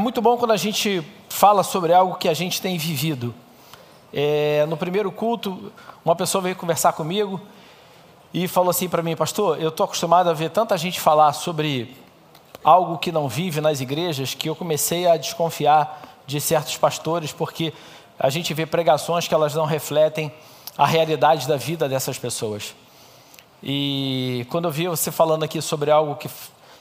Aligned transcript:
muito 0.00 0.22
bom 0.22 0.36
quando 0.38 0.52
a 0.52 0.56
gente 0.56 1.02
fala 1.28 1.62
sobre 1.62 1.92
algo 1.92 2.16
que 2.16 2.28
a 2.28 2.34
gente 2.34 2.60
tem 2.60 2.78
vivido. 2.78 3.34
É, 4.12 4.64
no 4.66 4.76
primeiro 4.76 5.12
culto, 5.12 5.70
uma 6.04 6.16
pessoa 6.16 6.40
veio 6.42 6.56
conversar 6.56 6.94
comigo 6.94 7.40
e 8.32 8.48
falou 8.48 8.70
assim 8.70 8.88
para 8.88 9.02
mim, 9.02 9.14
pastor, 9.14 9.60
eu 9.60 9.68
estou 9.68 9.84
acostumado 9.84 10.30
a 10.30 10.32
ver 10.32 10.50
tanta 10.50 10.76
gente 10.78 10.98
falar 10.98 11.32
sobre 11.34 11.94
algo 12.64 12.98
que 12.98 13.12
não 13.12 13.28
vive 13.28 13.60
nas 13.60 13.80
igrejas 13.80 14.34
que 14.34 14.48
eu 14.48 14.56
comecei 14.56 15.06
a 15.06 15.16
desconfiar 15.16 16.02
de 16.26 16.40
certos 16.40 16.76
pastores 16.76 17.30
porque 17.30 17.72
a 18.18 18.30
gente 18.30 18.54
vê 18.54 18.64
pregações 18.64 19.28
que 19.28 19.34
elas 19.34 19.54
não 19.54 19.66
refletem 19.66 20.32
a 20.78 20.86
realidade 20.86 21.46
da 21.46 21.56
vida 21.56 21.88
dessas 21.88 22.18
pessoas. 22.18 22.74
E 23.62 24.46
quando 24.48 24.64
eu 24.64 24.70
vi 24.70 24.88
você 24.88 25.10
falando 25.10 25.42
aqui 25.42 25.60
sobre 25.60 25.90
algo 25.90 26.16
que, 26.16 26.30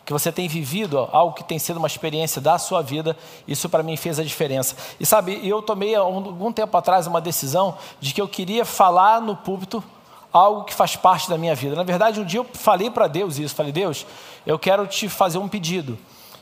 que 0.09 0.13
você 0.13 0.31
tem 0.31 0.47
vivido, 0.47 1.07
algo 1.11 1.35
que 1.35 1.43
tem 1.43 1.59
sido 1.59 1.77
uma 1.77 1.85
experiência 1.85 2.41
da 2.41 2.57
sua 2.57 2.81
vida, 2.81 3.15
isso 3.47 3.69
para 3.69 3.83
mim 3.83 3.95
fez 3.95 4.17
a 4.17 4.23
diferença. 4.23 4.75
E 4.99 5.05
sabe, 5.05 5.39
eu 5.47 5.61
tomei 5.61 5.93
algum 5.93 6.51
tempo 6.51 6.75
atrás 6.75 7.05
uma 7.05 7.21
decisão 7.21 7.77
de 8.01 8.11
que 8.11 8.19
eu 8.19 8.27
queria 8.27 8.65
falar 8.65 9.21
no 9.21 9.35
púlpito 9.35 9.83
algo 10.33 10.63
que 10.63 10.73
faz 10.73 10.95
parte 10.95 11.29
da 11.29 11.37
minha 11.37 11.53
vida. 11.53 11.75
Na 11.75 11.83
verdade, 11.83 12.19
um 12.19 12.25
dia 12.25 12.39
eu 12.39 12.47
falei 12.55 12.89
para 12.89 13.05
Deus 13.05 13.37
isso, 13.37 13.53
falei, 13.53 13.71
Deus, 13.71 14.03
eu 14.47 14.57
quero 14.57 14.87
te 14.87 15.07
fazer 15.07 15.37
um 15.37 15.47
pedido. 15.47 15.95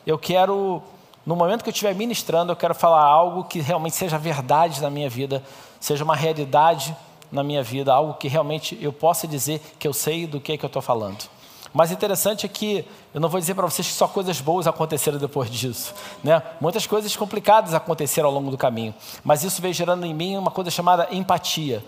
Eu 0.05 0.18
quero 0.18 0.81
no 1.26 1.35
momento 1.35 1.62
que 1.62 1.70
eu 1.70 1.73
estiver 1.73 1.93
ministrando, 1.93 2.54
eu 2.54 2.55
quero 2.55 2.73
falar 2.73 3.04
algo 3.04 3.43
que 3.43 3.59
realmente 3.59 3.98
seja 3.98 4.18
verdade 4.18 4.81
na 4.81 4.90
minha 4.90 5.09
vida, 5.09 5.43
seja 5.77 6.05
uma 6.05 6.15
realidade 6.15 6.95
na 7.29 7.43
minha 7.43 7.62
vida, 7.62 7.93
algo 7.93 8.13
que 8.13 8.29
realmente 8.29 8.77
eu 8.79 8.93
possa 8.93 9.27
dizer 9.27 9.60
que 9.77 9.85
eu 9.85 9.91
sei 9.91 10.26
do 10.26 10.40
que, 10.40 10.54
é 10.54 10.57
que 10.57 10.63
eu 10.63 10.68
estou 10.68 10.82
falando. 10.82 11.29
Mas 11.73 11.91
interessante 11.91 12.46
é 12.46 12.49
que 12.49 12.85
eu 13.13 13.21
não 13.21 13.29
vou 13.29 13.40
dizer 13.40 13.54
para 13.55 13.65
vocês 13.65 13.87
que 13.87 13.93
só 13.93 14.07
coisas 14.07 14.40
boas 14.41 14.68
aconteceram 14.68 15.18
depois 15.18 15.49
disso. 15.49 15.93
Né? 16.23 16.41
Muitas 16.60 16.87
coisas 16.87 17.15
complicadas 17.15 17.73
aconteceram 17.73 18.29
ao 18.29 18.34
longo 18.34 18.51
do 18.51 18.57
caminho. 18.57 18.93
Mas 19.23 19.43
isso 19.43 19.62
veio 19.62 19.73
gerando 19.73 20.05
em 20.05 20.13
mim 20.13 20.38
uma 20.38 20.51
coisa 20.51 20.71
chamada 20.71 21.07
empatia. 21.12 21.84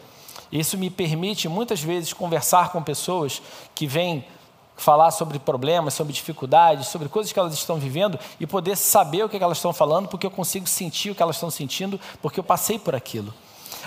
Isso 0.51 0.77
me 0.77 0.89
permite 0.89 1.47
muitas 1.47 1.81
vezes 1.81 2.13
conversar 2.13 2.71
com 2.71 2.81
pessoas 2.81 3.41
que 3.75 3.85
vêm 3.85 4.25
falar 4.79 5.11
sobre 5.11 5.37
problemas, 5.37 5.93
sobre 5.93 6.13
dificuldades, 6.13 6.87
sobre 6.87 7.09
coisas 7.09 7.31
que 7.31 7.39
elas 7.39 7.53
estão 7.53 7.77
vivendo 7.77 8.17
e 8.39 8.47
poder 8.47 8.77
saber 8.77 9.23
o 9.23 9.29
que 9.29 9.37
elas 9.37 9.57
estão 9.57 9.73
falando, 9.73 10.07
porque 10.07 10.25
eu 10.25 10.31
consigo 10.31 10.67
sentir 10.67 11.11
o 11.11 11.15
que 11.15 11.21
elas 11.21 11.35
estão 11.35 11.51
sentindo, 11.51 11.99
porque 12.21 12.39
eu 12.39 12.43
passei 12.43 12.79
por 12.79 12.95
aquilo. 12.95 13.33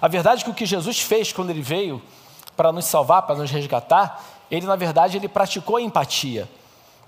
A 0.01 0.07
verdade 0.07 0.43
é 0.43 0.45
que 0.45 0.51
o 0.51 0.55
que 0.55 0.67
Jesus 0.67 1.01
fez 1.01 1.33
quando 1.33 1.51
ele 1.51 1.63
veio 1.63 2.01
para 2.57 2.70
nos 2.70 2.85
salvar, 2.85 3.23
para 3.23 3.37
nos 3.37 3.51
resgatar, 3.51 4.23
ele 4.53 4.67
na 4.67 4.77
verdade 4.77 5.17
ele 5.17 5.28
praticou 5.28 5.81
empatia. 5.81 6.47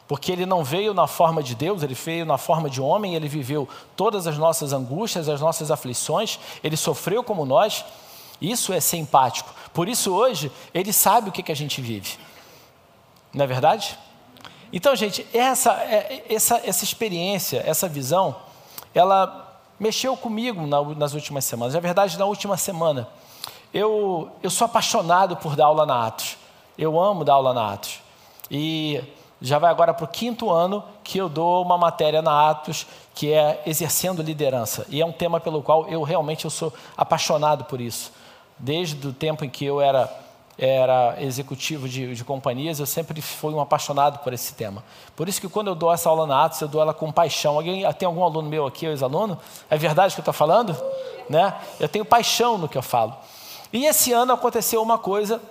Porque 0.08 0.32
ele 0.32 0.46
não 0.46 0.64
veio 0.64 0.94
na 0.94 1.06
forma 1.06 1.42
de 1.42 1.54
Deus, 1.54 1.82
ele 1.82 1.94
veio 1.94 2.24
na 2.24 2.38
forma 2.38 2.70
de 2.70 2.80
homem, 2.80 3.14
ele 3.14 3.28
viveu 3.28 3.68
todas 3.94 4.26
as 4.26 4.38
nossas 4.38 4.72
angústias, 4.72 5.28
as 5.28 5.40
nossas 5.40 5.70
aflições, 5.70 6.38
ele 6.62 6.76
sofreu 6.76 7.22
como 7.22 7.44
nós. 7.44 7.84
Isso 8.40 8.72
é 8.72 8.80
ser 8.80 8.96
empático. 8.96 9.54
Por 9.74 9.88
isso 9.88 10.12
hoje 10.12 10.50
ele 10.72 10.90
sabe 10.92 11.28
o 11.28 11.32
que, 11.32 11.42
que 11.42 11.52
a 11.52 11.56
gente 11.56 11.82
vive. 11.82 12.18
Não 13.32 13.44
é 13.44 13.46
verdade? 13.46 13.98
Então, 14.72 14.96
gente, 14.96 15.26
essa, 15.32 15.72
é, 15.72 16.24
essa, 16.28 16.60
essa 16.64 16.82
experiência, 16.82 17.62
essa 17.66 17.88
visão, 17.88 18.36
ela 18.94 19.58
mexeu 19.78 20.16
comigo 20.16 20.66
nas 20.66 21.12
últimas 21.12 21.44
semanas. 21.44 21.74
Na 21.74 21.80
verdade, 21.80 22.18
na 22.18 22.24
última 22.24 22.56
semana, 22.56 23.06
eu, 23.72 24.30
eu 24.42 24.50
sou 24.50 24.64
apaixonado 24.64 25.36
por 25.36 25.56
dar 25.56 25.66
aula 25.66 25.84
na 25.84 26.06
Atos. 26.06 26.38
Eu 26.76 27.00
amo 27.00 27.24
dar 27.24 27.34
aula 27.34 27.54
na 27.54 27.72
Atos. 27.72 28.00
E 28.50 29.02
já 29.40 29.58
vai 29.58 29.70
agora 29.70 29.92
para 29.92 30.04
o 30.04 30.08
quinto 30.08 30.50
ano 30.50 30.82
que 31.02 31.18
eu 31.18 31.28
dou 31.28 31.62
uma 31.62 31.76
matéria 31.76 32.22
na 32.22 32.50
Atos 32.50 32.86
que 33.14 33.32
é 33.32 33.62
exercendo 33.66 34.22
liderança. 34.22 34.86
E 34.88 35.00
é 35.00 35.06
um 35.06 35.12
tema 35.12 35.38
pelo 35.38 35.62
qual 35.62 35.88
eu 35.88 36.02
realmente 36.02 36.44
eu 36.44 36.50
sou 36.50 36.72
apaixonado 36.96 37.64
por 37.64 37.80
isso. 37.80 38.12
Desde 38.58 39.06
o 39.06 39.12
tempo 39.12 39.44
em 39.44 39.50
que 39.50 39.64
eu 39.64 39.80
era 39.80 40.10
era 40.56 41.16
executivo 41.20 41.88
de, 41.88 42.14
de, 42.14 42.24
companhias, 42.24 42.78
eu 42.78 42.86
sempre 42.86 43.20
fui 43.20 43.52
um 43.52 43.60
apaixonado 43.60 44.20
por 44.20 44.32
esse 44.32 44.54
tema. 44.54 44.84
Por 45.16 45.28
isso 45.28 45.40
que 45.40 45.48
quando 45.48 45.66
eu 45.66 45.74
dou 45.74 45.92
essa 45.92 46.08
aula 46.08 46.26
na 46.26 46.44
Atos, 46.44 46.60
eu 46.60 46.68
dou 46.68 46.80
ela 46.80 46.94
com 46.94 47.10
paixão. 47.10 47.56
Alguém, 47.56 47.92
tem 47.94 48.06
algum 48.06 48.22
aluno 48.22 48.48
meu 48.48 48.64
aqui, 48.64 48.86
ex-aluno? 48.86 49.36
É 49.68 49.76
verdade 49.76 50.14
que 50.14 50.20
eu 50.20 50.22
estou 50.22 50.34
falando? 50.34 50.76
Né? 51.28 51.52
Eu 51.80 51.88
tenho 51.88 52.04
paixão 52.04 52.56
no 52.56 52.68
que 52.68 52.78
eu 52.78 52.82
falo. 52.82 53.16
E 53.72 53.86
esse 53.86 54.12
ano 54.12 54.32
aconteceu 54.32 54.80
uma 54.80 54.96
coisa 54.96 55.42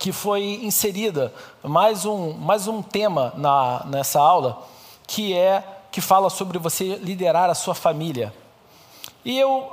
que 0.00 0.12
foi 0.12 0.60
inserida, 0.62 1.30
mais 1.62 2.06
um, 2.06 2.32
mais 2.32 2.66
um 2.66 2.80
tema 2.80 3.34
na, 3.36 3.84
nessa 3.84 4.18
aula, 4.18 4.62
que 5.06 5.36
é 5.36 5.62
que 5.92 6.00
fala 6.00 6.30
sobre 6.30 6.58
você 6.58 6.94
liderar 6.96 7.50
a 7.50 7.54
sua 7.54 7.74
família. 7.74 8.32
E 9.22 9.38
eu 9.38 9.70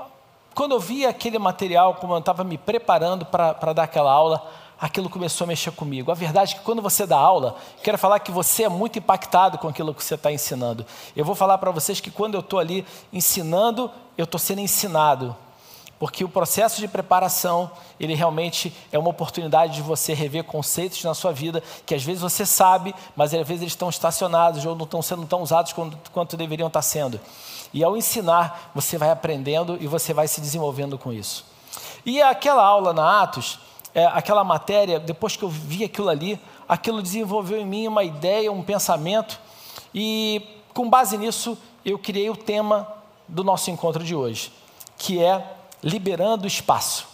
quando 0.53 0.73
eu 0.73 0.79
vi 0.81 1.05
aquele 1.05 1.39
material, 1.39 1.95
como 1.95 2.13
eu 2.13 2.17
estava 2.17 2.43
me 2.43 2.57
preparando 2.57 3.25
para 3.25 3.73
dar 3.73 3.83
aquela 3.83 4.11
aula, 4.11 4.45
aquilo 4.81 5.09
começou 5.09 5.45
a 5.45 5.47
mexer 5.47 5.71
comigo. 5.71 6.11
A 6.11 6.15
verdade 6.15 6.55
é 6.55 6.57
que 6.57 6.63
quando 6.63 6.81
você 6.81 7.05
dá 7.05 7.17
aula, 7.17 7.55
quero 7.81 7.97
falar 7.97 8.19
que 8.19 8.31
você 8.31 8.63
é 8.63 8.69
muito 8.69 8.99
impactado 8.99 9.57
com 9.59 9.69
aquilo 9.69 9.94
que 9.94 10.03
você 10.03 10.15
está 10.15 10.29
ensinando. 10.29 10.85
Eu 11.15 11.23
vou 11.23 11.35
falar 11.35 11.57
para 11.57 11.71
vocês 11.71 12.01
que 12.01 12.11
quando 12.11 12.33
eu 12.33 12.41
estou 12.41 12.59
ali 12.59 12.85
ensinando, 13.13 13.89
eu 14.17 14.25
estou 14.25 14.39
sendo 14.39 14.59
ensinado. 14.59 15.33
Porque 15.99 16.23
o 16.23 16.29
processo 16.29 16.79
de 16.79 16.87
preparação, 16.87 17.71
ele 17.99 18.13
realmente 18.13 18.75
é 18.91 18.99
uma 18.99 19.09
oportunidade 19.09 19.73
de 19.73 19.81
você 19.81 20.13
rever 20.13 20.43
conceitos 20.43 21.03
na 21.03 21.13
sua 21.13 21.31
vida 21.31 21.63
que 21.85 21.95
às 21.95 22.03
vezes 22.03 22.21
você 22.21 22.45
sabe, 22.45 22.93
mas 23.15 23.33
às 23.33 23.47
vezes 23.47 23.63
eles 23.63 23.73
estão 23.73 23.89
estacionados 23.89 24.63
ou 24.65 24.75
não 24.75 24.85
estão 24.85 25.01
sendo 25.01 25.25
tão 25.25 25.41
usados 25.41 25.73
quanto, 25.73 26.11
quanto 26.11 26.37
deveriam 26.37 26.67
estar 26.67 26.83
sendo. 26.83 27.19
E 27.73 27.83
ao 27.83 27.97
ensinar, 27.97 28.71
você 28.75 28.97
vai 28.97 29.09
aprendendo 29.09 29.77
e 29.81 29.87
você 29.87 30.13
vai 30.13 30.27
se 30.27 30.39
desenvolvendo 30.39 30.97
com 30.97 31.11
isso. 31.11 31.45
E 32.05 32.21
aquela 32.21 32.63
aula 32.63 32.93
na 32.93 33.23
Atos, 33.23 33.59
é, 33.93 34.05
aquela 34.05 34.43
matéria, 34.43 34.99
depois 34.99 35.35
que 35.35 35.43
eu 35.43 35.49
vi 35.49 35.83
aquilo 35.83 36.09
ali, 36.09 36.39
aquilo 36.69 37.01
desenvolveu 37.01 37.59
em 37.59 37.65
mim 37.65 37.87
uma 37.87 38.03
ideia, 38.03 38.51
um 38.51 38.61
pensamento, 38.61 39.39
e 39.93 40.41
com 40.73 40.87
base 40.87 41.17
nisso, 41.17 41.57
eu 41.83 41.97
criei 41.97 42.29
o 42.29 42.35
tema 42.35 42.87
do 43.27 43.43
nosso 43.43 43.71
encontro 43.71 44.03
de 44.03 44.15
hoje, 44.15 44.51
que 44.97 45.21
é 45.21 45.43
liberando 45.83 46.47
espaço. 46.47 47.07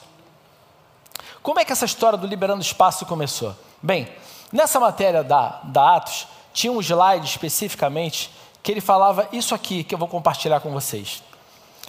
Como 1.42 1.60
é 1.60 1.66
que 1.66 1.74
essa 1.74 1.86
história 1.86 2.18
do 2.18 2.26
liberando 2.26 2.62
espaço 2.62 3.06
começou? 3.06 3.56
Bem, 3.82 4.08
nessa 4.52 4.80
matéria 4.80 5.24
da, 5.24 5.60
da 5.64 5.98
Atos, 5.98 6.28
tinha 6.54 6.72
um 6.72 6.80
slide 6.80 7.26
especificamente 7.26 8.32
que 8.62 8.72
ele 8.72 8.80
falava 8.80 9.28
isso 9.34 9.54
aqui 9.54 9.84
que 9.84 9.94
eu 9.94 10.00
vou 10.00 10.08
compartilhar 10.08 10.62
com 10.62 10.72
vocês. 10.72 11.22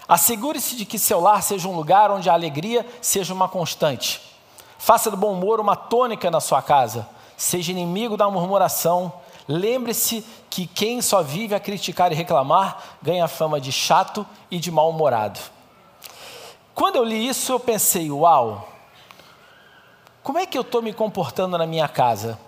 Assegure-se 0.09 0.77
de 0.77 0.85
que 0.85 0.99
seu 0.99 1.21
lar 1.21 1.43
seja 1.43 1.69
um 1.69 1.77
lugar 1.77 2.11
onde 2.11 2.29
a 2.29 2.33
alegria 2.33 2.85
seja 3.01 3.33
uma 3.33 3.49
constante. 3.49 4.21
Faça 4.77 5.11
do 5.11 5.17
bom 5.17 5.33
humor 5.33 5.61
uma 5.61 5.77
tônica 5.77 6.31
na 6.31 6.41
sua 6.41 6.61
casa. 6.61 7.09
Seja 7.37 7.73
inimigo 7.73 8.17
da 8.17 8.29
murmuração. 8.29 9.13
Lembre-se 9.49 10.25
que 10.51 10.67
quem 10.67 11.01
só 11.01 11.23
vive 11.23 11.55
a 11.55 11.61
criticar 11.61 12.13
e 12.13 12.15
reclamar 12.15 12.97
ganha 13.03 13.29
fama 13.29 13.61
de 13.61 13.73
chato 13.73 14.27
e 14.51 14.59
de 14.59 14.71
mal-humorado. 14.71 15.41
Quando 16.75 16.97
eu 16.97 17.05
li 17.05 17.29
isso, 17.29 17.53
eu 17.53 17.61
pensei: 17.61 18.11
uau, 18.11 18.69
como 20.23 20.39
é 20.39 20.47
que 20.47 20.59
eu 20.59 20.63
estou 20.63 20.83
me 20.83 20.93
comportando 20.93 21.57
na 21.57 21.67
minha 21.67 21.87
casa? 21.87 22.39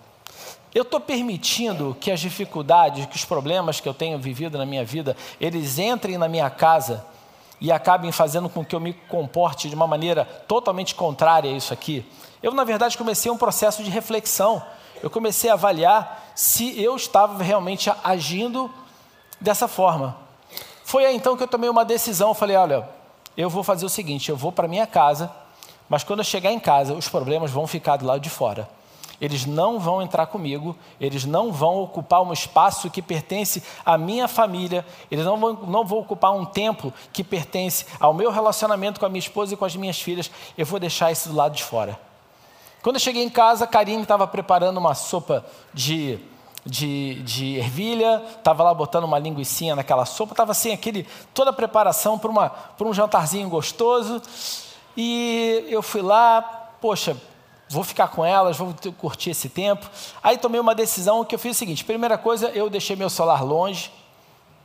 Eu 0.75 0.83
estou 0.83 1.01
permitindo 1.01 1.97
que 1.99 2.11
as 2.11 2.21
dificuldades, 2.21 3.07
que 3.07 3.17
os 3.17 3.25
problemas 3.25 3.81
que 3.81 3.89
eu 3.89 3.95
tenho 3.95 4.19
vivido 4.19 4.59
na 4.59 4.67
minha 4.67 4.85
vida, 4.85 5.17
eles 5.41 5.79
entrem 5.79 6.19
na 6.19 6.29
minha 6.29 6.51
casa 6.51 7.05
e 7.61 7.73
acabem 7.73 8.13
fazendo 8.13 8.49
com 8.49 8.65
que 8.65 8.75
eu 8.75 8.81
me 8.81 8.93
comporte 8.93 9.69
de 9.69 9.75
uma 9.75 9.87
maneira 9.87 10.27
totalmente 10.47 10.95
contrária 10.95 11.51
a 11.51 11.55
isso 11.55 11.73
aqui. 11.73 12.05
Eu, 12.43 12.53
na 12.53 12.65
verdade, 12.65 12.99
comecei 12.99 13.31
um 13.31 13.39
processo 13.39 13.83
de 13.83 13.91
reflexão. 13.91 14.63
Eu 15.03 15.09
comecei 15.09 15.49
a 15.49 15.55
avaliar 15.55 16.33
se 16.35 16.79
eu 16.83 16.95
estava 16.97 17.43
realmente 17.43 17.91
agindo 18.05 18.71
dessa 19.41 19.67
forma. 19.67 20.17
Foi 20.85 21.07
aí 21.07 21.17
então 21.17 21.37
que 21.37 21.43
eu 21.43 21.49
tomei 21.49 21.71
uma 21.71 21.85
decisão. 21.85 22.29
Eu 22.29 22.35
falei: 22.35 22.57
olha, 22.57 22.89
eu 23.37 23.51
vou 23.51 23.63
fazer 23.63 23.87
o 23.87 23.89
seguinte: 23.91 24.29
eu 24.29 24.37
vou 24.37 24.53
para 24.53 24.69
minha 24.69 24.87
casa, 24.87 25.31
mas 25.89 26.05
quando 26.05 26.21
eu 26.21 26.25
chegar 26.25 26.53
em 26.53 26.61
casa, 26.61 26.95
os 26.95 27.09
problemas 27.09 27.51
vão 27.51 27.67
ficar 27.67 27.97
do 27.97 28.07
lado 28.07 28.21
de 28.21 28.31
fora 28.31 28.69
eles 29.21 29.47
não 29.47 29.79
vão 29.79 30.03
entrar 30.03 30.27
comigo, 30.27 30.77
eles 31.01 31.25
não 31.25 31.53
vão 31.53 31.77
ocupar 31.81 32.23
um 32.23 32.33
espaço 32.33 32.91
que 32.91 33.01
pertence 33.01 33.63
à 33.85 33.97
minha 33.97 34.29
família, 34.29 34.85
eles 35.11 35.25
não 35.25 35.39
vão, 35.39 35.53
não 35.55 35.85
vão 35.85 35.99
ocupar 35.99 36.33
um 36.35 36.45
tempo 36.45 36.93
que 37.13 37.25
pertence 37.25 37.87
ao 37.99 38.13
meu 38.13 38.31
relacionamento 38.31 39.01
com 39.01 39.07
a 39.07 39.09
minha 39.09 39.21
esposa 39.21 39.55
e 39.55 39.57
com 39.57 39.65
as 39.65 39.77
minhas 39.77 40.01
filhas, 40.01 40.31
eu 40.57 40.67
vou 40.67 40.79
deixar 40.79 41.11
isso 41.11 41.29
do 41.29 41.35
lado 41.35 41.55
de 41.55 41.65
fora. 41.65 41.99
Quando 42.83 42.97
eu 42.97 43.01
cheguei 43.01 43.23
em 43.23 43.31
casa, 43.31 43.65
a 43.65 43.67
Karine 43.67 44.03
estava 44.03 44.27
preparando 44.27 44.77
uma 44.77 44.95
sopa 44.95 45.45
de, 45.75 46.19
de, 46.67 47.23
de 47.23 47.57
ervilha, 47.57 48.23
estava 48.37 48.65
lá 48.65 48.75
botando 48.75 49.05
uma 49.05 49.19
linguiça 49.19 49.75
naquela 49.77 50.05
sopa, 50.05 50.33
estava 50.33 50.51
assim, 50.51 50.73
aquele, 50.73 51.07
toda 51.33 51.51
a 51.51 51.53
preparação 51.53 52.19
para 52.19 52.87
um 52.89 52.93
jantarzinho 52.93 53.49
gostoso, 53.49 54.21
e 54.97 55.65
eu 55.69 55.81
fui 55.83 56.03
lá, 56.03 56.43
poxa, 56.81 57.17
vou 57.69 57.85
ficar 57.85 58.09
com 58.09 58.25
elas, 58.25 58.57
vou 58.57 58.75
curtir 58.99 59.31
esse 59.31 59.49
tempo. 59.49 59.89
Aí 60.23 60.37
tomei 60.37 60.61
uma 60.61 60.75
decisão 60.75 61.25
que 61.25 61.35
eu 61.35 61.39
fiz 61.39 61.57
o 61.57 61.59
seguinte: 61.59 61.85
primeira 61.85 62.19
coisa, 62.19 62.49
eu 62.49 62.69
deixei 62.69 62.97
meu 62.97 63.11
celular 63.11 63.43
longe, 63.43 63.93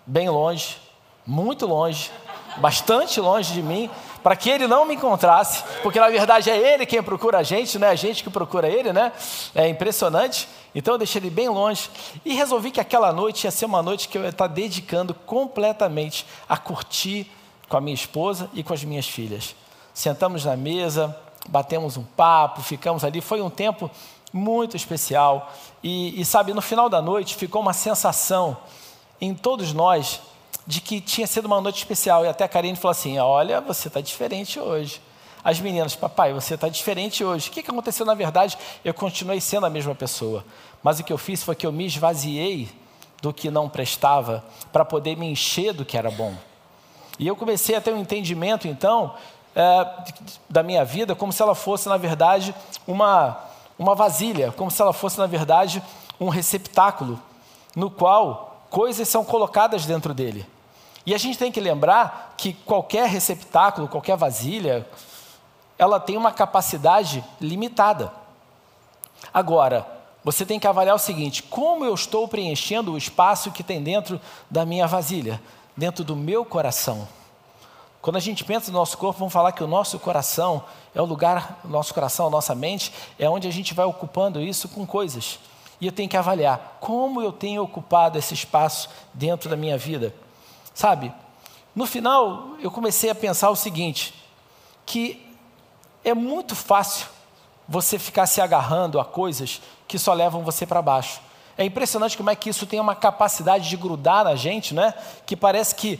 bem 0.05 0.29
longe, 0.29 0.77
muito 1.25 1.65
longe, 1.67 2.11
bastante 2.57 3.19
longe 3.19 3.53
de 3.53 3.61
mim, 3.61 3.89
para 4.21 4.35
que 4.35 4.49
ele 4.49 4.67
não 4.67 4.85
me 4.85 4.95
encontrasse, 4.95 5.63
porque 5.81 5.99
na 5.99 6.09
verdade 6.09 6.49
é 6.49 6.73
ele 6.73 6.85
quem 6.85 7.01
procura 7.01 7.39
a 7.39 7.43
gente, 7.43 7.79
não 7.79 7.87
é 7.87 7.91
a 7.91 7.95
gente 7.95 8.23
que 8.23 8.29
procura 8.29 8.67
ele, 8.67 8.93
né? 8.93 9.11
É 9.55 9.67
impressionante. 9.67 10.47
Então 10.73 10.93
eu 10.93 10.97
deixei 10.97 11.19
ele 11.19 11.29
bem 11.29 11.49
longe 11.49 11.89
e 12.23 12.33
resolvi 12.33 12.71
que 12.71 12.79
aquela 12.79 13.11
noite 13.11 13.45
ia 13.45 13.51
ser 13.51 13.65
uma 13.65 13.81
noite 13.81 14.07
que 14.07 14.17
eu 14.17 14.23
ia 14.23 14.29
estar 14.29 14.47
dedicando 14.47 15.13
completamente 15.13 16.25
a 16.47 16.55
curtir 16.55 17.29
com 17.67 17.77
a 17.77 17.81
minha 17.81 17.95
esposa 17.95 18.49
e 18.53 18.63
com 18.63 18.73
as 18.73 18.83
minhas 18.83 19.07
filhas. 19.07 19.55
Sentamos 19.93 20.45
na 20.45 20.55
mesa, 20.55 21.17
batemos 21.49 21.97
um 21.97 22.03
papo, 22.03 22.61
ficamos 22.61 23.03
ali. 23.03 23.21
Foi 23.21 23.41
um 23.41 23.49
tempo 23.49 23.89
muito 24.31 24.77
especial. 24.77 25.51
E, 25.83 26.19
e 26.19 26.23
sabe, 26.23 26.53
no 26.53 26.61
final 26.61 26.87
da 26.87 27.01
noite 27.01 27.35
ficou 27.35 27.61
uma 27.61 27.73
sensação 27.73 28.57
em 29.19 29.33
todos 29.33 29.73
nós 29.73 30.21
de 30.65 30.81
que 30.81 31.01
tinha 31.01 31.27
sido 31.27 31.45
uma 31.45 31.59
noite 31.61 31.77
especial. 31.77 32.25
E 32.25 32.27
até 32.27 32.43
a 32.43 32.47
Karine 32.47 32.75
falou 32.75 32.91
assim: 32.91 33.17
Olha, 33.19 33.61
você 33.61 33.87
está 33.87 34.01
diferente 34.01 34.59
hoje. 34.59 35.01
As 35.43 35.59
meninas, 35.59 35.95
papai, 35.95 36.33
você 36.33 36.53
está 36.53 36.69
diferente 36.69 37.23
hoje. 37.23 37.49
O 37.49 37.51
que, 37.51 37.63
que 37.63 37.71
aconteceu 37.71 38.05
na 38.05 38.13
verdade? 38.13 38.57
Eu 38.85 38.93
continuei 38.93 39.41
sendo 39.41 39.65
a 39.65 39.69
mesma 39.69 39.95
pessoa. 39.95 40.45
Mas 40.83 40.99
o 40.99 41.03
que 41.03 41.11
eu 41.11 41.17
fiz 41.17 41.41
foi 41.43 41.55
que 41.55 41.65
eu 41.65 41.71
me 41.71 41.85
esvaziei 41.85 42.69
do 43.21 43.33
que 43.33 43.49
não 43.49 43.69
prestava 43.69 44.43
para 44.71 44.83
poder 44.85 45.15
me 45.15 45.27
encher 45.27 45.73
do 45.73 45.85
que 45.85 45.97
era 45.97 46.11
bom. 46.11 46.33
E 47.19 47.27
eu 47.27 47.35
comecei 47.35 47.75
a 47.75 47.81
ter 47.81 47.93
um 47.93 47.99
entendimento, 47.99 48.67
então, 48.67 49.13
é, 49.55 49.87
da 50.49 50.63
minha 50.63 50.83
vida 50.83 51.13
como 51.13 51.31
se 51.31 51.41
ela 51.41 51.53
fosse, 51.53 51.87
na 51.87 51.97
verdade, 51.97 52.53
uma, 52.87 53.37
uma 53.77 53.93
vasilha, 53.93 54.51
como 54.51 54.71
se 54.71 54.81
ela 54.81 54.93
fosse, 54.93 55.19
na 55.19 55.27
verdade, 55.27 55.83
um 56.19 56.29
receptáculo 56.29 57.19
no 57.75 57.91
qual 57.91 58.50
coisas 58.71 59.07
são 59.07 59.23
colocadas 59.23 59.85
dentro 59.85 60.13
dele. 60.13 60.47
E 61.05 61.13
a 61.13 61.17
gente 61.17 61.37
tem 61.37 61.51
que 61.51 61.59
lembrar 61.59 62.33
que 62.37 62.53
qualquer 62.53 63.07
receptáculo, 63.07 63.87
qualquer 63.87 64.15
vasilha, 64.15 64.87
ela 65.77 65.99
tem 65.99 66.15
uma 66.15 66.31
capacidade 66.31 67.23
limitada. 67.39 68.11
Agora, 69.33 69.85
você 70.23 70.45
tem 70.45 70.59
que 70.59 70.67
avaliar 70.67 70.95
o 70.95 70.99
seguinte: 70.99 71.43
como 71.43 71.83
eu 71.83 71.93
estou 71.93 72.27
preenchendo 72.27 72.93
o 72.93 72.97
espaço 72.97 73.51
que 73.51 73.63
tem 73.63 73.83
dentro 73.83 74.21
da 74.49 74.65
minha 74.65 74.87
vasilha, 74.87 75.41
dentro 75.75 76.03
do 76.03 76.15
meu 76.15 76.45
coração? 76.45 77.07
Quando 78.01 78.15
a 78.15 78.19
gente 78.19 78.43
pensa 78.43 78.71
no 78.71 78.79
nosso 78.79 78.97
corpo, 78.97 79.19
vamos 79.19 79.33
falar 79.33 79.51
que 79.51 79.63
o 79.63 79.67
nosso 79.67 79.99
coração 79.99 80.63
é 80.95 81.01
o 81.01 81.05
lugar, 81.05 81.59
nosso 81.63 81.93
coração, 81.93 82.27
a 82.27 82.31
nossa 82.31 82.55
mente, 82.55 82.91
é 83.19 83.29
onde 83.29 83.47
a 83.47 83.51
gente 83.51 83.73
vai 83.73 83.85
ocupando 83.85 84.41
isso 84.41 84.67
com 84.69 84.87
coisas. 84.87 85.39
E 85.81 85.87
eu 85.87 85.91
tenho 85.91 86.07
que 86.07 86.15
avaliar 86.15 86.77
como 86.79 87.21
eu 87.21 87.31
tenho 87.31 87.63
ocupado 87.63 88.17
esse 88.17 88.35
espaço 88.35 88.87
dentro 89.13 89.49
da 89.49 89.57
minha 89.57 89.77
vida. 89.77 90.13
Sabe, 90.73 91.11
no 91.75 91.87
final 91.87 92.55
eu 92.61 92.69
comecei 92.69 93.09
a 93.09 93.15
pensar 93.15 93.49
o 93.49 93.55
seguinte: 93.55 94.13
que 94.85 95.25
é 96.03 96.13
muito 96.13 96.55
fácil 96.55 97.07
você 97.67 97.97
ficar 97.97 98.27
se 98.27 98.39
agarrando 98.39 98.99
a 98.99 99.05
coisas 99.05 99.61
que 99.87 99.97
só 99.97 100.13
levam 100.13 100.43
você 100.43 100.65
para 100.65 100.81
baixo. 100.81 101.19
É 101.57 101.63
impressionante 101.63 102.17
como 102.17 102.29
é 102.29 102.35
que 102.35 102.49
isso 102.49 102.65
tem 102.65 102.79
uma 102.79 102.95
capacidade 102.95 103.67
de 103.67 103.77
grudar 103.77 104.23
na 104.23 104.35
gente, 104.35 104.73
né? 104.73 104.93
Que 105.25 105.35
parece 105.35 105.75
que 105.75 105.99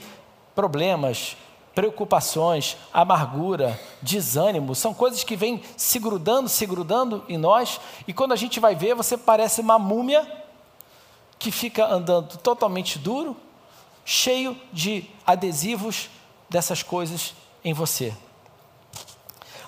problemas, 0.56 1.36
preocupações, 1.74 2.78
amargura, 2.94 3.80
desânimo, 4.02 4.76
são 4.76 4.94
coisas 4.94 5.24
que 5.24 5.36
vêm 5.36 5.64
se 5.78 6.00
grudando, 6.00 6.50
se 6.50 6.66
grudando 6.66 7.24
em 7.30 7.38
nós, 7.38 7.80
e 8.08 8.14
quando 8.14 8.34
a 8.34 8.36
gente 8.36 8.60
vai 8.60 8.76
ver, 8.76 8.94
você 8.94 9.18
parece 9.18 9.62
uma 9.62 9.80
múmia 9.80 10.30
que 11.40 11.52
fica 11.52 11.86
andando 11.88 12.38
totalmente 12.38 13.00
duro, 13.00 13.36
cheio 14.06 14.60
de 14.72 15.10
adesivos 15.26 16.10
dessas 16.50 16.84
coisas 16.84 17.34
em 17.64 17.74
você. 17.74 18.14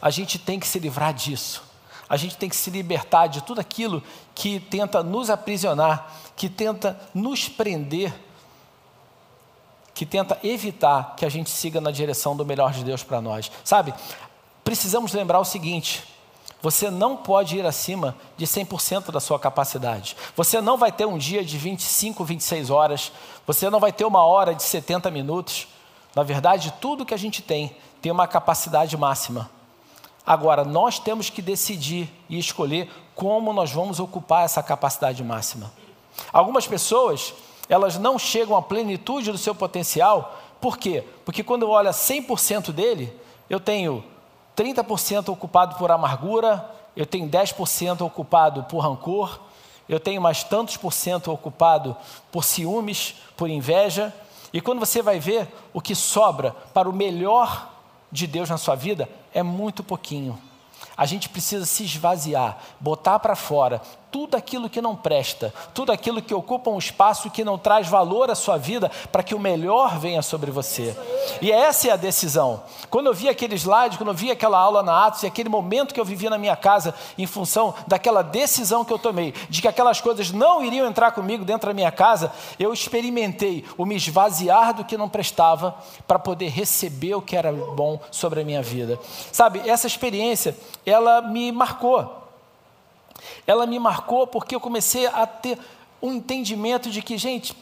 A 0.02 0.10
gente 0.10 0.38
tem 0.38 0.60
que 0.60 0.68
se 0.68 0.80
livrar 0.80 1.14
disso. 1.14 1.64
A 2.10 2.18
gente 2.18 2.36
tem 2.36 2.50
que 2.50 2.56
se 2.56 2.70
libertar 2.70 3.28
de 3.28 3.42
tudo 3.42 3.62
aquilo 3.62 4.04
que 4.36 4.60
tenta 4.60 5.02
nos 5.02 5.30
aprisionar, 5.30 6.12
que 6.36 6.50
tenta 6.50 7.00
nos 7.14 7.48
prender 7.48 8.14
que 10.04 10.06
tenta 10.06 10.38
evitar 10.44 11.16
que 11.16 11.26
a 11.26 11.30
gente 11.30 11.50
siga 11.50 11.80
na 11.80 11.90
direção 11.90 12.36
do 12.36 12.46
melhor 12.46 12.74
de 12.74 12.84
Deus 12.84 13.04
para 13.04 13.22
nós. 13.22 13.50
Sabe? 13.64 13.94
Precisamos 14.62 15.14
lembrar 15.14 15.40
o 15.40 15.46
seguinte: 15.46 16.04
você 16.62 16.92
não 16.92 17.16
pode 17.16 17.58
ir 17.58 17.66
acima 17.66 18.14
de 18.36 18.46
100% 18.46 19.12
da 19.12 19.22
sua 19.22 19.40
capacidade. 19.40 20.18
Você 20.36 20.60
não 20.60 20.78
vai 20.78 20.92
ter 20.92 21.06
um 21.06 21.18
dia 21.18 21.42
de 21.42 21.58
25, 21.58 22.22
26 22.26 22.70
horas. 22.70 23.14
Você 23.48 23.70
não 23.70 23.80
vai 23.80 23.94
ter 23.94 24.04
uma 24.04 24.26
hora 24.26 24.54
de 24.54 24.64
70 24.64 25.10
minutos. 25.10 25.70
Na 26.14 26.22
verdade, 26.22 26.74
tudo 26.82 27.06
que 27.06 27.14
a 27.14 27.18
gente 27.18 27.42
tem 27.42 27.74
tem 28.02 28.12
uma 28.12 28.28
capacidade 28.28 28.98
máxima. 28.98 29.50
Agora, 30.28 30.66
nós 30.66 31.00
temos 31.00 31.30
que 31.30 31.42
decidir 31.42 32.10
e 32.28 32.38
escolher 32.38 32.92
como 33.16 33.54
nós 33.54 33.72
vamos 33.72 34.02
ocupar 34.02 34.44
essa 34.44 34.62
capacidade 34.62 35.24
máxima. 35.24 35.72
Algumas 36.34 36.68
pessoas 36.68 37.34
elas 37.70 37.98
não 37.98 38.20
chegam 38.20 38.56
à 38.56 38.62
plenitude 38.62 39.32
do 39.32 39.38
seu 39.38 39.56
potencial. 39.56 40.38
Por 40.60 40.78
quê? 40.78 41.04
Porque 41.26 41.44
quando 41.44 41.64
eu 41.64 41.70
olho 41.70 41.90
100% 41.90 42.72
dele, 42.72 43.14
eu 43.50 43.60
tenho 43.60 44.04
30% 44.56 45.30
ocupado 45.30 45.76
por 45.76 45.92
amargura, 45.92 46.70
eu 46.96 47.06
tenho 47.06 47.28
10% 47.28 48.02
ocupado 48.02 48.64
por 48.64 48.80
rancor, 48.80 49.40
eu 49.88 50.00
tenho 50.00 50.22
mais 50.22 50.44
tantos 50.44 50.78
por 50.78 50.94
cento 50.94 51.32
ocupado 51.32 51.96
por 52.32 52.44
ciúmes, 52.44 53.16
por 53.36 53.50
inveja. 53.50 54.14
E 54.54 54.62
quando 54.62 54.80
você 54.80 55.02
vai 55.02 55.20
ver 55.20 55.48
o 55.74 55.82
que 55.82 55.96
sobra 55.96 56.52
para 56.74 56.90
o 56.90 56.94
melhor 56.94 57.70
de 58.12 58.28
Deus 58.28 58.50
na 58.50 58.58
sua 58.58 58.76
vida, 58.76 59.10
é 59.34 59.42
muito 59.44 59.84
pouquinho. 59.84 60.40
A 60.96 61.06
gente 61.06 61.28
precisa 61.28 61.66
se 61.66 61.84
esvaziar, 61.84 62.58
botar 62.80 63.20
para 63.20 63.36
fora 63.36 63.82
tudo 64.14 64.38
aquilo 64.38 64.70
que 64.70 64.80
não 64.80 64.96
presta, 64.96 65.52
tudo 65.74 65.92
aquilo 65.92 66.22
que 66.22 66.36
ocupa 66.36 66.70
um 66.70 66.78
espaço 66.78 67.32
que 67.32 67.44
não 67.44 67.58
traz 67.58 67.88
valor 67.88 68.30
à 68.30 68.36
sua 68.36 68.58
vida, 68.58 68.92
para 69.12 69.24
que 69.24 69.34
o 69.34 69.40
melhor 69.40 69.98
venha 69.98 70.22
sobre 70.22 70.52
você. 70.52 70.96
E 71.42 71.52
essa 71.52 71.88
é 71.88 71.92
a 71.92 71.96
decisão. 71.96 72.62
Quando 72.92 73.08
eu 73.08 73.14
vi 73.16 73.28
aquele 73.28 73.56
slide, 73.56 73.98
quando 73.98 74.10
eu 74.10 74.14
vi 74.14 74.30
aquela 74.30 74.60
aula 74.60 74.84
na 74.84 75.08
Atos, 75.08 75.24
e 75.24 75.26
aquele 75.26 75.50
momento 75.50 75.96
que 75.96 76.00
eu 76.00 76.06
vivia 76.06 76.30
na 76.30 76.38
minha 76.38 76.56
casa, 76.56 76.94
em 77.18 77.26
função 77.26 77.74
daquela 77.88 78.22
decisão 78.22 78.86
que 78.86 78.94
eu 78.94 79.00
tomei, 79.00 79.34
de 79.50 79.64
que 79.64 79.68
aquelas 79.68 80.00
coisas 80.00 80.30
não 80.30 80.64
iriam 80.64 80.88
entrar 80.88 81.10
comigo 81.12 81.44
dentro 81.44 81.70
da 81.70 81.74
minha 81.74 81.92
casa, 81.92 82.32
eu 82.60 82.72
experimentei 82.72 83.66
o 83.80 83.84
me 83.84 83.96
esvaziar 83.96 84.76
do 84.76 84.86
que 84.86 84.96
não 84.96 85.10
prestava, 85.10 85.76
para 86.08 86.20
poder 86.20 86.50
receber 86.50 87.16
o 87.16 87.22
que 87.22 87.36
era 87.36 87.52
bom 87.52 88.00
sobre 88.12 88.42
a 88.42 88.46
minha 88.46 88.62
vida. 88.62 89.00
Sabe, 89.32 89.68
essa 89.68 89.88
experiência, 89.88 90.56
ela 90.86 91.20
me 91.20 91.52
marcou 91.52 92.23
ela 93.46 93.66
me 93.66 93.80
marcou 93.80 94.28
porque 94.28 94.56
eu 94.56 94.60
comecei 94.60 95.08
a 95.08 95.26
ter 95.26 95.60
um 96.02 96.14
entendimento 96.14 96.90
de 96.90 97.02
que, 97.02 97.18
gente, 97.18 97.56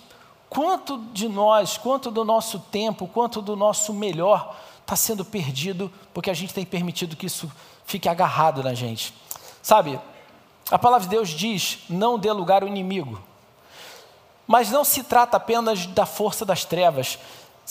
quanto 0.49 0.97
de 1.13 1.29
nós, 1.29 1.77
quanto 1.77 2.09
do 2.11 2.25
nosso 2.25 2.59
tempo, 2.59 3.07
quanto 3.07 3.41
do 3.41 3.55
nosso 3.55 3.93
melhor 3.93 4.55
está 4.81 4.95
sendo 4.95 5.23
perdido 5.23 5.91
porque 6.13 6.29
a 6.29 6.33
gente 6.33 6.53
tem 6.53 6.65
permitido 6.65 7.15
que 7.15 7.27
isso 7.27 7.51
fique 7.85 8.09
agarrado 8.09 8.63
na 8.63 8.73
gente. 8.73 9.13
Sabe, 9.61 9.99
a 10.69 10.79
palavra 10.79 11.07
de 11.07 11.15
Deus 11.15 11.29
diz: 11.29 11.79
não 11.89 12.17
dê 12.17 12.31
lugar 12.31 12.63
ao 12.63 12.67
inimigo. 12.67 13.21
Mas 14.47 14.69
não 14.69 14.83
se 14.83 15.03
trata 15.03 15.37
apenas 15.37 15.85
da 15.85 16.05
força 16.05 16.43
das 16.43 16.65
trevas, 16.65 17.17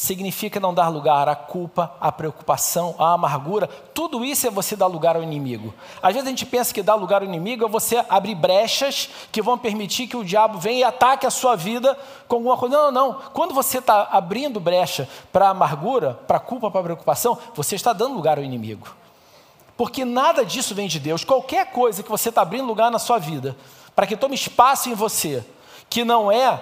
significa 0.00 0.59
não 0.59 0.73
dar 0.73 0.88
lugar 0.88 1.28
à 1.28 1.37
culpa, 1.37 1.95
à 2.00 2.11
preocupação, 2.11 2.95
à 2.99 3.12
amargura. 3.12 3.66
Tudo 3.92 4.25
isso 4.25 4.47
é 4.47 4.50
você 4.50 4.75
dar 4.75 4.87
lugar 4.87 5.14
ao 5.14 5.23
inimigo. 5.23 5.75
Às 6.02 6.14
vezes 6.14 6.26
a 6.26 6.30
gente 6.30 6.47
pensa 6.47 6.73
que 6.73 6.83
dar 6.83 6.95
lugar 6.95 7.21
ao 7.21 7.28
inimigo 7.28 7.66
é 7.66 7.69
você 7.69 8.02
abrir 8.09 8.35
brechas 8.35 9.11
que 9.30 9.42
vão 9.42 9.59
permitir 9.59 10.07
que 10.07 10.16
o 10.16 10.25
diabo 10.25 10.59
venha 10.59 10.78
e 10.78 10.85
ataque 10.85 11.26
a 11.26 11.30
sua 11.30 11.54
vida 11.54 11.99
com 12.26 12.37
alguma 12.37 12.57
coisa. 12.57 12.75
Não, 12.75 12.90
não, 12.90 13.09
não. 13.09 13.21
Quando 13.35 13.52
você 13.52 13.76
está 13.76 14.09
abrindo 14.11 14.59
brecha 14.59 15.07
para 15.30 15.49
a 15.49 15.50
amargura, 15.50 16.19
para 16.26 16.38
a 16.38 16.40
culpa, 16.40 16.71
para 16.71 16.80
a 16.80 16.85
preocupação, 16.85 17.37
você 17.54 17.75
está 17.75 17.92
dando 17.92 18.14
lugar 18.14 18.38
ao 18.38 18.45
inimigo. 18.45 18.88
Porque 19.76 20.02
nada 20.02 20.47
disso 20.47 20.75
vem 20.75 20.88
de 20.88 20.99
Deus. 20.99 21.25
Qualquer 21.25 21.73
coisa 21.73 22.02
que 22.02 22.09
você 22.09 22.30
está 22.30 22.40
abrindo 22.40 22.64
lugar 22.64 22.90
na 22.90 22.99
sua 22.99 23.19
vida, 23.19 23.54
para 23.95 24.07
que 24.07 24.16
tome 24.16 24.35
espaço 24.35 24.88
em 24.88 24.95
você, 24.95 25.45
que 25.90 26.04
não 26.04 26.33
é 26.33 26.59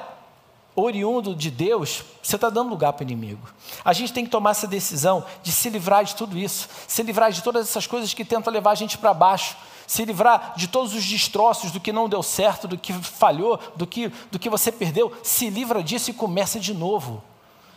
oriundo 0.80 1.35
de 1.35 1.50
Deus, 1.50 2.04
você 2.23 2.37
está 2.37 2.49
dando 2.49 2.70
lugar 2.70 2.92
para 2.92 3.02
o 3.02 3.06
inimigo. 3.06 3.49
A 3.85 3.92
gente 3.92 4.12
tem 4.12 4.25
que 4.25 4.30
tomar 4.30 4.50
essa 4.50 4.66
decisão 4.66 5.25
de 5.42 5.50
se 5.50 5.68
livrar 5.68 6.04
de 6.04 6.14
tudo 6.14 6.38
isso, 6.38 6.68
se 6.87 7.02
livrar 7.02 7.32
de 7.32 7.42
todas 7.42 7.68
essas 7.68 7.87
coisas 7.87 8.14
que 8.14 8.25
tentam 8.25 8.52
levar 8.52 8.73
a 8.73 8.75
gente 8.75 8.97
para 8.97 9.12
baixo, 9.12 9.56
se 9.87 10.04
livrar 10.04 10.52
de 10.56 10.68
todos 10.68 10.94
os 10.94 11.04
destroços 11.04 11.73
do 11.73 11.80
que 11.80 11.92
não 11.92 12.08
deu 12.08 12.23
certo, 12.23 12.68
do 12.68 12.78
que 12.78 12.92
falhou, 12.92 13.58
do 13.75 13.87
que, 13.87 14.08
do 14.30 14.38
que 14.38 14.49
você 14.49 14.70
perdeu. 14.70 15.12
Se 15.23 15.50
livra 15.50 15.82
disso 15.82 16.11
e 16.11 16.14
começa 16.14 16.61
de 16.61 16.75
novo. 16.75 17.23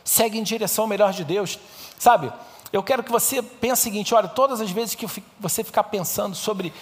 Segue 0.04 0.38
em 0.38 0.44
direção 0.44 0.84
ao 0.84 0.90
melhor 0.90 1.14
de 1.14 1.24
Deus. 1.24 1.58
Sabe, 1.98 2.32
eu 2.74 2.82
quero 2.82 3.04
que 3.04 3.12
você 3.12 3.42
pense 3.42 3.82
o 3.82 3.84
seguinte: 3.84 4.14
olha, 4.14 4.28
todas 4.28 4.62
as 4.62 4.72
vezes 4.72 4.96
que 4.96 5.08
você 5.40 5.64
ficar 5.64 5.84
pensando 5.86 6.36
sobre 6.36 6.74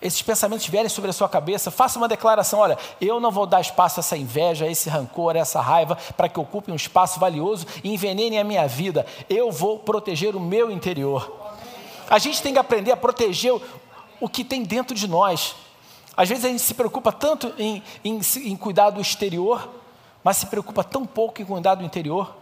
esses 0.00 0.22
pensamentos 0.22 0.66
vierem 0.66 0.88
sobre 0.88 1.10
a 1.10 1.12
sua 1.12 1.28
cabeça, 1.28 1.70
faça 1.70 1.98
uma 1.98 2.06
declaração: 2.06 2.60
olha, 2.60 2.78
eu 3.00 3.18
não 3.18 3.32
vou 3.32 3.46
dar 3.46 3.60
espaço 3.60 3.98
a 3.98 4.00
essa 4.00 4.16
inveja, 4.16 4.64
a 4.64 4.70
esse 4.70 4.88
rancor, 4.88 5.34
a 5.34 5.40
essa 5.40 5.60
raiva, 5.60 5.96
para 6.16 6.28
que 6.28 6.38
ocupem 6.38 6.72
um 6.72 6.76
espaço 6.76 7.18
valioso 7.18 7.66
e 7.82 7.92
envenenem 7.92 8.38
a 8.38 8.44
minha 8.44 8.66
vida. 8.68 9.04
Eu 9.28 9.50
vou 9.50 9.78
proteger 9.78 10.36
o 10.36 10.40
meu 10.40 10.70
interior. 10.70 11.32
A 12.08 12.18
gente 12.18 12.40
tem 12.40 12.52
que 12.52 12.58
aprender 12.58 12.92
a 12.92 12.96
proteger 12.96 13.52
o, 13.52 13.62
o 14.20 14.28
que 14.28 14.44
tem 14.44 14.62
dentro 14.62 14.94
de 14.94 15.08
nós. 15.08 15.56
Às 16.16 16.28
vezes 16.28 16.44
a 16.44 16.48
gente 16.48 16.62
se 16.62 16.74
preocupa 16.74 17.12
tanto 17.12 17.52
em, 17.58 17.82
em, 18.04 18.20
em 18.44 18.56
cuidar 18.56 18.90
do 18.90 19.00
exterior, 19.00 19.68
mas 20.22 20.36
se 20.36 20.46
preocupa 20.46 20.82
tão 20.82 21.04
pouco 21.04 21.42
em 21.42 21.44
cuidar 21.44 21.74
do 21.74 21.84
interior. 21.84 22.34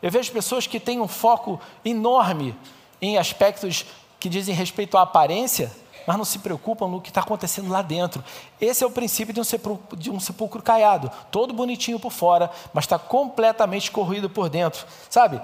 Eu 0.00 0.10
vejo 0.10 0.32
pessoas 0.32 0.66
que 0.66 0.80
têm 0.80 1.00
um 1.00 1.06
foco 1.06 1.60
enorme 1.84 2.56
em 3.00 3.18
aspectos 3.18 3.84
que 4.18 4.28
dizem 4.28 4.54
respeito 4.54 4.96
à 4.96 5.02
aparência, 5.02 5.70
mas 6.06 6.16
não 6.16 6.24
se 6.24 6.38
preocupam 6.38 6.88
no 6.88 7.00
que 7.00 7.10
está 7.10 7.20
acontecendo 7.20 7.70
lá 7.70 7.82
dentro. 7.82 8.22
Esse 8.60 8.84
é 8.84 8.86
o 8.86 8.90
princípio 8.90 9.32
de 9.32 9.40
um, 9.40 9.44
sepulcro, 9.44 9.96
de 9.96 10.10
um 10.10 10.20
sepulcro 10.20 10.62
caiado, 10.62 11.10
todo 11.30 11.54
bonitinho 11.54 11.98
por 11.98 12.12
fora, 12.12 12.50
mas 12.72 12.84
está 12.84 12.98
completamente 12.98 13.90
corroído 13.90 14.28
por 14.28 14.48
dentro, 14.48 14.86
sabe? 15.08 15.40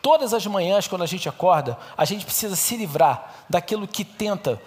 Todas 0.00 0.32
as 0.32 0.46
manhãs, 0.46 0.88
quando 0.88 1.02
a 1.02 1.06
gente 1.06 1.28
acorda, 1.28 1.78
a 1.96 2.04
gente 2.04 2.24
precisa 2.24 2.56
se 2.56 2.76
livrar 2.76 3.44
daquilo 3.48 3.86
que 3.86 4.04
tenta 4.04 4.60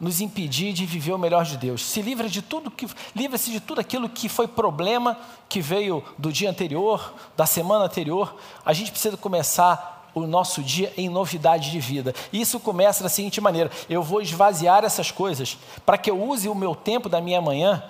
nos 0.00 0.20
impedir 0.20 0.72
de 0.72 0.86
viver 0.86 1.12
o 1.12 1.18
melhor 1.18 1.44
de 1.44 1.58
Deus. 1.58 1.84
Se 1.84 2.00
livra 2.00 2.28
de 2.28 2.40
tudo 2.40 2.70
que 2.70 2.88
livra-se 3.14 3.50
de 3.50 3.60
tudo 3.60 3.80
aquilo 3.80 4.08
que 4.08 4.28
foi 4.30 4.48
problema 4.48 5.18
que 5.46 5.60
veio 5.60 6.02
do 6.16 6.32
dia 6.32 6.48
anterior, 6.48 7.14
da 7.36 7.44
semana 7.44 7.84
anterior. 7.84 8.34
A 8.64 8.72
gente 8.72 8.90
precisa 8.90 9.16
começar 9.18 9.99
o 10.14 10.26
nosso 10.26 10.62
dia 10.62 10.92
em 10.96 11.08
novidade 11.08 11.70
de 11.70 11.80
vida. 11.80 12.14
Isso 12.32 12.60
começa 12.60 13.02
da 13.02 13.08
seguinte 13.08 13.40
maneira: 13.40 13.70
eu 13.88 14.02
vou 14.02 14.20
esvaziar 14.20 14.84
essas 14.84 15.10
coisas 15.10 15.58
para 15.84 15.98
que 15.98 16.10
eu 16.10 16.22
use 16.22 16.48
o 16.48 16.54
meu 16.54 16.74
tempo 16.74 17.08
da 17.08 17.20
minha 17.20 17.40
manhã 17.40 17.82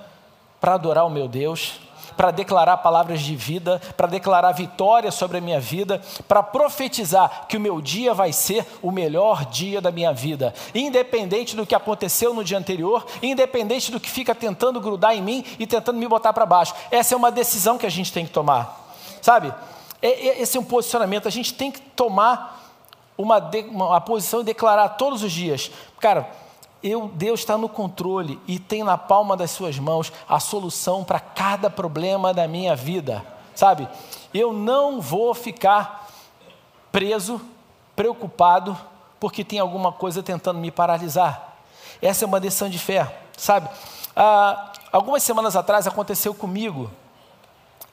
para 0.61 0.75
adorar 0.75 1.07
o 1.07 1.11
meu 1.11 1.27
Deus, 1.27 1.81
para 2.21 2.31
declarar 2.31 2.77
palavras 2.77 3.23
de 3.23 3.35
vida, 3.35 3.81
para 3.97 4.07
declarar 4.07 4.53
vitória 4.53 5.11
sobre 5.11 5.39
a 5.39 5.41
minha 5.41 5.59
vida, 5.59 6.03
para 6.29 6.43
profetizar 6.43 7.47
que 7.49 7.57
o 7.57 7.61
meu 7.61 7.81
dia 7.81 8.12
vai 8.12 8.31
ser 8.31 8.67
o 8.83 8.91
melhor 8.91 9.47
dia 9.47 9.81
da 9.81 9.91
minha 9.91 10.12
vida, 10.12 10.53
independente 10.75 11.57
do 11.57 11.65
que 11.65 11.75
aconteceu 11.75 12.35
no 12.35 12.45
dia 12.45 12.59
anterior, 12.59 13.07
independente 13.23 13.91
do 13.91 13.99
que 13.99 14.11
fica 14.11 14.35
tentando 14.35 14.81
grudar 14.81 15.17
em 15.17 15.23
mim 15.23 15.45
e 15.59 15.67
tentando 15.67 15.99
me 15.99 16.07
botar 16.07 16.35
para 16.35 16.45
baixo. 16.45 16.75
Essa 16.91 17.15
é 17.15 17.17
uma 17.17 17.31
decisão 17.31 17.79
que 17.79 17.87
a 17.87 17.91
gente 17.91 18.12
tem 18.12 18.27
que 18.27 18.33
tomar, 18.33 18.95
sabe? 19.23 19.55
É, 20.02 20.09
é, 20.09 20.42
esse 20.42 20.57
é 20.57 20.61
um 20.61 20.64
posicionamento, 20.64 21.28
a 21.28 21.30
gente 21.30 21.54
tem 21.54 21.71
que 21.71 21.80
tomar 21.80 22.75
uma, 23.16 23.38
uma 23.71 24.00
posição 24.00 24.40
e 24.40 24.45
declarar 24.45 24.90
todos 24.90 25.23
os 25.23 25.33
dias, 25.33 25.71
cara 25.99 26.30
eu, 26.83 27.09
Deus 27.14 27.40
está 27.40 27.59
no 27.59 27.69
controle 27.69 28.40
e 28.47 28.59
tem 28.59 28.83
na 28.83 28.97
palma 28.97 29.37
das 29.37 29.50
suas 29.50 29.78
mãos 29.78 30.12
a 30.28 30.40
solução 30.40 31.04
para 31.04 31.21
cada 31.21 31.69
problema 31.69 32.33
da 32.33 32.49
minha 32.49 32.75
vida, 32.75 33.25
sabe? 33.54 33.88
Eu 34.33 34.52
não 34.52 35.00
vou 35.00 35.35
ficar 35.35 36.09
preso, 36.90 37.40
preocupado, 37.95 38.76
porque 39.19 39.45
tem 39.45 39.59
alguma 39.59 39.92
coisa 39.92 40.23
tentando 40.23 40.59
me 40.59 40.71
paralisar. 40.71 41.57
Essa 42.00 42.25
é 42.25 42.26
uma 42.26 42.40
decisão 42.40 42.69
de 42.69 42.78
fé, 42.78 43.21
sabe? 43.37 43.69
Ah, 44.16 44.73
algumas 44.90 45.23
semanas 45.23 45.54
atrás 45.54 45.87
aconteceu 45.87 46.33
comigo 46.33 46.90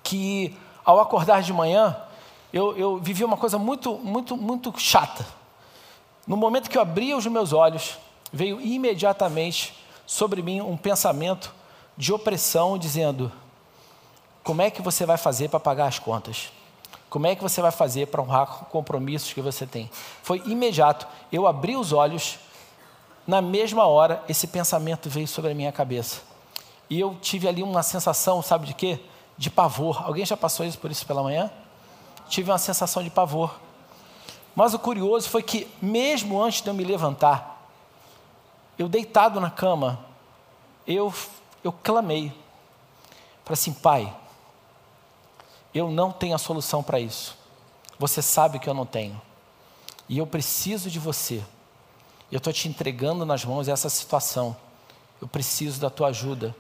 que, 0.02 0.58
ao 0.88 1.02
acordar 1.02 1.42
de 1.42 1.52
manhã, 1.52 1.98
eu, 2.54 2.78
eu 2.78 2.98
vivi 2.98 3.26
uma 3.26 3.36
coisa 3.36 3.60
muito, 3.60 3.96
muito, 3.98 4.38
muito 4.38 4.74
chata. 4.80 5.28
No 6.26 6.38
momento 6.38 6.70
que 6.70 6.78
eu 6.78 6.82
abria 6.82 7.18
os 7.18 7.26
meus 7.26 7.52
olhos, 7.52 7.98
veio 8.32 8.62
imediatamente 8.62 9.78
sobre 10.06 10.42
mim 10.42 10.62
um 10.62 10.78
pensamento 10.78 11.54
de 11.98 12.14
opressão, 12.14 12.78
dizendo: 12.78 13.30
como 14.46 14.62
é 14.62 14.72
que 14.72 14.82
você 14.82 15.06
vai 15.06 15.18
fazer 15.18 15.50
para 15.50 15.60
pagar 15.60 15.88
as 15.88 16.00
contas? 16.00 16.54
Como 17.10 17.28
é 17.28 17.36
que 17.36 17.44
você 17.44 17.62
vai 17.62 17.72
fazer 17.72 18.08
para 18.08 18.22
honrar 18.22 18.68
compromissos 18.72 19.34
que 19.34 19.42
você 19.42 19.66
tem? 19.66 19.92
Foi 20.24 20.42
imediato. 20.46 21.06
Eu 21.30 21.46
abri 21.46 21.76
os 21.76 21.92
olhos, 21.92 22.40
na 23.28 23.42
mesma 23.42 23.86
hora, 23.88 24.24
esse 24.30 24.48
pensamento 24.48 25.10
veio 25.10 25.28
sobre 25.28 25.52
a 25.52 25.56
minha 25.56 25.72
cabeça. 25.74 26.22
E 26.90 26.98
eu 26.98 27.18
tive 27.22 27.46
ali 27.46 27.62
uma 27.62 27.84
sensação, 27.84 28.42
sabe 28.42 28.68
de 28.68 28.74
quê? 28.74 29.02
De 29.38 29.50
pavor. 29.50 30.04
Alguém 30.04 30.26
já 30.26 30.36
passou 30.36 30.66
isso 30.66 30.80
por 30.80 30.90
isso 30.90 31.06
pela 31.06 31.22
manhã? 31.22 31.52
Tive 32.28 32.52
uma 32.52 32.58
sensação 32.58 33.04
de 33.04 33.10
pavor. 33.10 33.60
Mas 34.56 34.74
o 34.74 34.80
curioso 34.80 35.30
foi 35.30 35.44
que, 35.44 35.68
mesmo 35.82 36.42
antes 36.42 36.62
de 36.62 36.68
eu 36.68 36.74
me 36.74 36.84
levantar, 36.84 37.70
eu 38.78 38.90
deitado 38.90 39.40
na 39.40 39.52
cama, 39.52 40.00
eu, 40.86 41.14
eu 41.64 41.72
clamei. 41.72 42.30
Falei 43.46 43.54
assim, 43.54 43.74
pai, 43.74 44.14
eu 45.74 45.92
não 45.92 46.12
tenho 46.12 46.36
a 46.36 46.40
solução 46.40 46.82
para 46.82 47.00
isso. 47.00 47.38
Você 48.00 48.22
sabe 48.22 48.60
que 48.60 48.68
eu 48.68 48.74
não 48.74 48.86
tenho. 48.86 49.22
E 50.10 50.18
eu 50.18 50.26
preciso 50.26 50.90
de 50.90 51.00
você. 51.00 51.44
Eu 52.32 52.38
estou 52.38 52.52
te 52.52 52.68
entregando 52.68 53.26
nas 53.26 53.44
mãos 53.46 53.68
essa 53.68 53.90
situação. 53.90 54.56
Eu 55.22 55.28
preciso 55.28 55.80
da 55.80 55.90
tua 55.90 56.08
ajuda. 56.08 56.56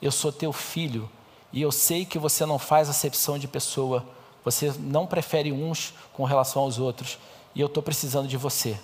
Eu 0.00 0.10
sou 0.10 0.32
teu 0.32 0.52
filho. 0.52 1.08
E 1.52 1.60
eu 1.60 1.70
sei 1.70 2.04
que 2.04 2.18
você 2.18 2.46
não 2.46 2.58
faz 2.58 2.88
acepção 2.88 3.38
de 3.38 3.46
pessoa. 3.46 4.04
Você 4.44 4.72
não 4.78 5.06
prefere 5.06 5.52
uns 5.52 5.92
com 6.12 6.24
relação 6.24 6.62
aos 6.62 6.78
outros. 6.78 7.18
E 7.54 7.60
eu 7.60 7.66
estou 7.66 7.82
precisando 7.82 8.26
de 8.26 8.36
você. 8.36 8.78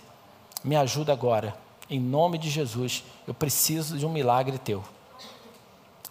Me 0.62 0.76
ajuda 0.76 1.12
agora. 1.12 1.56
Em 1.88 1.98
nome 1.98 2.36
de 2.36 2.50
Jesus, 2.50 3.02
eu 3.26 3.32
preciso 3.32 3.96
de 3.96 4.04
um 4.04 4.10
milagre 4.10 4.58
teu. 4.58 4.84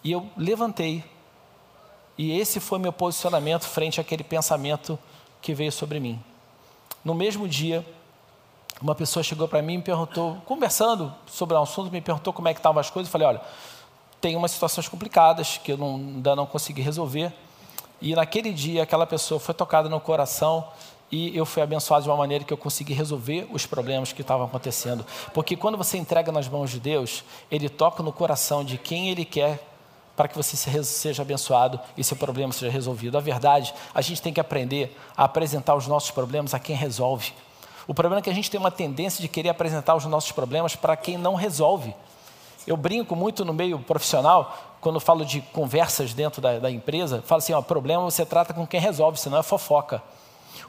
E 0.03 0.11
eu 0.11 0.27
levantei. 0.35 1.03
E 2.17 2.31
esse 2.31 2.59
foi 2.59 2.79
meu 2.79 2.91
posicionamento 2.91 3.65
frente 3.65 4.01
àquele 4.01 4.23
pensamento 4.23 4.97
que 5.41 5.53
veio 5.53 5.71
sobre 5.71 5.99
mim. 5.99 6.19
No 7.05 7.13
mesmo 7.13 7.47
dia, 7.47 7.85
uma 8.81 8.95
pessoa 8.95 9.21
chegou 9.21 9.47
para 9.47 9.61
mim 9.61 9.75
e 9.75 9.77
me 9.77 9.83
perguntou, 9.83 10.37
conversando 10.45 11.13
sobre 11.27 11.55
um 11.55 11.61
assunto, 11.61 11.91
me 11.91 12.01
perguntou 12.01 12.33
como 12.33 12.47
é 12.47 12.53
que 12.53 12.59
estavam 12.59 12.79
as 12.79 12.89
coisas. 12.89 13.07
Eu 13.07 13.11
falei, 13.11 13.27
olha, 13.27 13.41
tem 14.19 14.35
umas 14.35 14.51
situações 14.51 14.87
complicadas 14.87 15.57
que 15.57 15.71
eu 15.71 15.77
não, 15.77 15.95
ainda 15.95 16.35
não 16.35 16.45
consegui 16.45 16.81
resolver. 16.81 17.33
E 18.01 18.15
naquele 18.15 18.53
dia, 18.53 18.83
aquela 18.83 19.05
pessoa 19.05 19.39
foi 19.39 19.53
tocada 19.53 19.89
no 19.89 19.99
coração 19.99 20.67
e 21.11 21.35
eu 21.35 21.45
fui 21.45 21.61
abençoado 21.61 22.03
de 22.03 22.09
uma 22.09 22.17
maneira 22.17 22.43
que 22.43 22.51
eu 22.51 22.57
consegui 22.57 22.93
resolver 22.93 23.47
os 23.51 23.65
problemas 23.65 24.11
que 24.11 24.21
estavam 24.21 24.45
acontecendo. 24.45 25.05
Porque 25.33 25.55
quando 25.55 25.77
você 25.77 25.97
entrega 25.97 26.31
nas 26.31 26.47
mãos 26.47 26.69
de 26.69 26.79
Deus, 26.79 27.23
Ele 27.49 27.69
toca 27.69 28.03
no 28.03 28.11
coração 28.11 28.63
de 28.63 28.77
quem 28.77 29.09
Ele 29.09 29.23
quer 29.23 29.63
para 30.15 30.27
que 30.27 30.35
você 30.35 30.57
seja 30.83 31.21
abençoado 31.21 31.79
e 31.95 32.03
seu 32.03 32.17
problema 32.17 32.51
seja 32.51 32.71
resolvido. 32.71 33.17
A 33.17 33.21
verdade, 33.21 33.73
a 33.93 34.01
gente 34.01 34.21
tem 34.21 34.33
que 34.33 34.39
aprender 34.39 34.97
a 35.15 35.25
apresentar 35.25 35.75
os 35.75 35.87
nossos 35.87 36.09
problemas 36.11 36.53
a 36.53 36.59
quem 36.59 36.75
resolve. 36.75 37.33
O 37.87 37.93
problema 37.93 38.19
é 38.19 38.23
que 38.23 38.29
a 38.29 38.33
gente 38.33 38.49
tem 38.49 38.59
uma 38.59 38.71
tendência 38.71 39.21
de 39.21 39.27
querer 39.27 39.49
apresentar 39.49 39.95
os 39.95 40.05
nossos 40.05 40.31
problemas 40.31 40.75
para 40.75 40.97
quem 40.97 41.17
não 41.17 41.35
resolve. 41.35 41.95
Eu 42.67 42.75
brinco 42.75 43.15
muito 43.15 43.45
no 43.45 43.53
meio 43.53 43.79
profissional, 43.79 44.77
quando 44.81 44.99
falo 44.99 45.25
de 45.25 45.39
conversas 45.39 46.13
dentro 46.13 46.41
da, 46.41 46.59
da 46.59 46.69
empresa, 46.69 47.23
falo 47.25 47.39
assim: 47.39 47.53
ó, 47.53 47.61
problema 47.61 48.03
você 48.03 48.25
trata 48.25 48.53
com 48.53 48.67
quem 48.67 48.79
resolve, 48.79 49.17
senão 49.17 49.37
é 49.37 49.43
fofoca. 49.43 50.03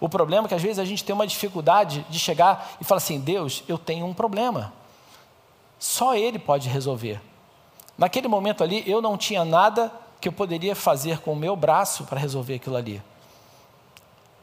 O 0.00 0.08
problema 0.08 0.46
é 0.46 0.48
que 0.48 0.54
às 0.54 0.62
vezes 0.62 0.78
a 0.78 0.84
gente 0.84 1.02
tem 1.02 1.12
uma 1.12 1.26
dificuldade 1.26 2.06
de 2.08 2.18
chegar 2.20 2.76
e 2.80 2.84
falar 2.84 2.98
assim: 2.98 3.18
Deus, 3.18 3.64
eu 3.66 3.76
tenho 3.76 4.06
um 4.06 4.14
problema. 4.14 4.72
Só 5.76 6.14
Ele 6.14 6.38
pode 6.38 6.68
resolver. 6.68 7.20
Naquele 7.96 8.28
momento 8.28 8.62
ali, 8.62 8.88
eu 8.88 9.02
não 9.02 9.16
tinha 9.18 9.44
nada 9.44 9.92
que 10.20 10.28
eu 10.28 10.32
poderia 10.32 10.76
fazer 10.76 11.18
com 11.18 11.32
o 11.32 11.36
meu 11.36 11.56
braço 11.56 12.04
para 12.04 12.18
resolver 12.20 12.54
aquilo 12.54 12.76
ali. 12.76 13.02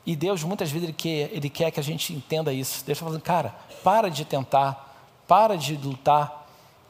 E 0.06 0.14
Deus, 0.14 0.44
muitas 0.44 0.70
vezes, 0.70 0.90
Ele 0.90 0.94
quer, 0.94 1.30
Ele 1.32 1.50
quer 1.50 1.72
que 1.72 1.80
a 1.80 1.84
gente 1.84 2.14
entenda 2.14 2.52
isso. 2.52 2.84
Deus 2.86 2.98
está 2.98 3.06
falando, 3.06 3.22
cara, 3.22 3.56
para 3.82 4.10
de 4.10 4.26
tentar, 4.26 4.94
para 5.26 5.58
de 5.58 5.76
lutar 5.78 6.45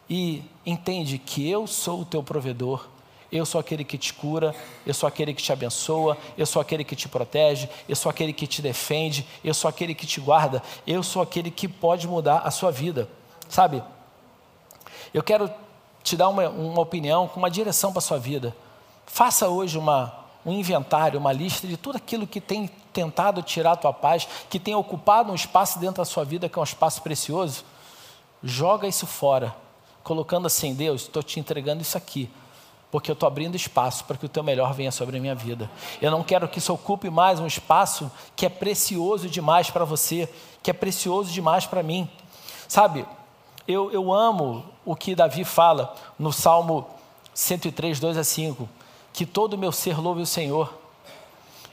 e 0.09 0.43
entende 0.65 1.17
que 1.17 1.49
eu 1.49 1.65
sou 1.67 2.01
o 2.01 2.05
teu 2.05 2.21
provedor 2.21 2.87
eu 3.31 3.45
sou 3.45 3.59
aquele 3.59 3.83
que 3.83 3.97
te 3.97 4.13
cura, 4.13 4.55
eu 4.85 4.93
sou 4.93 5.07
aquele 5.07 5.33
que 5.33 5.41
te 5.41 5.51
abençoa, 5.51 6.17
eu 6.37 6.45
sou 6.45 6.61
aquele 6.61 6.83
que 6.83 6.95
te 6.95 7.09
protege, 7.09 7.69
eu 7.87 7.95
sou 7.95 8.09
aquele 8.09 8.31
que 8.31 8.47
te 8.47 8.61
defende, 8.61 9.27
eu 9.43 9.53
sou 9.53 9.67
aquele 9.67 9.93
que 9.93 10.05
te 10.05 10.21
guarda, 10.21 10.61
eu 10.85 11.03
sou 11.03 11.21
aquele 11.21 11.51
que 11.51 11.67
pode 11.67 12.07
mudar 12.07 12.39
a 12.39 12.51
sua 12.51 12.71
vida. 12.71 13.09
Sabe? 13.49 13.83
Eu 15.13 15.23
quero 15.23 15.51
te 16.03 16.15
dar 16.15 16.29
uma, 16.29 16.47
uma 16.49 16.81
opinião, 16.81 17.29
uma 17.35 17.49
direção 17.49 17.91
para 17.91 17.99
a 17.99 18.01
sua 18.01 18.17
vida. 18.17 18.55
Faça 19.05 19.49
hoje 19.49 19.77
uma, 19.77 20.13
um 20.45 20.53
inventário, 20.53 21.19
uma 21.19 21.31
lista 21.31 21.67
de 21.67 21.77
tudo 21.77 21.97
aquilo 21.97 22.27
que 22.27 22.39
tem 22.39 22.69
tentado 22.93 23.41
tirar 23.41 23.73
a 23.73 23.75
tua 23.75 23.93
paz, 23.93 24.27
que 24.49 24.59
tem 24.59 24.75
ocupado 24.75 25.31
um 25.31 25.35
espaço 25.35 25.79
dentro 25.79 25.97
da 25.97 26.05
sua 26.05 26.23
vida 26.23 26.47
que 26.47 26.57
é 26.57 26.61
um 26.61 26.63
espaço 26.63 27.01
precioso. 27.01 27.65
Joga 28.43 28.87
isso 28.87 29.07
fora, 29.07 29.55
colocando 30.05 30.45
assim: 30.45 30.73
Deus, 30.73 31.01
estou 31.01 31.21
te 31.21 31.37
entregando 31.37 31.81
isso 31.81 31.97
aqui 31.97 32.29
porque 32.95 33.11
eu 33.11 33.13
estou 33.13 33.27
abrindo 33.27 33.55
espaço 33.55 34.05
para 34.05 34.15
que 34.15 34.25
o 34.25 34.29
teu 34.29 34.41
melhor 34.41 34.73
venha 34.73 34.89
sobre 34.89 35.17
a 35.17 35.19
minha 35.19 35.35
vida. 35.35 35.69
Eu 36.01 36.09
não 36.09 36.23
quero 36.23 36.47
que 36.47 36.59
isso 36.59 36.71
ocupe 36.71 37.09
mais 37.09 37.41
um 37.41 37.45
espaço 37.45 38.09
que 38.37 38.45
é 38.45 38.49
precioso 38.49 39.27
demais 39.27 39.69
para 39.69 39.83
você, 39.83 40.29
que 40.63 40.71
é 40.71 40.73
precioso 40.73 41.29
demais 41.29 41.65
para 41.65 41.83
mim. 41.83 42.09
Sabe, 42.69 43.05
eu, 43.67 43.91
eu 43.91 44.13
amo 44.13 44.63
o 44.85 44.95
que 44.95 45.13
Davi 45.13 45.43
fala 45.43 45.93
no 46.17 46.31
Salmo 46.31 46.87
103, 47.33 47.99
2 47.99 48.17
a 48.17 48.23
5, 48.23 48.69
que 49.11 49.25
todo 49.25 49.55
o 49.55 49.57
meu 49.57 49.73
ser 49.73 49.99
louve 49.99 50.21
o 50.21 50.25
Senhor 50.25 50.73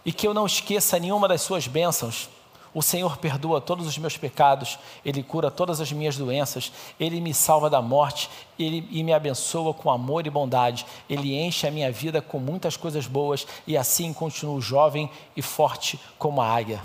e 0.04 0.12
que 0.12 0.26
eu 0.26 0.34
não 0.34 0.44
esqueça 0.44 0.98
nenhuma 0.98 1.28
das 1.28 1.42
suas 1.42 1.68
bênçãos. 1.68 2.28
O 2.74 2.80
Senhor 2.80 3.18
perdoa 3.18 3.60
todos 3.60 3.86
os 3.86 3.98
meus 3.98 4.16
pecados, 4.16 4.78
Ele 5.04 5.22
cura 5.22 5.50
todas 5.50 5.80
as 5.80 5.92
minhas 5.92 6.16
doenças, 6.16 6.72
Ele 6.98 7.20
me 7.20 7.34
salva 7.34 7.68
da 7.68 7.82
morte 7.82 8.30
Ele, 8.58 8.88
e 8.90 9.02
me 9.02 9.12
abençoa 9.12 9.74
com 9.74 9.90
amor 9.90 10.26
e 10.26 10.30
bondade. 10.30 10.86
Ele 11.08 11.36
enche 11.38 11.66
a 11.66 11.70
minha 11.70 11.92
vida 11.92 12.22
com 12.22 12.38
muitas 12.38 12.76
coisas 12.76 13.06
boas 13.06 13.46
e 13.66 13.76
assim 13.76 14.12
continuo 14.12 14.60
jovem 14.60 15.10
e 15.36 15.42
forte 15.42 16.00
como 16.18 16.40
a 16.40 16.48
águia. 16.48 16.80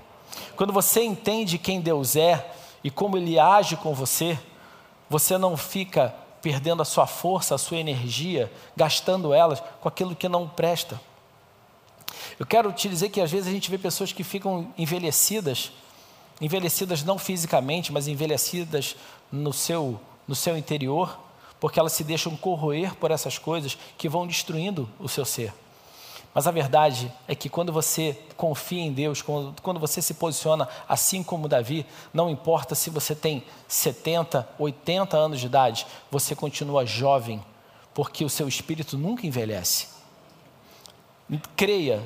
Quando 0.58 0.74
você 0.74 1.04
entende 1.04 1.58
quem 1.58 1.80
Deus 1.80 2.16
é 2.18 2.52
e 2.84 2.92
como 2.92 3.18
Ele 3.18 3.40
age 3.40 3.78
com 3.78 3.94
você, 3.94 4.38
você 5.10 5.38
não 5.38 5.56
fica 5.56 6.14
perdendo 6.42 6.82
a 6.82 6.86
sua 6.86 7.08
força, 7.08 7.56
a 7.56 7.58
sua 7.58 7.78
energia, 7.78 8.52
gastando 8.76 9.34
elas 9.34 9.64
com 9.82 9.88
aquilo 9.88 10.16
que 10.16 10.28
não 10.28 10.48
presta. 10.48 11.00
Eu 12.40 12.46
quero 12.46 12.72
te 12.72 12.90
dizer 12.90 13.10
que 13.10 13.22
às 13.22 13.32
vezes 13.32 13.48
a 13.48 13.52
gente 13.52 13.70
vê 13.70 13.78
pessoas 13.78 14.12
que 14.12 14.24
ficam 14.24 14.74
envelhecidas, 14.78 15.72
envelhecidas 16.42 17.04
não 17.04 17.18
fisicamente, 17.18 17.92
mas 17.92 18.08
envelhecidas 18.08 18.96
no 19.32 19.54
seu, 19.54 20.00
no 20.28 20.36
seu 20.36 20.58
interior, 20.58 21.20
porque 21.60 21.80
elas 21.80 21.94
se 21.94 22.04
deixam 22.04 22.36
corroer 22.36 22.96
por 22.96 23.12
essas 23.12 23.38
coisas 23.38 23.78
que 23.98 24.08
vão 24.08 24.28
destruindo 24.28 24.90
o 25.00 25.10
seu 25.10 25.26
ser. 25.26 25.54
Mas 26.38 26.46
a 26.46 26.52
verdade 26.52 27.12
é 27.28 27.34
que 27.34 27.50
quando 27.50 27.74
você 27.74 28.16
confia 28.36 28.84
em 28.84 28.94
Deus, 28.94 29.24
quando, 29.24 29.80
você 29.80 30.04
se 30.04 30.14
posiciona 30.14 30.70
assim 30.88 31.24
como 31.24 31.48
Davi, 31.48 31.84
não 32.14 32.30
importa 32.30 32.76
se 32.76 32.92
você 32.92 33.16
tem 33.16 33.44
70, 33.68 34.48
80 34.60 35.18
anos 35.18 35.40
de 35.40 35.48
idade, 35.48 35.88
você 36.12 36.36
continua 36.36 36.86
jovem, 36.86 37.44
porque 37.92 38.24
o 38.24 38.30
seu 38.30 38.48
espírito 38.48 39.00
nunca 39.00 39.26
envelhece. 39.26 39.97
Creia 41.56 42.02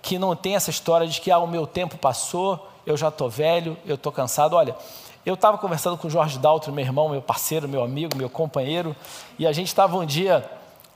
que 0.00 0.18
não 0.18 0.34
tem 0.34 0.56
essa 0.56 0.70
história 0.70 1.06
de 1.06 1.20
que 1.20 1.30
ah, 1.30 1.38
o 1.38 1.46
meu 1.46 1.66
tempo 1.66 1.96
passou, 1.96 2.68
eu 2.84 2.96
já 2.96 3.08
estou 3.08 3.30
velho, 3.30 3.76
eu 3.86 3.94
estou 3.94 4.10
cansado. 4.10 4.54
Olha, 4.54 4.76
eu 5.24 5.34
estava 5.34 5.56
conversando 5.56 5.96
com 5.96 6.08
o 6.08 6.10
Jorge 6.10 6.38
Daltro, 6.38 6.72
meu 6.72 6.84
irmão, 6.84 7.08
meu 7.08 7.22
parceiro, 7.22 7.68
meu 7.68 7.82
amigo, 7.84 8.16
meu 8.16 8.28
companheiro, 8.28 8.96
e 9.38 9.46
a 9.46 9.52
gente 9.52 9.68
estava 9.68 9.96
um 9.96 10.04
dia 10.04 10.48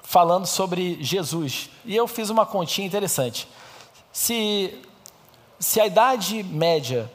falando 0.02 0.46
sobre 0.46 0.98
Jesus. 1.00 1.70
E 1.84 1.94
eu 1.94 2.08
fiz 2.08 2.28
uma 2.28 2.44
continha 2.44 2.86
interessante. 2.86 3.48
Se, 4.12 4.82
se 5.58 5.80
a 5.80 5.86
idade 5.86 6.42
média 6.42 7.10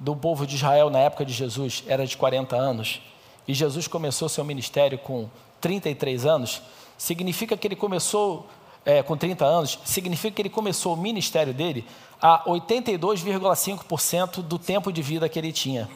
do 0.00 0.16
povo 0.16 0.46
de 0.46 0.56
Israel 0.56 0.90
na 0.90 0.98
época 0.98 1.24
de 1.24 1.32
Jesus 1.32 1.84
era 1.86 2.06
de 2.06 2.16
40 2.16 2.56
anos, 2.56 3.00
e 3.46 3.54
Jesus 3.54 3.86
começou 3.86 4.28
seu 4.28 4.44
ministério 4.44 4.98
com 4.98 5.28
33 5.60 6.26
anos, 6.26 6.60
significa 6.96 7.56
que 7.56 7.66
ele 7.66 7.76
começou 7.76 8.46
é, 8.88 9.02
com 9.02 9.16
30 9.18 9.44
anos, 9.44 9.78
significa 9.84 10.34
que 10.34 10.40
ele 10.40 10.48
começou 10.48 10.94
o 10.94 10.96
ministério 10.96 11.52
dele 11.52 11.84
a 12.22 12.42
82,5% 12.46 14.40
do 14.40 14.58
tempo 14.58 14.90
de 14.90 15.02
vida 15.02 15.28
que 15.28 15.38
ele 15.38 15.52
tinha. 15.52 15.86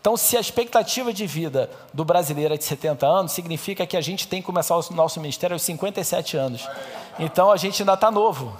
Então, 0.00 0.16
se 0.16 0.38
a 0.38 0.40
expectativa 0.40 1.12
de 1.12 1.26
vida 1.26 1.70
do 1.92 2.02
brasileiro 2.02 2.54
é 2.54 2.56
de 2.56 2.64
70 2.64 3.06
anos, 3.06 3.32
significa 3.32 3.86
que 3.86 3.94
a 3.94 4.00
gente 4.00 4.26
tem 4.26 4.40
que 4.40 4.46
começar 4.46 4.74
o 4.74 4.82
nosso 4.94 5.20
ministério 5.20 5.54
aos 5.54 5.60
57 5.60 6.38
anos. 6.38 6.66
Então, 7.18 7.52
a 7.52 7.58
gente 7.58 7.82
ainda 7.82 7.92
está 7.92 8.10
novo. 8.10 8.56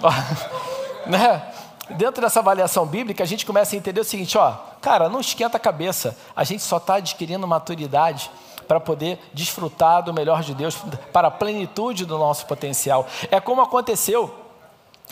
né? 1.06 1.42
Dentro 1.90 2.22
dessa 2.22 2.40
avaliação 2.40 2.86
bíblica, 2.86 3.22
a 3.22 3.26
gente 3.26 3.44
começa 3.44 3.76
a 3.76 3.78
entender 3.78 4.00
o 4.00 4.04
seguinte: 4.04 4.38
ó, 4.38 4.54
cara, 4.80 5.10
não 5.10 5.20
esquenta 5.20 5.58
a 5.58 5.60
cabeça, 5.60 6.16
a 6.34 6.42
gente 6.42 6.62
só 6.62 6.78
está 6.78 6.94
adquirindo 6.94 7.46
maturidade 7.46 8.30
para 8.70 8.78
poder 8.78 9.18
desfrutar 9.34 10.00
do 10.00 10.14
melhor 10.14 10.44
de 10.44 10.54
Deus, 10.54 10.78
para 11.12 11.26
a 11.26 11.30
plenitude 11.32 12.06
do 12.06 12.16
nosso 12.16 12.46
potencial. 12.46 13.04
É 13.28 13.40
como 13.40 13.60
aconteceu 13.60 14.32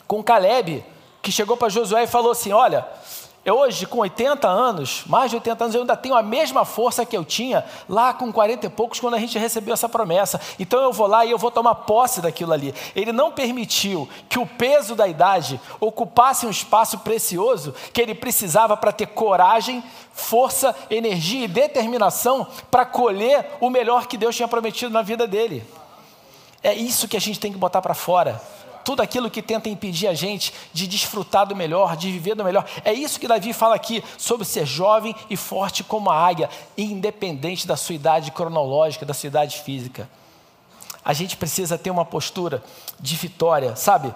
com 0.06 0.22
Caleb, 0.22 0.84
que 1.20 1.32
chegou 1.32 1.56
para 1.56 1.68
Josué 1.68 2.04
e 2.04 2.06
falou 2.06 2.30
assim: 2.30 2.52
Olha, 2.52 2.86
eu 3.48 3.58
hoje, 3.58 3.86
com 3.86 3.98
80 3.98 4.46
anos, 4.46 5.04
mais 5.06 5.30
de 5.30 5.36
80 5.36 5.64
anos, 5.64 5.74
eu 5.74 5.80
ainda 5.80 5.96
tenho 5.96 6.14
a 6.14 6.22
mesma 6.22 6.64
força 6.64 7.06
que 7.06 7.16
eu 7.16 7.24
tinha 7.24 7.64
lá 7.88 8.12
com 8.12 8.32
40 8.32 8.66
e 8.66 8.68
poucos, 8.68 9.00
quando 9.00 9.14
a 9.14 9.18
gente 9.18 9.38
recebeu 9.38 9.74
essa 9.74 9.88
promessa. 9.88 10.40
Então 10.58 10.82
eu 10.82 10.92
vou 10.92 11.06
lá 11.06 11.24
e 11.24 11.30
eu 11.30 11.38
vou 11.38 11.50
tomar 11.50 11.74
posse 11.74 12.20
daquilo 12.20 12.52
ali. 12.52 12.74
Ele 12.94 13.12
não 13.12 13.32
permitiu 13.32 14.08
que 14.28 14.38
o 14.38 14.46
peso 14.46 14.94
da 14.94 15.08
idade 15.08 15.60
ocupasse 15.80 16.46
um 16.46 16.50
espaço 16.50 16.98
precioso 16.98 17.74
que 17.92 18.00
ele 18.00 18.14
precisava 18.14 18.76
para 18.76 18.92
ter 18.92 19.06
coragem, 19.06 19.82
força, 20.12 20.74
energia 20.90 21.44
e 21.44 21.48
determinação 21.48 22.46
para 22.70 22.84
colher 22.84 23.56
o 23.60 23.70
melhor 23.70 24.06
que 24.06 24.16
Deus 24.16 24.36
tinha 24.36 24.48
prometido 24.48 24.92
na 24.92 25.02
vida 25.02 25.26
dele. 25.26 25.64
É 26.62 26.74
isso 26.74 27.08
que 27.08 27.16
a 27.16 27.20
gente 27.20 27.40
tem 27.40 27.52
que 27.52 27.58
botar 27.58 27.80
para 27.80 27.94
fora 27.94 28.40
tudo 28.88 29.02
aquilo 29.02 29.30
que 29.30 29.42
tenta 29.42 29.68
impedir 29.68 30.06
a 30.06 30.14
gente 30.14 30.50
de 30.72 30.86
desfrutar 30.86 31.46
do 31.46 31.54
melhor, 31.54 31.94
de 31.94 32.10
viver 32.10 32.34
do 32.34 32.42
melhor. 32.42 32.64
É 32.82 32.90
isso 32.90 33.20
que 33.20 33.28
Davi 33.28 33.52
fala 33.52 33.74
aqui 33.74 34.02
sobre 34.16 34.46
ser 34.46 34.64
jovem 34.64 35.14
e 35.28 35.36
forte 35.36 35.84
como 35.84 36.08
a 36.08 36.16
águia, 36.16 36.48
independente 36.74 37.66
da 37.66 37.76
sua 37.76 37.94
idade 37.94 38.30
cronológica, 38.30 39.04
da 39.04 39.12
sua 39.12 39.26
idade 39.26 39.60
física. 39.60 40.08
A 41.04 41.12
gente 41.12 41.36
precisa 41.36 41.76
ter 41.76 41.90
uma 41.90 42.02
postura 42.02 42.64
de 42.98 43.14
vitória, 43.14 43.76
sabe? 43.76 44.14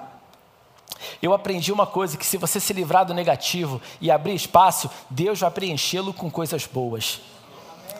Eu 1.21 1.35
aprendi 1.35 1.71
uma 1.71 1.87
coisa: 1.87 2.17
que 2.17 2.25
se 2.25 2.39
você 2.39 2.59
se 2.59 2.73
livrar 2.73 3.05
do 3.05 3.13
negativo 3.13 3.79
e 4.01 4.11
abrir 4.11 4.35
espaço, 4.35 4.89
Deus 5.11 5.39
vai 5.39 5.51
preenchê-lo 5.51 6.15
com 6.15 6.31
coisas 6.31 6.67
boas. 6.67 7.21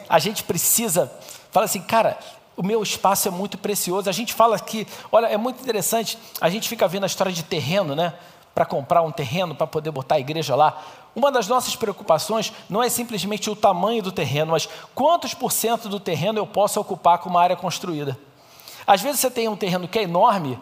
A 0.09 0.17
gente 0.17 0.43
precisa, 0.43 1.13
fala 1.51 1.67
assim, 1.67 1.83
cara, 1.83 2.17
o 2.55 2.63
meu 2.63 2.81
espaço 2.83 3.27
é 3.27 3.31
muito 3.31 3.57
precioso. 3.57 4.09
A 4.09 4.13
gente 4.13 4.33
fala 4.33 4.59
que, 4.59 4.87
olha, 5.11 5.27
é 5.27 5.37
muito 5.37 5.61
interessante, 5.61 6.17
a 6.39 6.49
gente 6.49 6.69
fica 6.69 6.87
vendo 6.87 7.03
a 7.03 7.07
história 7.07 7.31
de 7.31 7.43
terreno, 7.43 7.95
né? 7.95 8.13
Para 8.53 8.65
comprar 8.65 9.01
um 9.01 9.11
terreno, 9.11 9.55
para 9.55 9.65
poder 9.65 9.91
botar 9.91 10.15
a 10.15 10.19
igreja 10.19 10.55
lá. 10.55 10.81
Uma 11.15 11.31
das 11.31 11.47
nossas 11.47 11.75
preocupações 11.75 12.51
não 12.69 12.81
é 12.81 12.89
simplesmente 12.89 13.49
o 13.49 13.55
tamanho 13.55 14.01
do 14.01 14.11
terreno, 14.11 14.51
mas 14.51 14.67
quantos 14.95 15.33
por 15.33 15.51
cento 15.51 15.89
do 15.89 15.99
terreno 15.99 16.39
eu 16.39 16.47
posso 16.47 16.79
ocupar 16.79 17.19
com 17.19 17.29
uma 17.29 17.41
área 17.41 17.55
construída. 17.55 18.17
Às 18.85 19.01
vezes 19.01 19.19
você 19.19 19.31
tem 19.31 19.47
um 19.47 19.55
terreno 19.55 19.87
que 19.87 19.99
é 19.99 20.03
enorme, 20.03 20.59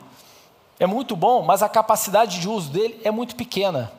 é 0.80 0.86
muito 0.86 1.16
bom, 1.16 1.44
mas 1.44 1.62
a 1.62 1.70
capacidade 1.70 2.40
de 2.40 2.48
uso 2.48 2.70
dele 2.70 3.00
é 3.04 3.12
muito 3.12 3.36
pequena. 3.36 3.92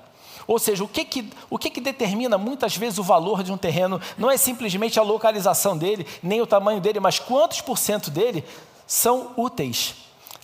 Ou 0.47 0.59
seja, 0.59 0.85
o 0.85 0.89
que 0.89 1.05
que, 1.05 1.31
o 1.49 1.59
que 1.59 1.71
que 1.71 1.81
determina 1.81 2.37
muitas 2.37 2.77
vezes 2.77 2.99
o 2.99 3.03
valor 3.03 3.43
de 3.43 3.53
um 3.53 3.57
terreno 3.57 4.01
não 4.19 4.31
é 4.31 4.37
simplesmente 4.37 4.99
a 4.99 5.03
localização 5.03 5.77
dele, 5.77 6.07
nem 6.23 6.41
o 6.41 6.47
tamanho 6.47 6.81
dele, 6.81 7.01
mas 7.01 7.19
quantos 7.19 7.61
por 7.61 7.79
cento 7.79 8.11
dele 8.11 8.45
são 8.87 9.33
úteis. 9.37 9.95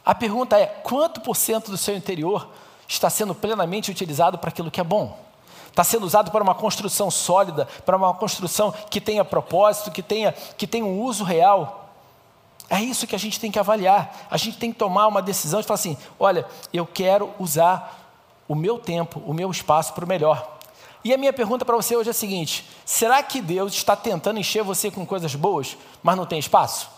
A 0.05 0.15
pergunta 0.15 0.59
é: 0.59 0.67
quanto 0.67 1.21
por 1.21 1.37
cento 1.37 1.71
do 1.71 1.77
seu 1.77 1.97
interior 1.97 2.49
está 2.87 3.11
sendo 3.11 3.35
plenamente 3.35 3.91
utilizado 3.91 4.39
para 4.39 4.49
aquilo 4.49 4.71
que 4.71 4.81
é 4.81 4.85
bom? 4.85 5.19
Está 5.69 5.85
sendo 5.85 6.05
usado 6.07 6.31
para 6.31 6.43
uma 6.43 6.55
construção 6.55 7.11
sólida, 7.11 7.69
para 7.85 7.97
uma 7.97 8.13
construção 8.15 8.73
que 8.91 9.01
tenha 9.01 9.25
propósito, 9.25 9.93
que 9.93 10.03
tenha, 10.03 10.33
que 10.33 10.67
tenha 10.67 10.85
um 10.85 11.01
uso 11.03 11.23
real. 11.25 11.91
É 12.71 12.81
isso 12.81 13.07
que 13.07 13.15
a 13.15 13.19
gente 13.19 13.39
tem 13.39 13.51
que 13.51 13.59
avaliar. 13.59 14.27
A 14.31 14.37
gente 14.37 14.59
tem 14.59 14.73
que 14.73 14.79
tomar 14.79 15.07
uma 15.07 15.23
decisão 15.23 15.61
de 15.61 15.67
falar 15.67 15.77
assim: 15.77 15.97
olha, 16.19 16.47
eu 16.73 16.87
quero 16.87 17.33
usar 17.39 17.98
o 18.49 18.55
meu 18.55 18.79
tempo, 18.79 19.23
o 19.27 19.35
meu 19.35 19.51
espaço 19.51 19.93
para 19.93 20.05
o 20.05 20.09
melhor. 20.09 20.59
E 21.05 21.15
a 21.15 21.19
minha 21.19 21.33
pergunta 21.33 21.65
para 21.65 21.77
você 21.77 21.95
hoje 21.95 22.09
é 22.09 22.11
a 22.11 22.15
seguinte: 22.15 22.69
será 22.85 23.23
que 23.23 23.41
Deus 23.41 23.75
está 23.75 23.95
tentando 23.95 24.41
encher 24.41 24.65
você 24.65 24.91
com 24.91 25.07
coisas 25.07 25.35
boas, 25.35 25.77
mas 26.03 26.17
não 26.17 26.27
tem 26.27 26.39
espaço? 26.39 26.91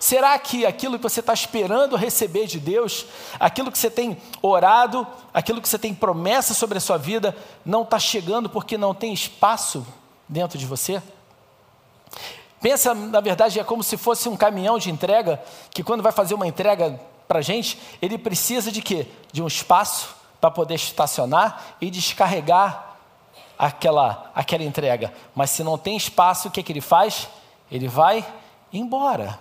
Será 0.00 0.38
que 0.38 0.66
aquilo 0.66 0.98
que 0.98 1.02
você 1.02 1.20
está 1.20 1.32
esperando 1.32 1.96
receber 1.96 2.46
de 2.46 2.60
Deus, 2.60 3.06
aquilo 3.40 3.72
que 3.72 3.78
você 3.78 3.90
tem 3.90 4.18
orado, 4.42 5.06
aquilo 5.32 5.62
que 5.62 5.68
você 5.68 5.78
tem 5.78 5.94
promessa 5.94 6.52
sobre 6.52 6.76
a 6.76 6.80
sua 6.80 6.98
vida, 6.98 7.34
não 7.64 7.84
está 7.84 7.98
chegando 7.98 8.50
porque 8.50 8.76
não 8.76 8.92
tem 8.92 9.14
espaço 9.14 9.86
dentro 10.28 10.58
de 10.58 10.66
você? 10.66 11.02
Pensa, 12.60 12.94
na 12.94 13.20
verdade, 13.20 13.58
é 13.58 13.64
como 13.64 13.82
se 13.82 13.96
fosse 13.96 14.28
um 14.28 14.36
caminhão 14.36 14.78
de 14.78 14.90
entrega, 14.90 15.42
que 15.70 15.82
quando 15.82 16.02
vai 16.02 16.12
fazer 16.12 16.34
uma 16.34 16.46
entrega 16.46 17.00
para 17.26 17.38
a 17.38 17.42
gente, 17.42 17.78
ele 18.00 18.18
precisa 18.18 18.70
de 18.70 18.82
quê? 18.82 19.06
De 19.32 19.42
um 19.42 19.46
espaço 19.46 20.14
para 20.40 20.50
poder 20.50 20.74
estacionar 20.74 21.76
e 21.80 21.90
descarregar 21.90 22.96
aquela, 23.58 24.30
aquela 24.34 24.62
entrega. 24.62 25.12
Mas 25.34 25.50
se 25.50 25.64
não 25.64 25.78
tem 25.78 25.96
espaço, 25.96 26.48
o 26.48 26.50
que, 26.50 26.62
que 26.62 26.72
ele 26.72 26.80
faz? 26.80 27.28
Ele 27.70 27.88
vai 27.88 28.24
embora. 28.72 29.38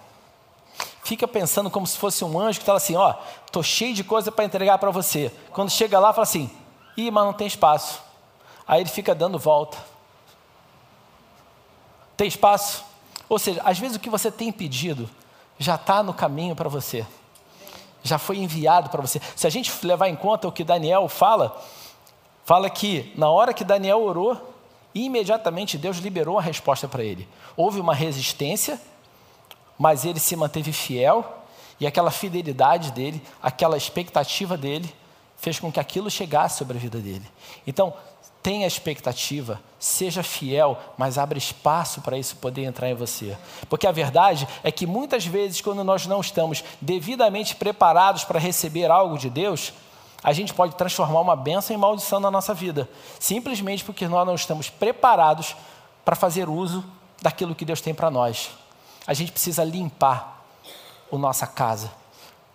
Fica 1.04 1.28
pensando 1.28 1.70
como 1.70 1.86
se 1.86 1.98
fosse 1.98 2.24
um 2.24 2.40
anjo 2.40 2.60
que 2.60 2.66
fala 2.66 2.78
assim: 2.78 2.96
Ó, 2.96 3.14
tô 3.52 3.62
cheio 3.62 3.94
de 3.94 4.04
coisa 4.04 4.32
para 4.32 4.46
entregar 4.46 4.78
para 4.78 4.92
você. 4.92 5.32
Quando 5.52 5.70
chega 5.70 6.00
lá, 6.00 6.14
fala 6.14 6.24
assim: 6.24 6.50
Ih, 6.96 7.12
mas 7.12 7.26
não 7.26 7.34
tem 7.34 7.48
espaço. 7.48 8.02
Aí 8.66 8.82
ele 8.82 8.90
fica 8.90 9.14
dando 9.14 9.38
volta. 9.38 9.78
Tem 12.16 12.28
espaço? 12.28 12.86
Ou 13.28 13.38
seja, 13.38 13.62
às 13.66 13.78
vezes 13.78 13.98
o 13.98 14.00
que 14.00 14.10
você 14.10 14.32
tem 14.32 14.52
pedido 14.52 15.10
já 15.60 15.76
está 15.76 16.02
no 16.02 16.14
caminho 16.14 16.56
para 16.56 16.70
você 16.70 17.06
já 18.04 18.18
foi 18.18 18.38
enviado 18.38 18.90
para 18.90 19.02
você. 19.02 19.20
Se 19.36 19.48
a 19.48 19.50
gente 19.50 19.72
levar 19.86 20.10
em 20.10 20.16
conta 20.16 20.48
o 20.48 20.52
que 20.52 20.64
Daniel 20.64 21.08
fala, 21.08 21.60
fala 22.46 22.70
que 22.70 23.14
na 23.18 23.30
hora 23.30 23.54
que 23.54 23.64
Daniel 23.64 24.04
orou, 24.04 24.56
imediatamente 24.94 25.78
Deus 25.78 25.98
liberou 25.98 26.38
a 26.38 26.42
resposta 26.42 26.88
para 26.88 27.04
ele. 27.04 27.28
Houve 27.56 27.80
uma 27.80 27.96
resistência, 27.96 28.80
mas 29.80 30.06
ele 30.06 30.20
se 30.20 30.36
manteve 30.36 30.72
fiel, 30.72 31.40
e 31.80 31.88
aquela 31.88 32.12
fidelidade 32.12 32.92
dele, 32.92 33.22
aquela 33.42 33.76
expectativa 33.76 34.56
dele, 34.56 34.94
fez 35.38 35.60
com 35.60 35.72
que 35.72 35.80
aquilo 35.80 36.10
chegasse 36.10 36.58
sobre 36.58 36.78
a 36.78 36.80
vida 36.80 37.00
dele. 37.00 37.26
Então, 37.66 37.94
tenha 38.44 38.68
expectativa, 38.68 39.62
seja 39.80 40.22
fiel, 40.22 40.78
mas 40.98 41.18
abra 41.18 41.38
espaço 41.38 42.02
para 42.02 42.18
isso 42.18 42.36
poder 42.36 42.66
entrar 42.66 42.90
em 42.90 42.94
você. 42.94 43.38
Porque 43.70 43.88
a 43.88 43.92
verdade 43.92 44.46
é 44.62 44.70
que 44.70 44.86
muitas 44.86 45.26
vezes, 45.26 45.62
quando 45.62 45.82
nós 45.82 46.06
não 46.06 46.20
estamos 46.20 46.62
devidamente 46.82 47.56
preparados 47.56 48.26
para 48.26 48.38
receber 48.38 48.92
algo 48.92 49.18
de 49.18 49.30
Deus, 49.30 49.72
a 50.22 50.34
gente 50.34 50.54
pode 50.54 50.76
transformar 50.76 51.22
uma 51.22 51.38
benção 51.38 51.74
em 51.74 51.80
maldição 51.80 52.20
na 52.20 52.30
nossa 52.30 52.54
vida, 52.54 52.90
simplesmente 53.18 53.84
porque 53.84 54.08
nós 54.08 54.28
não 54.28 54.36
estamos 54.36 54.70
preparados 54.70 55.56
para 56.04 56.16
fazer 56.16 56.50
uso 56.50 56.84
daquilo 57.22 57.56
que 57.56 57.66
Deus 57.66 57.80
tem 57.80 57.94
para 57.94 58.12
nós. 58.12 58.52
A 59.08 59.14
gente 59.14 59.32
precisa 59.32 59.64
limpar 59.64 60.44
a 61.12 61.18
nossa 61.18 61.48
casa. 61.48 61.92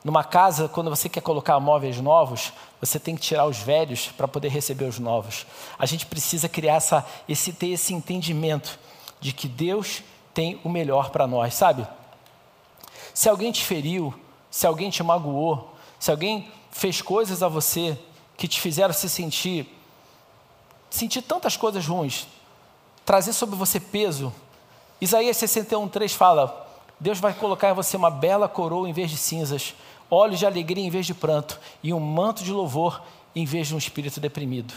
Numa 0.05 0.23
casa, 0.23 0.69
quando 0.69 0.91
você 0.91 1.09
quer 1.09 1.21
colocar 1.21 1.59
móveis 1.59 2.01
novos, 2.01 2.53
você 2.81 2.99
tem 2.99 3.17
que 3.17 3.23
tirar 3.23 3.47
os 3.47 3.59
velhos 3.59 4.09
para 4.09 4.29
poder 4.29 4.49
receber 4.49 4.85
os 4.85 4.99
novos. 4.99 5.47
A 5.79 5.87
gente 5.87 6.07
precisa 6.07 6.49
criar 6.49 6.77
essa, 6.77 7.05
esse, 7.29 7.53
ter 7.53 7.69
esse 7.69 7.93
entendimento 7.93 8.79
de 9.21 9.33
que 9.33 9.49
Deus 9.49 10.03
tem 10.33 10.61
o 10.63 10.69
melhor 10.69 11.11
para 11.11 11.27
nós, 11.27 11.55
sabe? 11.55 11.87
Se 13.13 13.29
alguém 13.29 13.51
te 13.51 13.65
feriu, 13.65 14.15
se 14.51 14.67
alguém 14.67 14.91
te 14.91 15.03
magoou, 15.03 15.75
se 15.99 16.11
alguém 16.11 16.51
fez 16.71 17.03
coisas 17.03 17.43
a 17.43 17.49
você 17.49 17.99
que 18.37 18.47
te 18.47 18.61
fizeram 18.61 18.95
se 18.95 19.09
sentir, 19.09 19.67
sentir 20.89 21.23
tantas 21.23 21.57
coisas 21.57 21.85
ruins, 21.87 22.29
trazer 23.05 23.33
sobre 23.33 23.57
você 23.57 23.81
peso. 23.81 24.33
Isaías 25.01 25.37
61,3 25.37 26.11
fala: 26.11 26.69
Deus 27.01 27.19
vai 27.19 27.35
colocar 27.35 27.71
em 27.71 27.75
você 27.75 27.97
uma 27.97 28.11
bela 28.11 28.49
coroa 28.49 28.89
em 28.89 28.93
vez 28.93 29.11
de 29.11 29.17
cinzas, 29.17 29.75
olhos 30.11 30.39
de 30.39 30.47
alegria 30.47 30.85
em 30.85 30.91
vez 30.91 31.07
de 31.07 31.15
pranto, 31.15 31.59
e 31.83 31.93
um 31.93 32.01
manto 32.01 32.43
de 32.43 32.53
louvor 32.53 33.03
em 33.35 33.45
vez 33.45 33.69
de 33.69 33.75
um 33.75 33.79
espírito 33.79 34.21
deprimido. 34.21 34.75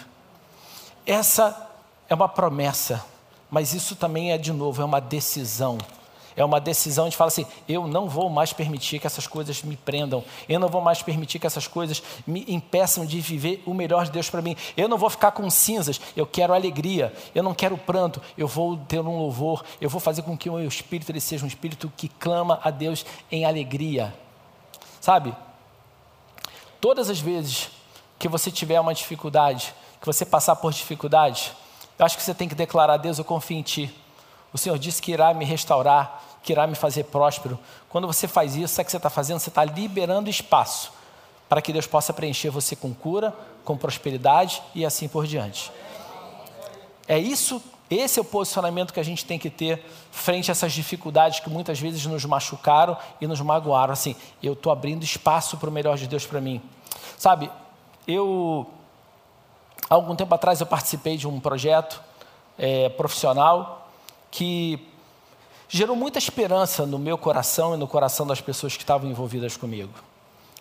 Essa 1.06 1.70
é 2.10 2.13
uma 2.13 2.30
promessa, 2.30 3.04
mas 3.50 3.74
isso 3.74 3.96
também 3.96 4.32
é, 4.32 4.38
de 4.38 4.52
novo, 4.52 4.82
é 4.82 4.86
uma 4.86 5.02
decisão. 5.02 5.78
É 6.36 6.46
uma 6.46 6.60
decisão 6.60 7.10
de 7.10 7.17
falar 7.17 7.28
assim: 7.28 7.46
eu 7.67 7.88
não 7.88 8.08
vou 8.08 8.30
mais 8.30 8.54
permitir 8.54 9.00
que 9.00 9.08
essas 9.08 9.28
coisas 9.28 9.62
me 9.63 9.76
prendam, 9.76 10.24
eu 10.48 10.60
não 10.60 10.70
vou 10.70 10.82
mais 10.82 11.02
permitir 11.02 11.39
que 11.39 11.48
essas 11.48 11.67
coisas 11.67 12.02
me 12.26 12.46
impeçam 12.48 13.06
de 13.06 13.20
viver 13.20 13.62
o 13.65 13.74
melhor 13.74 14.06
de 14.06 14.12
Deus 14.12 14.30
para 14.30 14.41
mim. 14.41 14.56
Eu 14.78 14.88
não 14.88 14.98
vou 14.98 15.10
ficar 15.10 15.32
com 15.32 15.50
cinzas, 15.50 16.00
eu 16.15 16.26
quero 16.26 16.54
alegria, 16.54 17.13
eu 17.36 17.44
não 17.44 17.54
quero 17.54 17.78
pranto, 17.78 18.22
eu 18.38 18.48
vou 18.48 18.78
ter 18.78 19.00
um 19.00 19.17
louvor, 19.17 19.63
eu 19.80 19.89
vou 19.89 20.00
fazer 20.00 20.22
com 20.22 20.38
que 20.38 20.50
o 20.50 20.54
meu 20.54 20.67
espírito 20.67 21.12
ele 21.12 21.20
seja 21.20 21.44
um 21.44 21.48
espírito 21.48 21.91
que 21.98 22.08
clama 22.08 22.60
a 22.63 22.70
Deus 22.72 23.06
em 23.32 23.44
alegria. 23.44 24.13
Sabe? 25.02 25.36
Todas 26.80 27.10
as 27.10 27.20
vezes 27.20 27.70
que 28.18 28.28
você 28.28 28.52
tiver 28.52 28.80
uma 28.80 28.94
dificuldade, 28.94 29.74
que 30.00 30.06
você 30.06 30.24
passar 30.24 30.56
por 30.56 30.72
dificuldades, 30.72 31.52
eu 31.98 32.06
acho 32.06 32.16
que 32.16 32.24
você 32.24 32.34
tem 32.34 32.48
que 32.48 32.56
declarar: 32.56 32.98
Deus, 32.98 33.18
eu 33.18 33.26
confio 33.26 33.58
em 33.58 33.64
Ti. 33.64 33.94
O 34.54 34.58
Senhor 34.58 34.78
disse 34.78 35.02
que 35.02 35.12
irá 35.12 35.34
me 35.34 35.44
restaurar, 35.44 36.24
que 36.44 36.52
irá 36.54 36.68
me 36.68 36.76
fazer 36.76 37.06
próspero. 37.06 37.60
Quando 37.90 38.06
você 38.06 38.28
faz 38.28 38.56
isso, 38.56 38.76
sabe 38.76 38.84
o 38.84 38.86
que 38.86 38.92
você 38.92 38.98
está 38.98 39.10
fazendo? 39.10 39.40
Você 39.40 39.50
está 39.50 39.66
liberando 39.66 40.30
espaço 40.30 40.92
para 41.50 41.62
que 41.62 41.74
Deus 41.74 41.88
possa 41.88 42.14
preencher 42.14 42.50
você 42.50 42.76
com 42.76 42.94
cura, 42.94 43.36
com 43.66 43.76
prosperidade 43.78 44.62
e 44.74 44.86
assim 44.86 45.08
por 45.08 45.26
diante. 45.26 45.72
É 47.08 47.18
isso, 47.18 47.62
esse 47.91 48.17
é 48.17 48.21
o 48.21 48.25
posicionamento 48.25 48.93
que 48.93 48.99
a 48.99 49.04
gente 49.04 49.25
tem 49.25 49.38
que 49.38 49.49
ter 49.49 49.84
frente 50.12 50.49
a 50.49 50.54
essas 50.54 50.71
dificuldades 50.71 51.41
que 51.41 51.49
muitas 51.49 51.80
vezes 51.80 52.06
nos 52.06 52.23
machucaram 52.23 52.97
e 53.19 53.27
nos 53.27 53.41
magoaram. 53.41 53.91
Assim, 53.91 54.15
eu 54.41 54.54
estou 54.54 54.71
abrindo 54.71 55.04
espaço 55.04 55.58
para 55.58 55.69
o 55.69 55.71
melhor 55.71 55.97
de 55.97 56.08
Deus 56.08 56.25
para 56.25 56.39
mim. 56.39 56.62
Sabe, 57.17 57.51
eu, 58.08 58.65
há 59.89 59.95
algum 59.95 60.15
tempo 60.15 60.34
atrás, 60.34 60.62
eu 60.62 60.67
participei 60.67 61.17
de 61.17 61.27
um 61.27 61.39
projeto 61.39 62.01
é, 62.58 62.89
profissional 62.89 63.89
que 64.30 64.88
gerou 65.67 65.95
muita 65.95 66.17
esperança 66.17 66.86
no 66.86 66.97
meu 66.97 67.17
coração 67.17 67.73
e 67.73 67.77
no 67.77 67.88
coração 67.88 68.25
das 68.25 68.41
pessoas 68.41 68.75
que 68.75 68.84
estavam 68.84 69.10
envolvidas 69.10 69.58
comigo. 69.58 69.93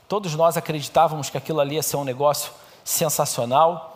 Todos 0.08 0.34
nós 0.34 0.56
acreditávamos 0.56 1.30
que 1.30 1.38
aquilo 1.38 1.60
ali 1.60 1.76
ia 1.76 1.82
ser 1.82 1.96
um 1.96 2.04
negócio 2.04 2.52
sensacional, 2.84 3.89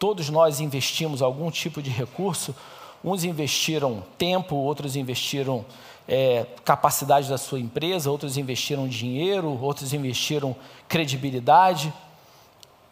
todos 0.00 0.30
nós 0.30 0.60
investimos 0.60 1.20
algum 1.20 1.50
tipo 1.50 1.82
de 1.82 1.90
recurso, 1.90 2.56
uns 3.04 3.22
investiram 3.22 4.02
tempo, 4.16 4.56
outros 4.56 4.96
investiram 4.96 5.62
é, 6.08 6.46
capacidade 6.64 7.28
da 7.28 7.36
sua 7.36 7.60
empresa, 7.60 8.10
outros 8.10 8.38
investiram 8.38 8.88
dinheiro, 8.88 9.60
outros 9.60 9.92
investiram 9.92 10.56
credibilidade. 10.88 11.92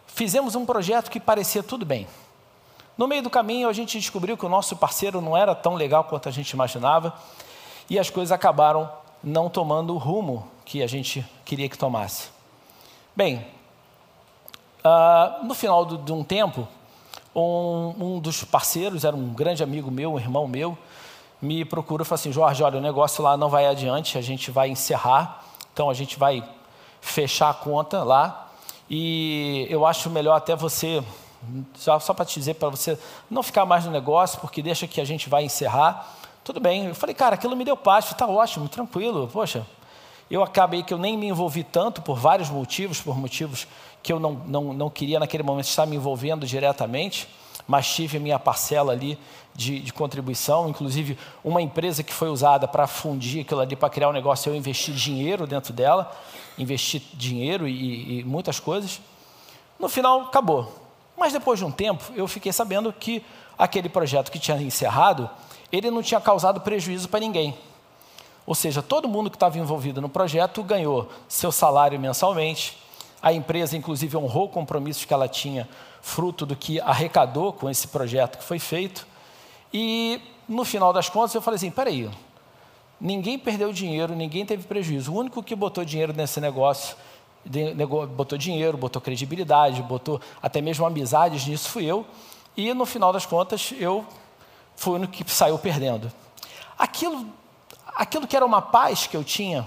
Fizemos 0.06 0.54
um 0.54 0.66
projeto 0.66 1.10
que 1.10 1.18
parecia 1.18 1.62
tudo 1.62 1.86
bem. 1.86 2.06
No 2.96 3.08
meio 3.08 3.22
do 3.22 3.30
caminho, 3.30 3.70
a 3.70 3.72
gente 3.72 3.98
descobriu 3.98 4.36
que 4.36 4.44
o 4.44 4.48
nosso 4.48 4.76
parceiro 4.76 5.22
não 5.22 5.34
era 5.34 5.54
tão 5.54 5.76
legal 5.76 6.04
quanto 6.04 6.28
a 6.28 6.32
gente 6.32 6.50
imaginava 6.50 7.14
e 7.88 7.98
as 7.98 8.10
coisas 8.10 8.32
acabaram 8.32 8.86
não 9.24 9.48
tomando 9.48 9.94
o 9.94 9.98
rumo 9.98 10.46
que 10.66 10.82
a 10.82 10.86
gente 10.86 11.24
queria 11.42 11.70
que 11.70 11.78
tomasse. 11.78 12.28
Bem, 13.16 13.46
uh, 14.84 15.46
no 15.46 15.54
final 15.54 15.86
de 15.86 16.12
um 16.12 16.22
tempo, 16.22 16.68
um, 17.38 17.94
um, 18.16 18.20
dos 18.20 18.44
parceiros, 18.44 19.04
era 19.04 19.14
um 19.14 19.28
grande 19.32 19.62
amigo 19.62 19.90
meu, 19.90 20.14
um 20.14 20.18
irmão 20.18 20.46
meu, 20.46 20.76
me 21.40 21.64
procura 21.64 22.02
e 22.02 22.06
falou 22.06 22.20
assim: 22.20 22.32
Jorge, 22.32 22.62
olha, 22.62 22.78
o 22.78 22.82
negócio 22.82 23.22
lá 23.22 23.36
não 23.36 23.48
vai 23.48 23.66
adiante, 23.66 24.18
a 24.18 24.22
gente 24.22 24.50
vai 24.50 24.68
encerrar, 24.68 25.44
então 25.72 25.88
a 25.88 25.94
gente 25.94 26.18
vai 26.18 26.42
fechar 27.00 27.50
a 27.50 27.54
conta 27.54 28.02
lá 28.02 28.48
e 28.90 29.66
eu 29.68 29.86
acho 29.86 30.08
melhor 30.10 30.34
até 30.34 30.56
você 30.56 31.02
só, 31.74 31.98
só 31.98 32.12
para 32.12 32.24
te 32.24 32.38
dizer, 32.38 32.54
para 32.54 32.68
você 32.68 32.98
não 33.30 33.42
ficar 33.42 33.64
mais 33.64 33.84
no 33.84 33.90
negócio, 33.90 34.40
porque 34.40 34.62
deixa 34.62 34.86
que 34.86 35.00
a 35.00 35.04
gente 35.04 35.28
vai 35.28 35.44
encerrar. 35.44 36.14
Tudo 36.42 36.60
bem. 36.60 36.86
Eu 36.86 36.94
falei, 36.94 37.14
cara, 37.14 37.34
aquilo 37.34 37.54
me 37.54 37.64
deu 37.64 37.76
paz, 37.76 38.06
está 38.06 38.26
ótimo, 38.26 38.68
tranquilo. 38.68 39.28
Poxa, 39.32 39.66
eu 40.30 40.42
acabei 40.42 40.82
que 40.82 40.92
eu 40.92 40.98
nem 40.98 41.16
me 41.16 41.28
envolvi 41.28 41.62
tanto 41.62 42.02
por 42.02 42.18
vários 42.18 42.50
motivos, 42.50 43.00
por 43.00 43.16
motivos 43.16 43.66
que 44.02 44.12
eu 44.12 44.20
não, 44.20 44.32
não, 44.46 44.72
não 44.72 44.90
queria 44.90 45.18
naquele 45.18 45.42
momento 45.42 45.66
estar 45.66 45.86
me 45.86 45.96
envolvendo 45.96 46.46
diretamente, 46.46 47.28
mas 47.66 47.86
tive 47.92 48.16
a 48.16 48.20
minha 48.20 48.38
parcela 48.38 48.92
ali 48.92 49.18
de, 49.54 49.80
de 49.80 49.92
contribuição. 49.92 50.68
Inclusive, 50.68 51.18
uma 51.44 51.60
empresa 51.60 52.02
que 52.02 52.12
foi 52.12 52.28
usada 52.28 52.66
para 52.66 52.86
fundir 52.86 53.42
aquilo 53.42 53.60
ali, 53.60 53.76
para 53.76 53.90
criar 53.90 54.08
um 54.08 54.12
negócio, 54.12 54.50
eu 54.50 54.56
investi 54.56 54.92
dinheiro 54.92 55.46
dentro 55.46 55.72
dela, 55.72 56.10
investi 56.56 56.98
dinheiro 57.12 57.68
e, 57.68 58.20
e 58.20 58.24
muitas 58.24 58.58
coisas. 58.58 59.00
No 59.78 59.88
final, 59.88 60.22
acabou. 60.22 60.72
Mas 61.16 61.32
depois 61.32 61.58
de 61.58 61.64
um 61.64 61.70
tempo, 61.70 62.04
eu 62.14 62.28
fiquei 62.28 62.52
sabendo 62.52 62.92
que 62.92 63.24
aquele 63.58 63.88
projeto 63.88 64.30
que 64.30 64.38
tinha 64.38 64.56
encerrado, 64.62 65.28
ele 65.72 65.90
não 65.90 66.02
tinha 66.02 66.20
causado 66.20 66.60
prejuízo 66.60 67.08
para 67.08 67.20
ninguém. 67.20 67.56
Ou 68.46 68.54
seja, 68.54 68.80
todo 68.80 69.08
mundo 69.08 69.28
que 69.28 69.36
estava 69.36 69.58
envolvido 69.58 70.00
no 70.00 70.08
projeto 70.08 70.62
ganhou 70.62 71.10
seu 71.28 71.52
salário 71.52 71.98
mensalmente. 72.00 72.78
A 73.20 73.32
empresa, 73.32 73.76
inclusive, 73.76 74.16
honrou 74.16 74.48
compromissos 74.48 75.04
que 75.04 75.12
ela 75.12 75.28
tinha, 75.28 75.68
fruto 76.00 76.46
do 76.46 76.54
que 76.54 76.80
arrecadou 76.80 77.52
com 77.52 77.68
esse 77.68 77.88
projeto 77.88 78.38
que 78.38 78.44
foi 78.44 78.58
feito. 78.58 79.06
E, 79.72 80.20
no 80.48 80.64
final 80.64 80.92
das 80.92 81.08
contas, 81.08 81.34
eu 81.34 81.42
falei 81.42 81.56
assim: 81.56 81.70
peraí, 81.70 82.08
ninguém 83.00 83.38
perdeu 83.38 83.72
dinheiro, 83.72 84.14
ninguém 84.14 84.46
teve 84.46 84.64
prejuízo. 84.64 85.12
O 85.12 85.16
único 85.16 85.42
que 85.42 85.54
botou 85.56 85.84
dinheiro 85.84 86.12
nesse 86.12 86.40
negócio 86.40 86.96
botou 88.14 88.36
dinheiro, 88.36 88.76
botou 88.76 89.00
credibilidade, 89.00 89.82
botou 89.82 90.20
até 90.42 90.60
mesmo 90.60 90.84
amizades 90.84 91.46
nisso, 91.46 91.70
fui 91.70 91.84
eu. 91.84 92.04
E 92.56 92.74
no 92.74 92.84
final 92.84 93.12
das 93.12 93.24
contas, 93.24 93.72
eu 93.78 94.04
fui 94.76 94.92
o 94.92 94.96
único 94.96 95.12
que 95.12 95.30
saiu 95.30 95.58
perdendo. 95.58 96.12
Aquilo, 96.78 97.26
aquilo 97.94 98.26
que 98.26 98.36
era 98.36 98.44
uma 98.44 98.60
paz 98.60 99.06
que 99.06 99.16
eu 99.16 99.24
tinha, 99.24 99.66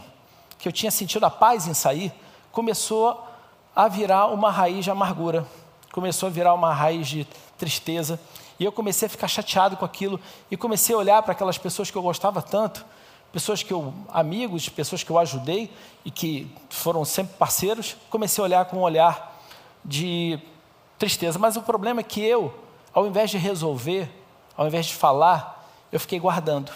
que 0.58 0.68
eu 0.68 0.72
tinha 0.72 0.92
sentido 0.92 1.26
a 1.26 1.30
paz 1.30 1.68
em 1.68 1.74
sair, 1.74 2.14
começou 2.52 3.28
a 3.76 3.88
virar 3.88 4.28
uma 4.28 4.52
raiz 4.52 4.84
de 4.84 4.92
amargura, 4.92 5.46
começou 5.92 6.28
a 6.28 6.32
virar 6.32 6.54
uma 6.54 6.74
raiz 6.74 7.08
de 7.08 7.26
tristeza. 7.58 8.20
E 8.60 8.66
eu 8.66 8.72
comecei 8.72 9.08
a 9.08 9.10
ficar 9.10 9.28
chateado 9.28 9.76
com 9.78 9.86
aquilo 9.86 10.20
e 10.50 10.58
comecei 10.58 10.94
a 10.94 10.98
olhar 10.98 11.24
para 11.24 11.32
aquelas 11.32 11.58
pessoas 11.58 11.90
que 11.90 11.98
eu 11.98 12.02
gostava 12.02 12.42
tanto 12.42 12.86
pessoas 13.32 13.64
que 13.64 13.72
eu, 13.72 13.94
amigos, 14.10 14.68
pessoas 14.68 15.04
que 15.04 15.10
eu 15.10 15.18
ajudei 15.18 15.72
e 16.04 16.12
que 16.12 16.54
foram 16.70 17.06
sempre 17.06 17.38
parceiros, 17.38 17.96
comecei 18.10 18.42
a 18.42 18.46
olhar 18.46 18.66
com 18.66 18.78
um 18.78 18.82
olhar 18.82 19.40
de 19.84 20.40
tristeza. 21.00 21.40
Mas 21.40 21.56
o 21.56 21.62
problema 21.62 22.02
é 22.02 22.04
que 22.04 22.22
eu, 22.22 22.54
ao 22.94 23.08
invés 23.08 23.32
de 23.32 23.38
resolver, 23.38 24.10
ao 24.58 24.68
invés 24.68 24.88
de 24.88 24.96
falar, 24.96 25.66
eu 25.92 26.00
fiquei 26.00 26.20
guardando. 26.20 26.72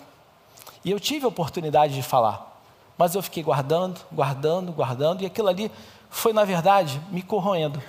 E 0.84 0.92
eu 0.92 1.00
tive 1.00 1.26
a 1.26 1.28
oportunidade 1.28 1.94
de 1.94 2.04
falar, 2.04 2.62
mas 2.98 3.16
eu 3.16 3.22
fiquei 3.22 3.44
guardando, 3.44 4.00
guardando, 4.12 4.72
guardando, 4.72 5.24
e 5.24 5.26
aquilo 5.26 5.50
ali 5.50 5.72
foi, 6.16 6.32
na 6.32 6.46
verdade, 6.46 7.02
me 7.12 7.22
corroendo. 7.22 7.84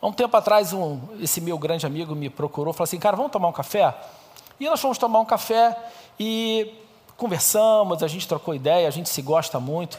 Há 0.00 0.06
um 0.06 0.12
tempo 0.12 0.36
atrás, 0.36 0.74
um, 0.74 1.00
esse 1.18 1.40
meu 1.40 1.56
grande 1.56 1.86
amigo 1.86 2.14
me 2.14 2.28
procurou, 2.28 2.74
falou 2.74 2.84
assim, 2.84 2.98
cara, 2.98 3.16
vamos 3.16 3.32
tomar 3.32 3.48
um 3.48 3.52
café? 3.52 3.96
E 4.60 4.66
nós 4.66 4.78
fomos 4.80 4.98
tomar 4.98 5.18
um 5.18 5.24
café 5.24 5.76
e 6.20 6.74
conversamos, 7.16 8.02
a 8.02 8.06
gente 8.06 8.28
trocou 8.28 8.54
ideia, 8.54 8.86
a 8.86 8.90
gente 8.90 9.08
se 9.08 9.22
gosta 9.22 9.58
muito. 9.58 9.98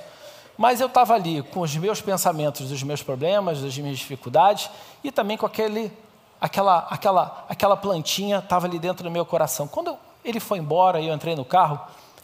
Mas 0.56 0.80
eu 0.80 0.86
estava 0.86 1.16
ali 1.16 1.42
com 1.42 1.62
os 1.62 1.76
meus 1.76 2.02
pensamentos 2.02 2.70
dos 2.70 2.84
meus 2.84 3.02
problemas, 3.02 3.62
das 3.62 3.76
minhas 3.80 3.98
dificuldades 3.98 4.70
e 5.04 5.12
também 5.12 5.38
com 5.38 5.48
aquele, 5.48 5.92
aquela, 6.40 6.86
aquela, 6.88 7.46
aquela 7.50 7.76
plantinha 7.76 8.38
estava 8.38 8.68
ali 8.68 8.78
dentro 8.78 9.04
do 9.04 9.10
meu 9.10 9.26
coração. 9.26 9.68
Quando 9.68 9.98
ele 10.24 10.40
foi 10.40 10.60
embora 10.60 11.02
e 11.02 11.08
eu 11.08 11.16
entrei 11.16 11.36
no 11.36 11.44
carro, 11.44 11.82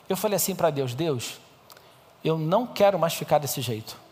eu 0.07 0.15
falei 0.15 0.35
assim 0.35 0.53
para 0.53 0.69
Deus: 0.69 0.93
Deus, 0.93 1.39
eu 2.23 2.37
não 2.37 2.67
quero 2.67 2.99
mais 2.99 3.15
ficar 3.15 3.39
desse 3.39 3.59
jeito. 3.59 4.10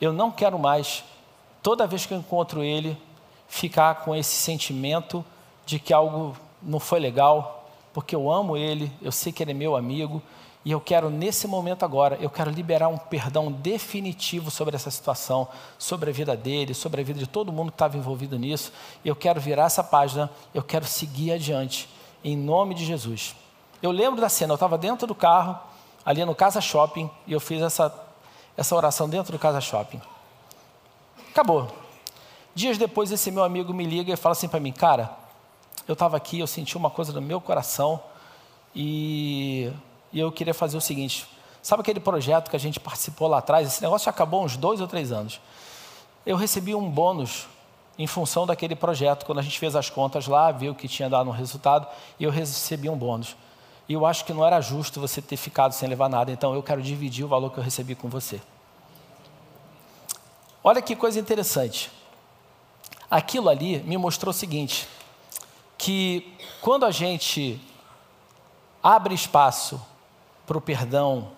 Eu 0.00 0.12
não 0.12 0.30
quero 0.30 0.58
mais, 0.58 1.04
toda 1.62 1.86
vez 1.86 2.06
que 2.06 2.14
eu 2.14 2.18
encontro 2.18 2.62
ele, 2.62 2.96
ficar 3.48 3.96
com 3.96 4.14
esse 4.14 4.34
sentimento 4.34 5.24
de 5.66 5.78
que 5.78 5.92
algo 5.92 6.36
não 6.62 6.80
foi 6.80 7.00
legal, 7.00 7.68
porque 7.92 8.14
eu 8.14 8.30
amo 8.30 8.56
ele, 8.56 8.90
eu 9.02 9.12
sei 9.12 9.32
que 9.32 9.42
ele 9.42 9.50
é 9.50 9.54
meu 9.54 9.76
amigo, 9.76 10.22
e 10.62 10.72
eu 10.72 10.80
quero, 10.80 11.08
nesse 11.08 11.46
momento 11.46 11.84
agora, 11.84 12.18
eu 12.20 12.28
quero 12.28 12.50
liberar 12.50 12.88
um 12.88 12.98
perdão 12.98 13.50
definitivo 13.50 14.50
sobre 14.50 14.76
essa 14.76 14.90
situação, 14.90 15.48
sobre 15.78 16.10
a 16.10 16.12
vida 16.12 16.36
dele, 16.36 16.74
sobre 16.74 17.00
a 17.00 17.04
vida 17.04 17.18
de 17.18 17.26
todo 17.26 17.50
mundo 17.50 17.70
que 17.70 17.76
estava 17.76 17.96
envolvido 17.96 18.38
nisso. 18.38 18.70
Eu 19.02 19.16
quero 19.16 19.40
virar 19.40 19.64
essa 19.64 19.82
página, 19.82 20.30
eu 20.52 20.62
quero 20.62 20.84
seguir 20.84 21.32
adiante, 21.32 21.88
em 22.22 22.36
nome 22.36 22.74
de 22.74 22.84
Jesus. 22.84 23.34
Eu 23.82 23.90
lembro 23.90 24.20
da 24.20 24.28
cena, 24.28 24.52
eu 24.52 24.56
estava 24.56 24.76
dentro 24.76 25.06
do 25.06 25.14
carro, 25.14 25.58
ali 26.04 26.22
no 26.26 26.34
Casa 26.34 26.60
Shopping, 26.60 27.10
e 27.26 27.32
eu 27.32 27.40
fiz 27.40 27.62
essa, 27.62 27.88
essa 28.60 28.76
oração 28.76 29.08
dentro 29.08 29.32
do 29.32 29.38
Casa 29.40 29.60
Shopping. 29.60 30.00
Acabou. 31.30 31.68
Dias 32.54 32.78
depois, 32.78 33.10
esse 33.10 33.32
meu 33.32 33.42
amigo 33.42 33.74
me 33.74 33.84
liga 33.84 34.12
e 34.12 34.16
fala 34.16 34.34
assim 34.34 34.48
para 34.48 34.60
mim, 34.60 34.70
cara, 34.70 35.10
eu 35.88 35.94
estava 35.94 36.16
aqui, 36.16 36.38
eu 36.38 36.46
senti 36.46 36.76
uma 36.76 36.90
coisa 36.90 37.12
no 37.12 37.20
meu 37.20 37.40
coração, 37.40 38.00
e 38.74 39.72
e 40.12 40.18
eu 40.18 40.30
queria 40.32 40.54
fazer 40.54 40.76
o 40.76 40.80
seguinte: 40.80 41.26
sabe 41.62 41.82
aquele 41.82 42.00
projeto 42.00 42.50
que 42.50 42.56
a 42.56 42.60
gente 42.60 42.80
participou 42.80 43.28
lá 43.28 43.38
atrás? 43.38 43.66
Esse 43.66 43.82
negócio 43.82 44.08
acabou 44.08 44.44
uns 44.44 44.56
dois 44.56 44.80
ou 44.80 44.86
três 44.86 45.12
anos. 45.12 45.40
Eu 46.26 46.36
recebi 46.36 46.74
um 46.74 46.88
bônus 46.88 47.46
em 47.98 48.06
função 48.06 48.46
daquele 48.46 48.74
projeto. 48.74 49.24
Quando 49.24 49.38
a 49.38 49.42
gente 49.42 49.58
fez 49.58 49.76
as 49.76 49.88
contas 49.88 50.26
lá, 50.26 50.50
viu 50.50 50.74
que 50.74 50.88
tinha 50.88 51.08
dado 51.08 51.28
um 51.28 51.32
resultado, 51.32 51.86
e 52.18 52.24
eu 52.24 52.30
recebi 52.30 52.88
um 52.88 52.96
bônus. 52.96 53.36
E 53.88 53.92
eu 53.92 54.06
acho 54.06 54.24
que 54.24 54.32
não 54.32 54.44
era 54.44 54.60
justo 54.60 55.00
você 55.00 55.20
ter 55.20 55.36
ficado 55.36 55.72
sem 55.72 55.88
levar 55.88 56.08
nada, 56.08 56.30
então 56.30 56.54
eu 56.54 56.62
quero 56.62 56.80
dividir 56.80 57.24
o 57.24 57.28
valor 57.28 57.50
que 57.50 57.58
eu 57.58 57.64
recebi 57.64 57.94
com 57.94 58.08
você. 58.08 58.40
Olha 60.62 60.82
que 60.82 60.94
coisa 60.94 61.18
interessante. 61.18 61.90
Aquilo 63.10 63.48
ali 63.48 63.78
me 63.80 63.96
mostrou 63.96 64.30
o 64.30 64.34
seguinte: 64.34 64.86
que 65.78 66.36
quando 66.60 66.84
a 66.84 66.90
gente 66.90 67.60
abre 68.82 69.14
espaço 69.14 69.80
para 70.46 70.58
o 70.58 70.60
perdão 70.60 71.30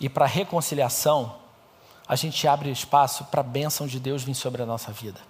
e 0.00 0.08
para 0.08 0.24
a 0.24 0.28
reconciliação, 0.28 1.34
a 2.06 2.14
gente 2.14 2.46
abre 2.46 2.70
espaço 2.70 3.24
para 3.24 3.40
a 3.40 3.44
bênção 3.44 3.86
de 3.86 3.98
Deus 3.98 4.22
vir 4.22 4.34
sobre 4.34 4.62
a 4.62 4.66
nossa 4.66 4.92
vida. 4.92 5.20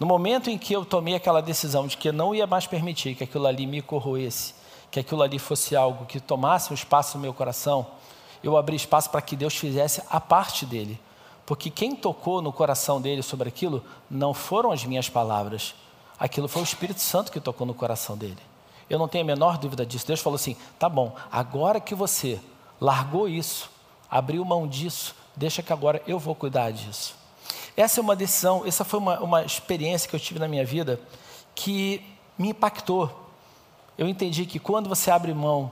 No 0.00 0.06
momento 0.06 0.50
em 0.50 0.58
que 0.58 0.72
eu 0.72 0.84
tomei 0.84 1.14
aquela 1.14 1.40
decisão 1.40 1.86
de 1.86 1.96
que 1.96 2.08
eu 2.08 2.12
não 2.12 2.34
ia 2.34 2.46
mais 2.46 2.66
permitir 2.66 3.14
que 3.14 3.22
aquilo 3.22 3.46
ali 3.46 3.66
me 3.66 3.82
corroesse, 3.82 4.54
que 4.90 4.98
aquilo 4.98 5.22
ali 5.22 5.38
fosse 5.38 5.76
algo 5.76 6.06
que 6.06 6.18
tomasse 6.18 6.72
um 6.72 6.74
espaço 6.74 7.16
no 7.16 7.22
meu 7.22 7.32
coração, 7.32 7.86
eu 8.42 8.56
abri 8.56 8.74
espaço 8.74 9.10
para 9.10 9.22
que 9.22 9.36
Deus 9.36 9.54
fizesse 9.54 10.02
a 10.10 10.18
parte 10.18 10.66
dele. 10.66 10.98
Porque 11.52 11.68
quem 11.68 11.94
tocou 11.94 12.40
no 12.40 12.50
coração 12.50 12.98
dele 12.98 13.22
sobre 13.22 13.46
aquilo 13.46 13.84
não 14.10 14.32
foram 14.32 14.72
as 14.72 14.86
minhas 14.86 15.10
palavras, 15.10 15.74
aquilo 16.18 16.48
foi 16.48 16.62
o 16.62 16.64
Espírito 16.64 17.00
Santo 17.00 17.30
que 17.30 17.38
tocou 17.38 17.66
no 17.66 17.74
coração 17.74 18.16
dele. 18.16 18.38
Eu 18.88 18.98
não 18.98 19.06
tenho 19.06 19.22
a 19.22 19.26
menor 19.26 19.58
dúvida 19.58 19.84
disso. 19.84 20.06
Deus 20.06 20.20
falou 20.20 20.36
assim: 20.36 20.56
tá 20.78 20.88
bom, 20.88 21.14
agora 21.30 21.78
que 21.78 21.94
você 21.94 22.40
largou 22.80 23.28
isso, 23.28 23.70
abriu 24.10 24.42
mão 24.46 24.66
disso, 24.66 25.14
deixa 25.36 25.62
que 25.62 25.74
agora 25.74 26.02
eu 26.06 26.18
vou 26.18 26.34
cuidar 26.34 26.70
disso. 26.70 27.14
Essa 27.76 28.00
é 28.00 28.02
uma 28.02 28.16
decisão, 28.16 28.62
essa 28.64 28.82
foi 28.82 28.98
uma, 28.98 29.20
uma 29.20 29.44
experiência 29.44 30.08
que 30.08 30.16
eu 30.16 30.20
tive 30.20 30.40
na 30.40 30.48
minha 30.48 30.64
vida 30.64 30.98
que 31.54 32.02
me 32.38 32.48
impactou. 32.48 33.28
Eu 33.98 34.08
entendi 34.08 34.46
que 34.46 34.58
quando 34.58 34.88
você 34.88 35.10
abre 35.10 35.34
mão, 35.34 35.70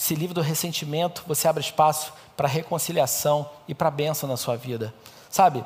se 0.00 0.14
livra 0.14 0.32
do 0.32 0.40
ressentimento, 0.40 1.22
você 1.26 1.46
abre 1.46 1.62
espaço 1.62 2.14
para 2.34 2.48
reconciliação 2.48 3.46
e 3.68 3.74
para 3.74 3.90
bênção 3.90 4.26
na 4.26 4.34
sua 4.38 4.56
vida. 4.56 4.94
Sabe? 5.28 5.62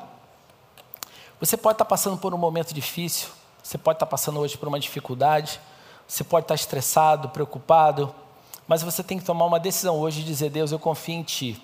Você 1.39 1.55
pode 1.55 1.75
estar 1.75 1.85
passando 1.85 2.17
por 2.17 2.33
um 2.33 2.37
momento 2.37 2.73
difícil, 2.73 3.29
você 3.63 3.77
pode 3.77 3.95
estar 3.95 4.05
passando 4.05 4.41
hoje 4.41 4.57
por 4.57 4.67
uma 4.67 4.77
dificuldade, 4.77 5.57
você 6.05 6.21
pode 6.21 6.43
estar 6.43 6.53
estressado, 6.53 7.29
preocupado, 7.29 8.13
mas 8.67 8.83
você 8.83 9.01
tem 9.01 9.17
que 9.17 9.23
tomar 9.23 9.45
uma 9.45 9.57
decisão 9.57 9.97
hoje 9.97 10.19
de 10.19 10.25
dizer: 10.25 10.49
Deus, 10.49 10.69
eu 10.73 10.79
confio 10.79 11.15
em 11.15 11.23
Ti. 11.23 11.61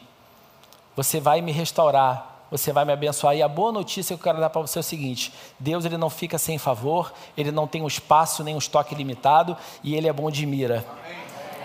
Você 0.95 1.19
vai 1.19 1.41
me 1.41 1.51
restaurar, 1.51 2.45
você 2.49 2.71
vai 2.71 2.85
me 2.85 2.93
abençoar. 2.93 3.35
E 3.35 3.43
a 3.43 3.49
boa 3.49 3.73
notícia 3.73 4.15
que 4.15 4.21
eu 4.21 4.23
quero 4.23 4.39
dar 4.39 4.49
para 4.49 4.61
você 4.61 4.79
é 4.79 4.81
o 4.81 4.83
seguinte: 4.83 5.33
Deus 5.59 5.83
ele 5.83 5.97
não 5.97 6.09
fica 6.09 6.37
sem 6.37 6.57
favor, 6.57 7.11
ele 7.35 7.51
não 7.51 7.67
tem 7.67 7.81
um 7.81 7.87
espaço 7.87 8.45
nem 8.45 8.55
um 8.55 8.59
estoque 8.59 8.95
limitado 8.95 9.57
e 9.83 9.93
ele 9.93 10.07
é 10.07 10.13
bom 10.13 10.31
de 10.31 10.45
mira. 10.45 10.85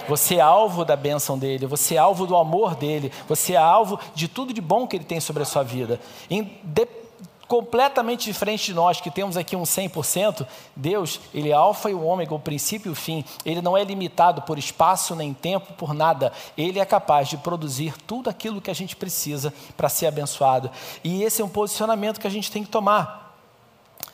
Você 0.09 0.37
é 0.37 0.41
alvo 0.41 0.85
da 0.85 0.97
bênção 0.97 1.39
dele, 1.39 1.67
você 1.67 1.97
é 1.97 1.99
alvo 1.99 2.27
do 2.27 2.37
amor 2.37 2.75
dele, 2.75 3.13
você 3.29 3.55
é 3.55 3.57
alvo 3.57 3.99
de 4.15 4.29
tudo 4.29 4.53
de 4.53 4.61
bom 4.61 4.87
que 4.87 4.97
ele 4.97 5.05
tem 5.05 5.21
sobre 5.21 5.43
a 5.43 5.47
sua 5.47 5.63
vida. 5.63 6.01
Independente 6.31 7.07
completamente 7.47 8.25
diferente 8.25 8.67
de 8.67 8.75
nós, 8.75 9.01
que 9.01 9.11
temos 9.11 9.37
aqui 9.37 9.55
um 9.55 9.63
100%, 9.63 10.47
Deus, 10.75 11.21
Ele 11.33 11.51
é 11.51 11.53
alfa 11.53 11.91
e 11.91 11.95
o 11.95 12.05
ômega, 12.05 12.35
o 12.35 12.41
princípio 12.41 12.91
e 12.91 12.93
o 12.93 12.95
fim. 12.95 13.25
Ele 13.45 13.63
não 13.63 13.77
é 13.77 13.85
limitado 13.85 14.43
por 14.43 14.59
espaço 14.59 15.15
nem 15.15 15.33
tempo, 15.33 15.73
por 15.75 15.95
nada. 15.95 16.33
Ele 16.57 16.79
é 16.79 16.85
capaz 16.85 17.29
de 17.29 17.37
produzir 17.37 17.95
tudo 18.07 18.29
aquilo 18.29 18.61
que 18.61 18.71
a 18.71 18.75
gente 18.75 18.97
precisa 18.97 19.53
para 19.77 19.89
ser 19.89 20.07
abençoado. 20.07 20.71
E 21.05 21.23
esse 21.23 21.41
é 21.41 21.45
um 21.45 21.49
posicionamento 21.49 22.21
que 22.21 22.27
a 22.27 22.31
gente 22.31 22.51
tem 22.51 22.65
que 22.65 22.71
tomar. 22.71 23.37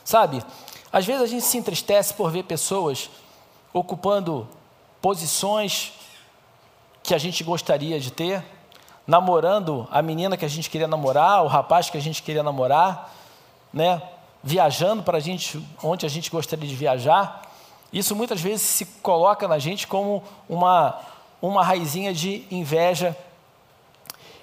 Sabe, 0.03 0.43
às 0.91 1.05
vezes 1.05 1.21
a 1.21 1.27
gente 1.27 1.43
se 1.43 1.57
entristece 1.57 2.13
por 2.13 2.29
ver 2.29 2.43
pessoas 2.43 3.09
ocupando 3.71 4.47
posições 5.03 5.91
que 7.03 7.13
a 7.13 7.17
gente 7.17 7.43
gostaria 7.43 7.99
de 7.99 8.09
ter, 8.09 8.41
namorando 9.05 9.85
a 9.91 10.01
menina 10.01 10.37
que 10.37 10.45
a 10.45 10.47
gente 10.47 10.69
queria 10.69 10.87
namorar, 10.87 11.43
o 11.43 11.47
rapaz 11.47 11.89
que 11.89 11.97
a 11.97 12.01
gente 12.01 12.23
queria 12.23 12.41
namorar, 12.41 13.13
né, 13.73 14.01
viajando 14.41 15.03
para 15.03 15.17
a 15.17 15.19
gente 15.19 15.61
onde 15.83 16.05
a 16.05 16.09
gente 16.09 16.31
gostaria 16.31 16.65
de 16.65 16.73
viajar, 16.73 17.41
isso 17.91 18.15
muitas 18.15 18.39
vezes 18.39 18.61
se 18.61 18.85
coloca 18.85 19.45
na 19.45 19.59
gente 19.59 19.87
como 19.87 20.23
uma, 20.47 20.97
uma 21.41 21.65
raizinha 21.65 22.13
de 22.13 22.47
inveja 22.49 23.13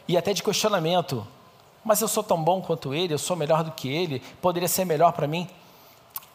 e 0.07 0.15
até 0.15 0.35
de 0.35 0.43
questionamento. 0.43 1.27
Mas 1.83 2.03
eu 2.03 2.09
sou 2.09 2.23
tão 2.23 2.45
bom 2.45 2.61
quanto 2.61 2.93
ele, 2.93 3.15
eu 3.15 3.19
sou 3.19 3.35
melhor 3.35 3.65
do 3.65 3.73
que 3.73 3.89
ele, 3.89 4.21
poderia 4.43 4.69
ser 4.69 4.85
melhor 4.85 5.13
para 5.13 5.27
mim. 5.27 5.49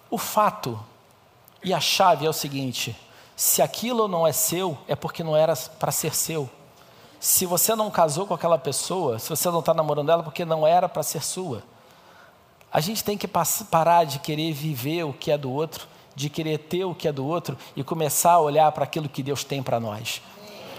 O 0.10 0.18
fato 0.18 0.84
e 1.64 1.76
a 1.76 1.80
chave 1.80 2.26
é 2.26 2.30
o 2.30 2.34
seguinte: 2.34 2.96
se 3.36 3.62
aquilo 3.62 4.08
não 4.08 4.26
é 4.26 4.32
seu, 4.32 4.78
é 4.88 4.96
porque 4.96 5.24
não 5.24 5.36
era 5.36 5.56
para 5.56 5.92
ser 5.92 6.16
seu. 6.16 6.50
Se 7.20 7.46
você 7.46 7.76
não 7.76 7.92
casou 7.92 8.26
com 8.26 8.34
aquela 8.34 8.58
pessoa, 8.58 9.20
se 9.20 9.30
você 9.30 9.50
não 9.50 9.60
está 9.60 9.74
namorando 9.74 10.10
ela, 10.10 10.22
é 10.22 10.24
porque 10.24 10.46
não 10.46 10.66
era 10.66 10.88
para 10.88 11.04
ser 11.04 11.24
sua. 11.24 11.64
A 12.72 12.80
gente 12.80 13.04
tem 13.04 13.18
que 13.18 13.28
parar 13.28 14.06
de 14.06 14.20
querer 14.20 14.54
viver 14.54 15.04
o 15.04 15.14
que 15.14 15.32
é 15.32 15.38
do 15.38 15.52
outro, 15.52 15.88
de 16.16 16.30
querer 16.30 16.60
ter 16.60 16.86
o 16.86 16.96
que 16.96 17.08
é 17.08 17.12
do 17.12 17.26
outro 17.26 17.58
e 17.76 17.84
começar 17.84 18.34
a 18.34 18.40
olhar 18.40 18.72
para 18.72 18.84
aquilo 18.84 19.10
que 19.10 19.24
Deus 19.24 19.44
tem 19.44 19.62
para 19.62 19.80
nós. 19.80 20.22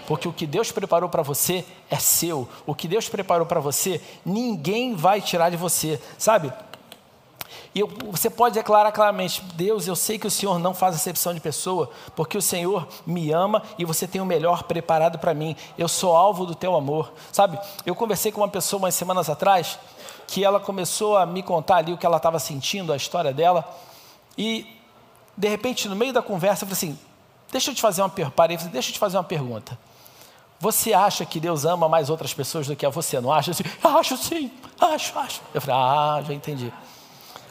Porque 0.07 0.27
o 0.27 0.33
que 0.33 0.47
Deus 0.47 0.71
preparou 0.71 1.09
para 1.09 1.21
você 1.21 1.65
é 1.89 1.97
seu. 1.97 2.47
O 2.65 2.73
que 2.73 2.87
Deus 2.87 3.09
preparou 3.09 3.45
para 3.45 3.59
você, 3.59 4.01
ninguém 4.25 4.95
vai 4.95 5.21
tirar 5.21 5.49
de 5.49 5.57
você, 5.57 6.01
sabe? 6.17 6.51
E 7.73 7.79
eu, 7.79 7.87
você 8.11 8.29
pode 8.29 8.55
declarar 8.55 8.91
claramente: 8.91 9.41
Deus, 9.53 9.87
eu 9.87 9.95
sei 9.95 10.17
que 10.17 10.27
o 10.27 10.31
Senhor 10.31 10.59
não 10.59 10.73
faz 10.73 10.95
acepção 10.95 11.33
de 11.33 11.39
pessoa, 11.39 11.89
porque 12.15 12.37
o 12.37 12.41
Senhor 12.41 12.87
me 13.05 13.31
ama 13.31 13.63
e 13.77 13.85
você 13.85 14.07
tem 14.07 14.21
o 14.21 14.25
melhor 14.25 14.63
preparado 14.63 15.19
para 15.19 15.33
mim. 15.33 15.55
Eu 15.77 15.87
sou 15.87 16.15
alvo 16.15 16.45
do 16.45 16.55
teu 16.55 16.75
amor, 16.75 17.11
sabe? 17.31 17.59
Eu 17.85 17.95
conversei 17.95 18.31
com 18.31 18.41
uma 18.41 18.49
pessoa 18.49 18.79
umas 18.79 18.95
semanas 18.95 19.29
atrás 19.29 19.79
que 20.27 20.43
ela 20.43 20.59
começou 20.59 21.17
a 21.17 21.25
me 21.25 21.41
contar 21.41 21.77
ali 21.77 21.93
o 21.93 21.97
que 21.97 22.05
ela 22.05 22.17
estava 22.17 22.37
sentindo, 22.37 22.91
a 22.91 22.95
história 22.95 23.33
dela. 23.33 23.65
E, 24.37 24.67
de 25.35 25.47
repente, 25.47 25.87
no 25.87 25.95
meio 25.95 26.13
da 26.13 26.21
conversa, 26.21 26.65
eu 26.65 26.67
falei 26.67 26.73
assim: 26.73 26.99
deixa 27.51 27.71
eu 27.71 27.75
te 27.75 27.81
fazer 27.81 28.01
uma, 28.01 28.09
parei, 28.09 28.57
deixa 28.57 28.89
eu 28.89 28.93
te 28.93 28.99
fazer 28.99 29.17
uma 29.17 29.23
pergunta. 29.23 29.77
Você 30.59 30.93
acha 30.93 31.23
que 31.25 31.39
Deus 31.39 31.65
ama 31.65 31.87
mais 31.87 32.09
outras 32.09 32.33
pessoas 32.33 32.67
do 32.67 32.75
que 32.75 32.85
a 32.85 32.89
você? 32.89 33.21
Não 33.21 33.31
acha? 33.31 33.51
Assim, 33.51 33.63
acho 33.83 34.17
sim, 34.17 34.51
acho, 34.79 35.17
acho. 35.17 35.41
Eu 35.53 35.61
falei, 35.61 35.79
ah, 35.79 36.23
já 36.25 36.33
entendi. 36.33 36.73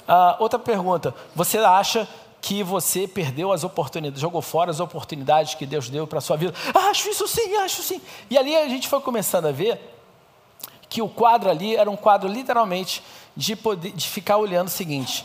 Ah, 0.07 0.37
outra 0.39 0.59
pergunta: 0.59 1.15
você 1.35 1.59
acha 1.59 2.09
que 2.41 2.63
você 2.63 3.09
perdeu 3.09 3.53
as 3.53 3.65
oportunidades, 3.65 4.21
jogou 4.21 4.41
fora 4.41 4.71
as 4.71 4.81
oportunidades 4.81 5.55
que 5.55 5.67
Deus 5.67 5.89
deu 5.89 6.07
para 6.07 6.19
a 6.19 6.23
sua 6.23 6.37
vida? 6.37 6.55
Acho 6.75 7.09
isso 7.09 7.27
sim, 7.27 7.57
acho 7.57 7.83
sim. 7.83 8.01
E 8.31 8.39
ali 8.39 8.57
a 8.57 8.69
gente 8.69 8.89
foi 8.89 9.01
começando 9.01 9.47
a 9.47 9.53
ver 9.53 9.81
que 10.89 11.03
o 11.03 11.09
quadro 11.09 11.51
ali 11.51 11.77
era 11.77 11.91
um 11.91 11.97
quadro 11.97 12.29
literalmente 12.29 13.03
de, 13.37 13.57
poder, 13.57 13.93
de 13.93 14.09
ficar 14.09 14.37
olhando 14.37 14.69
o 14.69 14.71
seguinte: 14.71 15.25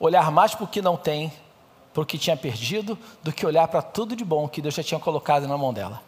olhar 0.00 0.30
mais 0.30 0.54
para 0.54 0.64
o 0.64 0.68
que 0.68 0.82
não 0.82 0.96
tem, 0.96 1.32
para 1.94 2.02
o 2.02 2.06
que 2.06 2.18
tinha 2.18 2.36
perdido, 2.36 2.98
do 3.22 3.32
que 3.32 3.46
olhar 3.46 3.68
para 3.68 3.82
tudo 3.82 4.16
de 4.16 4.24
bom 4.24 4.48
que 4.48 4.60
Deus 4.60 4.74
já 4.74 4.82
tinha 4.82 5.00
colocado 5.00 5.46
na 5.46 5.56
mão 5.56 5.72
dela. 5.72 6.02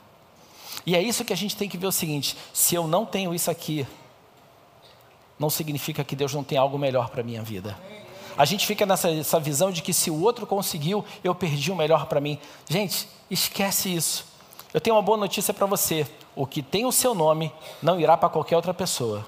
E 0.85 0.97
é 0.97 1.03
isso 1.03 1.25
que 1.25 1.33
a 1.33 1.37
gente 1.37 1.57
tem 1.57 1.69
que 1.69 1.79
ver 1.79 1.87
o 1.87 1.93
seguinte: 1.93 2.37
se 2.53 2.75
eu 2.75 2.87
não 2.87 3.07
tenho 3.07 3.35
isso 3.35 3.51
aqui, 3.51 3.87
não 5.39 5.49
significa 5.49 6.05
que 6.05 6.15
Deus 6.15 6.35
não 6.35 6.45
tem 6.45 6.59
algo 6.59 6.79
melhor 6.79 7.09
para 7.09 7.21
a 7.21 7.25
minha 7.25 7.43
vida. 7.43 7.77
A 8.41 8.47
gente 8.47 8.67
fica 8.67 8.87
nessa 8.87 9.39
visão 9.39 9.71
de 9.71 9.83
que 9.83 9.93
se 9.93 10.11
o 10.11 10.23
outro 10.23 10.47
conseguiu, 10.47 11.05
eu 11.23 11.35
perdi 11.35 11.71
o 11.71 11.77
melhor 11.77 12.07
para 12.07 12.23
mim. 12.23 12.39
Gente, 12.67 13.07
esquece 13.31 13.95
isso. 13.95 14.25
Eu 14.73 14.81
tenho 14.81 14.97
uma 14.97 15.03
boa 15.03 15.19
notícia 15.19 15.53
para 15.53 15.67
você. 15.67 16.07
O 16.35 16.47
que 16.47 16.63
tem 16.63 16.87
o 16.87 16.91
seu 16.91 17.15
nome 17.15 17.53
não 17.83 18.01
irá 18.01 18.17
para 18.17 18.31
qualquer 18.31 18.57
outra 18.57 18.73
pessoa. 18.73 19.27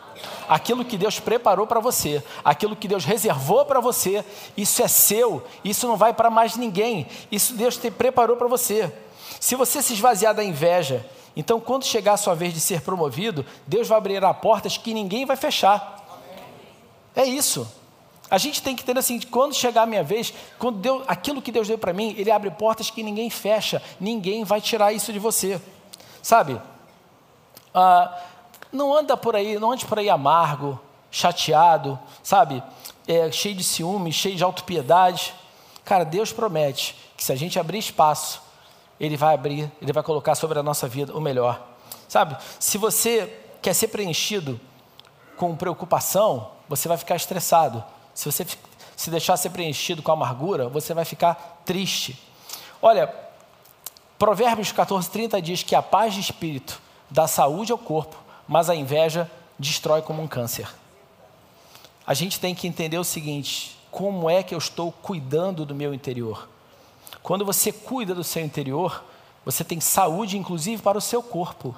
Aquilo 0.48 0.82
que 0.82 0.96
Deus 0.96 1.20
preparou 1.20 1.66
para 1.66 1.78
você, 1.78 2.24
aquilo 2.42 2.74
que 2.74 2.88
Deus 2.88 3.04
reservou 3.04 3.66
para 3.66 3.80
você, 3.80 4.24
isso 4.56 4.82
é 4.82 4.88
seu, 4.88 5.44
isso 5.62 5.86
não 5.86 5.98
vai 5.98 6.14
para 6.14 6.30
mais 6.30 6.56
ninguém. 6.56 7.06
Isso 7.30 7.52
Deus 7.52 7.76
te 7.76 7.90
preparou 7.90 8.38
para 8.38 8.48
você. 8.48 8.90
Se 9.38 9.54
você 9.54 9.82
se 9.82 9.92
esvaziar 9.92 10.34
da 10.34 10.42
inveja, 10.42 11.04
então 11.36 11.60
quando 11.60 11.84
chegar 11.84 12.14
a 12.14 12.16
sua 12.16 12.34
vez 12.34 12.54
de 12.54 12.60
ser 12.60 12.80
promovido, 12.80 13.44
Deus 13.66 13.86
vai 13.86 13.98
abrir 13.98 14.22
portas 14.40 14.78
que 14.78 14.94
ninguém 14.94 15.26
vai 15.26 15.36
fechar. 15.36 16.02
É 17.14 17.26
isso. 17.26 17.81
A 18.32 18.38
gente 18.38 18.62
tem 18.62 18.74
que 18.74 18.82
entender 18.82 18.98
assim, 18.98 19.20
quando 19.20 19.52
chegar 19.54 19.82
a 19.82 19.86
minha 19.86 20.02
vez, 20.02 20.32
quando 20.58 20.78
Deus, 20.78 21.04
aquilo 21.06 21.42
que 21.42 21.52
Deus 21.52 21.68
deu 21.68 21.76
para 21.76 21.92
mim, 21.92 22.14
Ele 22.16 22.30
abre 22.30 22.50
portas 22.50 22.88
que 22.88 23.02
ninguém 23.02 23.28
fecha, 23.28 23.82
ninguém 24.00 24.42
vai 24.42 24.58
tirar 24.58 24.90
isso 24.90 25.12
de 25.12 25.18
você, 25.18 25.60
sabe? 26.22 26.58
Ah, 27.74 28.18
não 28.72 28.96
anda 28.96 29.18
por 29.18 29.36
aí, 29.36 29.58
não 29.58 29.72
ande 29.72 29.84
por 29.84 29.98
aí 29.98 30.08
amargo, 30.08 30.80
chateado, 31.10 32.00
sabe? 32.22 32.62
É, 33.06 33.30
cheio 33.30 33.54
de 33.54 33.62
ciúme, 33.62 34.10
cheio 34.10 34.34
de 34.34 34.42
autopiedade. 34.42 35.34
Cara, 35.84 36.02
Deus 36.02 36.32
promete 36.32 36.96
que 37.14 37.22
se 37.22 37.32
a 37.32 37.36
gente 37.36 37.58
abrir 37.58 37.80
espaço, 37.80 38.40
Ele 38.98 39.14
vai 39.14 39.34
abrir, 39.34 39.70
Ele 39.78 39.92
vai 39.92 40.02
colocar 40.02 40.36
sobre 40.36 40.58
a 40.58 40.62
nossa 40.62 40.88
vida 40.88 41.14
o 41.14 41.20
melhor. 41.20 41.60
Sabe? 42.08 42.34
Se 42.58 42.78
você 42.78 43.40
quer 43.60 43.74
ser 43.74 43.88
preenchido 43.88 44.58
com 45.36 45.54
preocupação, 45.54 46.52
você 46.66 46.88
vai 46.88 46.96
ficar 46.96 47.16
estressado. 47.16 47.84
Se 48.14 48.30
você 48.30 48.46
se 48.96 49.10
deixar 49.10 49.36
ser 49.36 49.50
preenchido 49.50 50.02
com 50.02 50.12
amargura, 50.12 50.68
você 50.68 50.94
vai 50.94 51.04
ficar 51.04 51.62
triste. 51.64 52.18
Olha, 52.80 53.12
Provérbios 54.18 54.70
14, 54.70 55.10
30 55.10 55.42
diz 55.42 55.62
que 55.62 55.74
a 55.74 55.82
paz 55.82 56.14
de 56.14 56.20
espírito 56.20 56.80
dá 57.10 57.26
saúde 57.26 57.72
ao 57.72 57.78
corpo, 57.78 58.16
mas 58.46 58.70
a 58.70 58.74
inveja 58.74 59.30
destrói 59.58 60.02
como 60.02 60.22
um 60.22 60.28
câncer. 60.28 60.68
A 62.06 62.14
gente 62.14 62.38
tem 62.38 62.54
que 62.54 62.68
entender 62.68 62.98
o 62.98 63.04
seguinte: 63.04 63.76
como 63.90 64.30
é 64.30 64.42
que 64.42 64.54
eu 64.54 64.58
estou 64.58 64.92
cuidando 64.92 65.66
do 65.66 65.74
meu 65.74 65.92
interior? 65.92 66.48
Quando 67.22 67.44
você 67.44 67.72
cuida 67.72 68.14
do 68.14 68.24
seu 68.24 68.44
interior, 68.44 69.04
você 69.44 69.64
tem 69.64 69.80
saúde, 69.80 70.38
inclusive, 70.38 70.82
para 70.82 70.98
o 70.98 71.00
seu 71.00 71.22
corpo. 71.22 71.74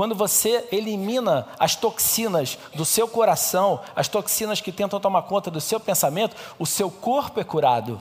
Quando 0.00 0.14
você 0.14 0.66
elimina 0.72 1.46
as 1.58 1.76
toxinas 1.76 2.56
do 2.74 2.86
seu 2.86 3.06
coração, 3.06 3.82
as 3.94 4.08
toxinas 4.08 4.58
que 4.58 4.72
tentam 4.72 4.98
tomar 4.98 5.20
conta 5.24 5.50
do 5.50 5.60
seu 5.60 5.78
pensamento, 5.78 6.34
o 6.58 6.64
seu 6.64 6.90
corpo 6.90 7.38
é 7.38 7.44
curado. 7.44 8.00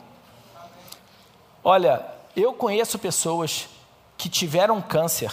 Olha, 1.61 2.05
eu 2.37 2.53
conheço 2.53 2.97
pessoas 2.97 3.67
que 4.17 4.29
tiveram 4.29 4.81
câncer 4.81 5.29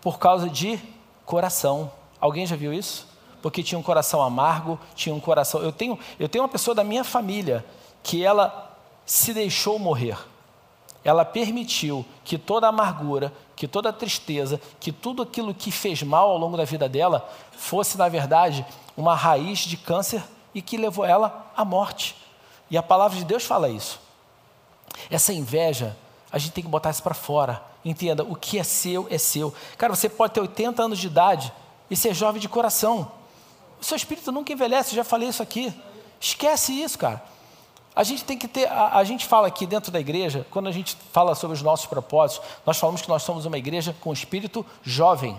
por 0.00 0.20
causa 0.20 0.48
de 0.48 0.78
coração. 1.26 1.90
Alguém 2.20 2.46
já 2.46 2.54
viu 2.54 2.72
isso? 2.72 3.08
Porque 3.42 3.60
tinha 3.60 3.80
um 3.80 3.82
coração 3.82 4.22
amargo, 4.22 4.78
tinha 4.94 5.12
um 5.12 5.18
coração. 5.18 5.60
Eu 5.60 5.72
tenho, 5.72 5.98
eu 6.20 6.28
tenho 6.28 6.44
uma 6.44 6.48
pessoa 6.48 6.72
da 6.72 6.84
minha 6.84 7.02
família 7.02 7.66
que 8.04 8.24
ela 8.24 8.78
se 9.04 9.34
deixou 9.34 9.76
morrer. 9.76 10.18
Ela 11.02 11.24
permitiu 11.24 12.06
que 12.22 12.38
toda 12.38 12.66
a 12.66 12.68
amargura, 12.68 13.32
que 13.58 13.66
toda 13.66 13.88
a 13.88 13.92
tristeza, 13.92 14.60
que 14.78 14.92
tudo 14.92 15.20
aquilo 15.20 15.52
que 15.52 15.72
fez 15.72 16.00
mal 16.04 16.30
ao 16.30 16.38
longo 16.38 16.56
da 16.56 16.64
vida 16.64 16.88
dela 16.88 17.28
fosse, 17.50 17.98
na 17.98 18.08
verdade, 18.08 18.64
uma 18.96 19.16
raiz 19.16 19.58
de 19.58 19.76
câncer 19.76 20.22
e 20.54 20.62
que 20.62 20.76
levou 20.76 21.04
ela 21.04 21.50
à 21.56 21.64
morte. 21.64 22.14
E 22.70 22.78
a 22.78 22.82
palavra 22.84 23.18
de 23.18 23.24
Deus 23.24 23.44
fala 23.44 23.68
isso. 23.68 23.98
Essa 25.10 25.32
inveja, 25.32 25.96
a 26.30 26.38
gente 26.38 26.52
tem 26.52 26.62
que 26.62 26.70
botar 26.70 26.90
isso 26.90 27.02
para 27.02 27.14
fora. 27.14 27.60
Entenda, 27.84 28.22
o 28.22 28.36
que 28.36 28.60
é 28.60 28.62
seu 28.62 29.08
é 29.10 29.18
seu. 29.18 29.52
Cara, 29.76 29.92
você 29.92 30.08
pode 30.08 30.34
ter 30.34 30.40
80 30.40 30.80
anos 30.80 30.98
de 31.00 31.08
idade 31.08 31.52
e 31.90 31.96
ser 31.96 32.14
jovem 32.14 32.40
de 32.40 32.48
coração. 32.48 33.10
O 33.80 33.84
seu 33.84 33.96
espírito 33.96 34.30
nunca 34.30 34.52
envelhece, 34.52 34.94
já 34.94 35.02
falei 35.02 35.28
isso 35.30 35.42
aqui. 35.42 35.74
Esquece 36.20 36.72
isso, 36.80 36.96
cara. 36.96 37.20
A 37.98 38.04
gente 38.04 38.24
tem 38.24 38.38
que 38.38 38.46
ter, 38.46 38.70
a, 38.70 38.98
a, 38.98 39.02
gente 39.02 39.26
fala 39.26 39.48
aqui 39.48 39.66
dentro 39.66 39.90
da 39.90 39.98
igreja, 39.98 40.46
quando 40.52 40.68
a 40.68 40.70
gente 40.70 40.96
fala 41.10 41.34
sobre 41.34 41.56
os 41.56 41.62
nossos 41.62 41.86
propósitos, 41.86 42.48
nós 42.64 42.78
falamos 42.78 43.02
que 43.02 43.08
nós 43.08 43.24
somos 43.24 43.44
uma 43.44 43.58
igreja 43.58 43.92
com 44.00 44.12
espírito 44.12 44.64
jovem, 44.84 45.36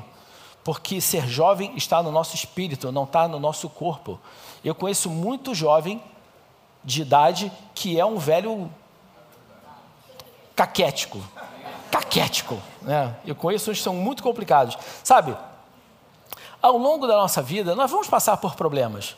porque 0.62 1.00
ser 1.00 1.26
jovem 1.26 1.72
está 1.78 2.04
no 2.04 2.12
nosso 2.12 2.36
espírito, 2.36 2.92
não 2.92 3.06
está 3.06 3.30
no 3.30 3.40
nosso 3.40 3.70
corpo. 3.70 4.20
Eu 4.62 4.76
conheço 4.76 5.10
muito 5.10 5.56
jovem 5.56 6.04
de 6.84 7.02
idade 7.02 7.50
que 7.74 7.98
é 7.98 8.06
um 8.06 8.18
velho 8.18 8.70
caquético, 10.54 11.24
caquético, 11.90 12.62
né? 12.82 13.16
Eu 13.26 13.36
conheço 13.36 13.72
uns 13.72 13.78
que 13.78 13.84
são 13.86 13.96
muito 13.96 14.22
complicados, 14.22 14.78
sabe? 15.02 15.34
Ao 16.62 16.78
longo 16.78 17.08
da 17.08 17.16
nossa 17.16 17.42
vida, 17.42 17.74
nós 17.74 17.90
vamos 17.90 18.10
passar 18.10 18.36
por 18.36 18.56
problemas. 18.56 19.16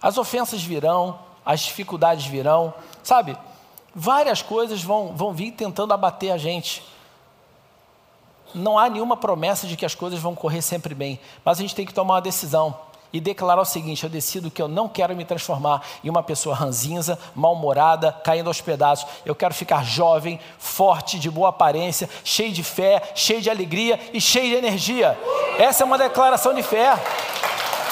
As 0.00 0.16
ofensas 0.16 0.62
virão, 0.62 1.27
as 1.48 1.60
dificuldades 1.60 2.26
virão, 2.26 2.74
sabe? 3.02 3.34
Várias 3.94 4.42
coisas 4.42 4.82
vão, 4.82 5.16
vão 5.16 5.32
vir 5.32 5.52
tentando 5.52 5.94
abater 5.94 6.30
a 6.30 6.36
gente. 6.36 6.84
Não 8.54 8.78
há 8.78 8.86
nenhuma 8.90 9.16
promessa 9.16 9.66
de 9.66 9.74
que 9.74 9.86
as 9.86 9.94
coisas 9.94 10.20
vão 10.20 10.34
correr 10.34 10.60
sempre 10.60 10.94
bem, 10.94 11.18
mas 11.42 11.58
a 11.58 11.62
gente 11.62 11.74
tem 11.74 11.86
que 11.86 11.94
tomar 11.94 12.16
uma 12.16 12.20
decisão 12.20 12.76
e 13.10 13.18
declarar 13.18 13.62
o 13.62 13.64
seguinte: 13.64 14.04
eu 14.04 14.10
decido 14.10 14.50
que 14.50 14.60
eu 14.60 14.68
não 14.68 14.90
quero 14.90 15.16
me 15.16 15.24
transformar 15.24 15.80
em 16.04 16.10
uma 16.10 16.22
pessoa 16.22 16.54
ranzinza, 16.54 17.18
mal-humorada, 17.34 18.12
caindo 18.12 18.48
aos 18.48 18.60
pedaços. 18.60 19.08
Eu 19.24 19.34
quero 19.34 19.54
ficar 19.54 19.82
jovem, 19.82 20.38
forte, 20.58 21.18
de 21.18 21.30
boa 21.30 21.48
aparência, 21.48 22.10
cheio 22.24 22.52
de 22.52 22.62
fé, 22.62 23.14
cheio 23.14 23.40
de 23.40 23.48
alegria 23.48 23.98
e 24.12 24.20
cheio 24.20 24.50
de 24.50 24.66
energia. 24.66 25.18
Essa 25.58 25.82
é 25.82 25.86
uma 25.86 25.96
declaração 25.96 26.52
de 26.52 26.62
fé. 26.62 26.92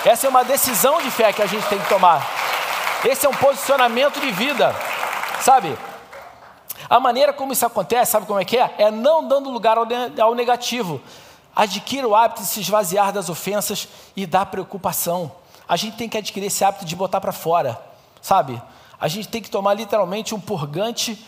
Essa 0.05 0.27
é 0.27 0.29
uma 0.29 0.45
decisão 0.45 1.01
de 1.01 1.11
fé 1.11 1.33
que 1.33 1.40
a 1.40 1.47
gente 1.47 1.66
tem 1.69 1.79
que 1.79 1.88
tomar. 1.88 2.36
Esse 3.07 3.25
é 3.25 3.29
um 3.29 3.35
posicionamento 3.35 4.21
de 4.21 4.33
vida, 4.33 4.75
sabe? 5.40 5.79
A 6.90 6.99
maneira 6.99 7.33
como 7.33 7.53
isso 7.53 7.64
acontece, 7.64 8.11
sabe 8.11 8.27
como 8.27 8.40
é 8.40 8.45
que 8.45 8.57
é? 8.57 8.75
É 8.79 8.90
não 8.90 9.29
dando 9.29 9.49
lugar 9.49 9.79
ao 9.79 10.35
negativo. 10.35 11.01
Adquira 11.55 12.09
o 12.09 12.16
hábito 12.16 12.42
de 12.42 12.49
se 12.49 12.61
esvaziar 12.61 13.12
das 13.12 13.29
ofensas 13.29 13.87
e 14.16 14.27
da 14.27 14.45
preocupação. 14.45 15.31
A 15.69 15.77
gente 15.77 15.97
tem 15.97 16.09
que 16.09 16.19
adquirir 16.19 16.47
esse 16.47 16.64
hábito 16.64 16.85
de 16.85 16.97
botar 16.97 17.21
para 17.21 17.31
fora, 17.31 17.81
sabe? 18.21 18.61
A 19.01 19.07
gente 19.07 19.29
tem 19.29 19.40
que 19.40 19.51
tomar 19.51 19.75
literalmente 19.75 20.35
um 20.35 20.40
purgante, 20.40 21.25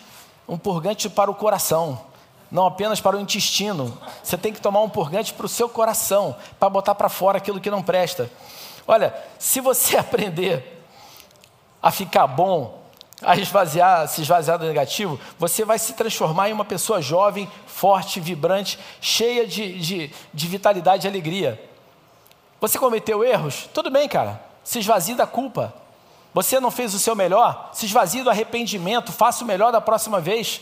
um 0.49 0.59
purgante 0.59 1.09
para 1.09 1.31
o 1.31 1.35
coração, 1.35 2.01
não 2.51 2.67
apenas 2.67 3.01
para 3.01 3.17
o 3.17 3.21
intestino. 3.21 3.97
Você 4.21 4.37
tem 4.37 4.53
que 4.53 4.61
tomar 4.61 4.81
um 4.81 4.91
purgante 4.91 5.33
para 5.33 5.47
o 5.47 5.49
seu 5.49 5.69
coração, 5.69 6.35
para 6.59 6.69
botar 6.69 6.97
para 6.97 7.09
fora 7.09 7.39
aquilo 7.39 7.61
que 7.61 7.71
não 7.71 7.85
presta. 7.85 8.29
Olha, 8.85 9.15
se 9.39 9.61
você 9.61 9.95
aprender 9.97 10.78
a 11.83 11.91
ficar 11.91 12.27
bom, 12.27 12.83
a 13.23 13.37
esvaziar, 13.37 14.07
se 14.09 14.23
esvaziar 14.23 14.59
do 14.59 14.67
negativo, 14.67 15.19
você 15.39 15.65
vai 15.65 15.79
se 15.79 15.93
transformar 15.95 16.49
em 16.49 16.53
uma 16.53 16.65
pessoa 16.65 17.03
jovem, 17.03 17.51
forte, 17.67 18.21
vibrante, 18.21 18.79
cheia 19.01 19.47
de, 19.47 19.79
de, 19.79 20.13
de 20.33 20.47
vitalidade 20.47 21.07
e 21.07 21.11
alegria. 21.11 21.63
Você 22.61 22.79
cometeu 22.79 23.25
erros? 23.25 23.69
Tudo 23.73 23.91
bem, 23.91 24.09
cara. 24.09 24.43
Se 24.65 24.79
esvazie 24.79 25.15
da 25.15 25.27
culpa. 25.27 25.75
Você 26.35 26.61
não 26.61 26.71
fez 26.71 26.93
o 26.95 26.99
seu 26.99 27.17
melhor? 27.17 27.71
Se 27.73 27.87
esvazie 27.87 28.23
do 28.23 28.31
arrependimento. 28.31 29.13
Faça 29.13 29.45
o 29.45 29.47
melhor 29.47 29.73
da 29.73 29.81
próxima 29.81 30.21
vez. 30.21 30.61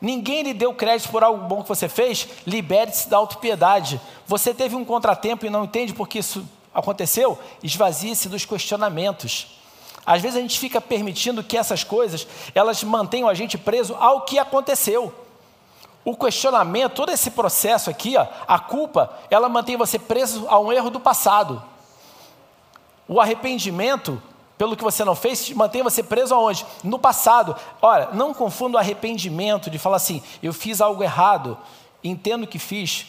Ninguém 0.00 0.42
lhe 0.42 0.54
deu 0.54 0.74
crédito 0.74 1.10
por 1.10 1.22
algo 1.22 1.46
bom 1.46 1.62
que 1.62 1.68
você 1.68 1.88
fez? 1.88 2.28
Libere-se 2.46 3.08
da 3.08 3.16
autopiedade. 3.16 4.00
Você 4.26 4.52
teve 4.52 4.74
um 4.74 4.84
contratempo 4.84 5.46
e 5.46 5.50
não 5.50 5.64
entende 5.64 5.92
por 5.92 6.08
que 6.08 6.18
isso 6.18 6.44
aconteceu? 6.74 7.38
Esvazie-se 7.62 8.28
dos 8.28 8.44
questionamentos. 8.44 9.61
Às 10.04 10.20
vezes 10.20 10.36
a 10.36 10.40
gente 10.40 10.58
fica 10.58 10.80
permitindo 10.80 11.44
que 11.44 11.56
essas 11.56 11.84
coisas, 11.84 12.26
elas 12.54 12.82
mantenham 12.82 13.28
a 13.28 13.34
gente 13.34 13.56
preso 13.56 13.96
ao 13.98 14.22
que 14.22 14.38
aconteceu. 14.38 15.14
O 16.04 16.16
questionamento, 16.16 16.94
todo 16.94 17.12
esse 17.12 17.30
processo 17.30 17.88
aqui, 17.88 18.16
ó, 18.16 18.26
a 18.48 18.58
culpa, 18.58 19.12
ela 19.30 19.48
mantém 19.48 19.76
você 19.76 19.98
preso 19.98 20.46
a 20.48 20.58
um 20.58 20.72
erro 20.72 20.90
do 20.90 20.98
passado. 20.98 21.62
O 23.06 23.20
arrependimento, 23.20 24.20
pelo 24.58 24.76
que 24.76 24.82
você 24.82 25.04
não 25.04 25.14
fez, 25.14 25.50
mantém 25.50 25.82
você 25.82 26.02
preso 26.02 26.34
aonde? 26.34 26.66
No 26.82 26.98
passado. 26.98 27.54
Olha, 27.80 28.08
não 28.12 28.34
confunda 28.34 28.76
o 28.76 28.80
arrependimento 28.80 29.70
de 29.70 29.78
falar 29.78 29.96
assim, 29.96 30.20
eu 30.42 30.52
fiz 30.52 30.80
algo 30.80 31.04
errado, 31.04 31.56
entendo 32.02 32.48
que 32.48 32.58
fiz, 32.58 33.06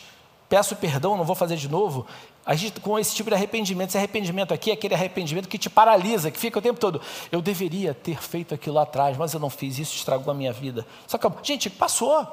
peço 0.48 0.76
perdão, 0.76 1.18
não 1.18 1.26
vou 1.26 1.36
fazer 1.36 1.56
de 1.56 1.68
novo, 1.68 2.06
A 2.46 2.56
gente, 2.56 2.82
com 2.82 3.00
esse 3.00 3.16
tipo 3.16 3.30
de 3.30 3.36
arrependimento, 3.36 3.90
esse 3.90 3.98
arrependimento 3.98 4.54
aqui 4.54 4.70
é 4.70 4.74
aquele 4.74 4.94
arrependimento 4.94 5.48
que 5.48 5.58
te 5.58 5.70
paralisa, 5.70 6.30
que 6.30 6.38
fica 6.38 6.60
o 6.60 6.62
tempo 6.62 6.80
todo. 6.80 7.02
Eu 7.32 7.42
deveria 7.42 7.94
ter 7.94 8.22
feito 8.22 8.54
aquilo 8.54 8.76
lá 8.76 8.84
atrás, 8.84 9.16
mas 9.18 9.34
eu 9.34 9.40
não 9.40 9.50
fiz, 9.50 9.80
isso 9.80 9.96
estragou 9.96 10.30
a 10.30 10.34
minha 10.34 10.52
vida. 10.52 10.86
Só 11.08 11.18
que, 11.18 11.28
gente, 11.42 11.70
passou. 11.70 12.28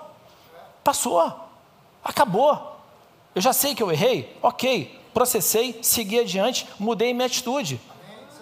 Passou. 0.82 1.32
Acabou. 2.02 2.76
Eu 3.34 3.40
já 3.40 3.52
sei 3.52 3.74
que 3.74 3.82
eu 3.82 3.92
errei, 3.92 4.36
ok. 4.42 4.98
Processei, 5.14 5.78
segui 5.82 6.18
adiante, 6.18 6.66
mudei 6.78 7.14
minha 7.14 7.26
atitude. 7.26 7.80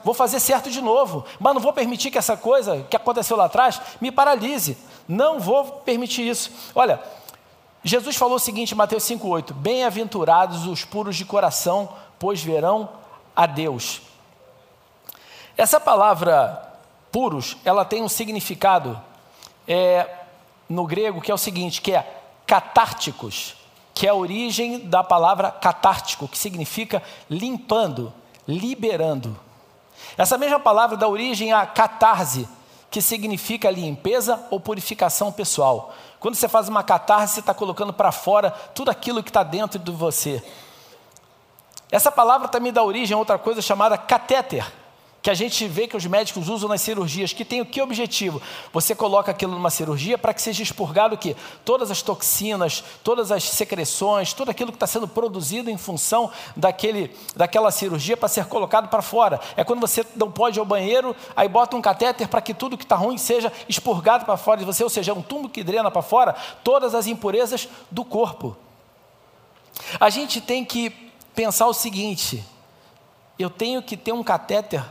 Vou 0.02 0.14
fazer 0.14 0.40
certo 0.40 0.70
de 0.70 0.80
novo, 0.80 1.24
mas 1.38 1.52
não 1.52 1.60
vou 1.60 1.72
permitir 1.72 2.10
que 2.10 2.16
essa 2.16 2.36
coisa 2.36 2.86
que 2.88 2.96
aconteceu 2.96 3.36
lá 3.36 3.44
atrás 3.44 3.80
me 4.00 4.10
paralise. 4.10 4.78
Não 5.06 5.38
vou 5.38 5.64
permitir 5.64 6.26
isso. 6.26 6.50
Olha, 6.74 7.00
Jesus 7.88 8.16
falou 8.16 8.36
o 8.36 8.38
seguinte 8.38 8.72
em 8.72 8.76
Mateus 8.76 9.02
5,8: 9.04 9.54
Bem-aventurados 9.54 10.66
os 10.66 10.84
puros 10.84 11.16
de 11.16 11.24
coração, 11.24 11.88
pois 12.18 12.42
verão 12.42 12.90
a 13.34 13.46
Deus. 13.46 14.02
Essa 15.56 15.80
palavra 15.80 16.68
puros, 17.10 17.56
ela 17.64 17.86
tem 17.86 18.02
um 18.02 18.08
significado 18.08 19.00
é, 19.66 20.06
no 20.68 20.84
grego 20.86 21.22
que 21.22 21.30
é 21.30 21.34
o 21.34 21.38
seguinte, 21.38 21.80
que 21.80 21.92
é 21.92 22.22
catárticos, 22.46 23.56
que 23.94 24.06
é 24.06 24.10
a 24.10 24.14
origem 24.14 24.80
da 24.80 25.02
palavra 25.02 25.50
catártico, 25.50 26.28
que 26.28 26.36
significa 26.36 27.02
limpando, 27.30 28.12
liberando. 28.46 29.34
Essa 30.16 30.36
mesma 30.36 30.60
palavra 30.60 30.94
dá 30.94 31.08
origem 31.08 31.54
a 31.54 31.64
catarse, 31.64 32.46
que 32.90 33.00
significa 33.00 33.70
limpeza 33.70 34.46
ou 34.50 34.60
purificação 34.60 35.32
pessoal. 35.32 35.94
Quando 36.20 36.34
você 36.34 36.48
faz 36.48 36.68
uma 36.68 36.82
catarse, 36.82 37.34
você 37.34 37.40
está 37.40 37.54
colocando 37.54 37.92
para 37.92 38.10
fora 38.10 38.50
tudo 38.50 38.90
aquilo 38.90 39.22
que 39.22 39.30
está 39.30 39.42
dentro 39.42 39.78
de 39.78 39.90
você. 39.90 40.42
Essa 41.90 42.10
palavra 42.10 42.48
também 42.48 42.72
dá 42.72 42.82
origem 42.82 43.14
a 43.14 43.18
outra 43.18 43.38
coisa 43.38 43.62
chamada 43.62 43.96
catéter, 43.96 44.70
que 45.20 45.30
a 45.30 45.34
gente 45.34 45.66
vê 45.66 45.88
que 45.88 45.96
os 45.96 46.06
médicos 46.06 46.48
usam 46.48 46.68
nas 46.68 46.80
cirurgias, 46.80 47.32
que 47.32 47.44
tem 47.44 47.60
o 47.60 47.66
que 47.66 47.82
objetivo? 47.82 48.40
Você 48.72 48.94
coloca 48.94 49.30
aquilo 49.30 49.52
numa 49.52 49.70
cirurgia 49.70 50.16
para 50.16 50.32
que 50.32 50.40
seja 50.40 50.62
expurgado 50.62 51.16
o 51.16 51.18
quê? 51.18 51.34
Todas 51.64 51.90
as 51.90 52.02
toxinas, 52.02 52.84
todas 53.02 53.32
as 53.32 53.42
secreções, 53.42 54.32
tudo 54.32 54.50
aquilo 54.50 54.70
que 54.70 54.76
está 54.76 54.86
sendo 54.86 55.08
produzido 55.08 55.70
em 55.70 55.76
função 55.76 56.30
daquele, 56.56 57.14
daquela 57.34 57.70
cirurgia 57.72 58.16
para 58.16 58.28
ser 58.28 58.46
colocado 58.46 58.88
para 58.88 59.02
fora. 59.02 59.40
É 59.56 59.64
quando 59.64 59.80
você 59.80 60.06
não 60.14 60.30
pode 60.30 60.58
ir 60.58 60.60
ao 60.60 60.66
banheiro, 60.66 61.14
aí 61.34 61.48
bota 61.48 61.76
um 61.76 61.82
catéter 61.82 62.28
para 62.28 62.40
que 62.40 62.54
tudo 62.54 62.78
que 62.78 62.84
está 62.84 62.94
ruim 62.94 63.18
seja 63.18 63.52
expurgado 63.68 64.24
para 64.24 64.36
fora 64.36 64.58
de 64.58 64.64
você, 64.64 64.84
ou 64.84 64.90
seja, 64.90 65.10
é 65.10 65.14
um 65.14 65.22
túmulo 65.22 65.48
que 65.48 65.64
drena 65.64 65.90
para 65.90 66.02
fora 66.02 66.34
todas 66.62 66.94
as 66.94 67.08
impurezas 67.08 67.68
do 67.90 68.04
corpo. 68.04 68.56
A 69.98 70.10
gente 70.10 70.40
tem 70.40 70.64
que 70.64 70.90
pensar 71.34 71.66
o 71.66 71.74
seguinte: 71.74 72.44
eu 73.38 73.50
tenho 73.50 73.82
que 73.82 73.96
ter 73.96 74.12
um 74.12 74.22
catéter 74.22 74.84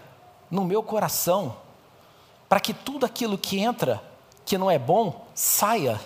no 0.50 0.64
meu 0.64 0.82
coração, 0.82 1.56
para 2.48 2.60
que 2.60 2.74
tudo 2.74 3.06
aquilo 3.06 3.38
que 3.38 3.60
entra, 3.60 4.02
que 4.46 4.58
não 4.58 4.72
é 4.72 4.80
bom, 4.80 5.26
saia, 5.36 6.00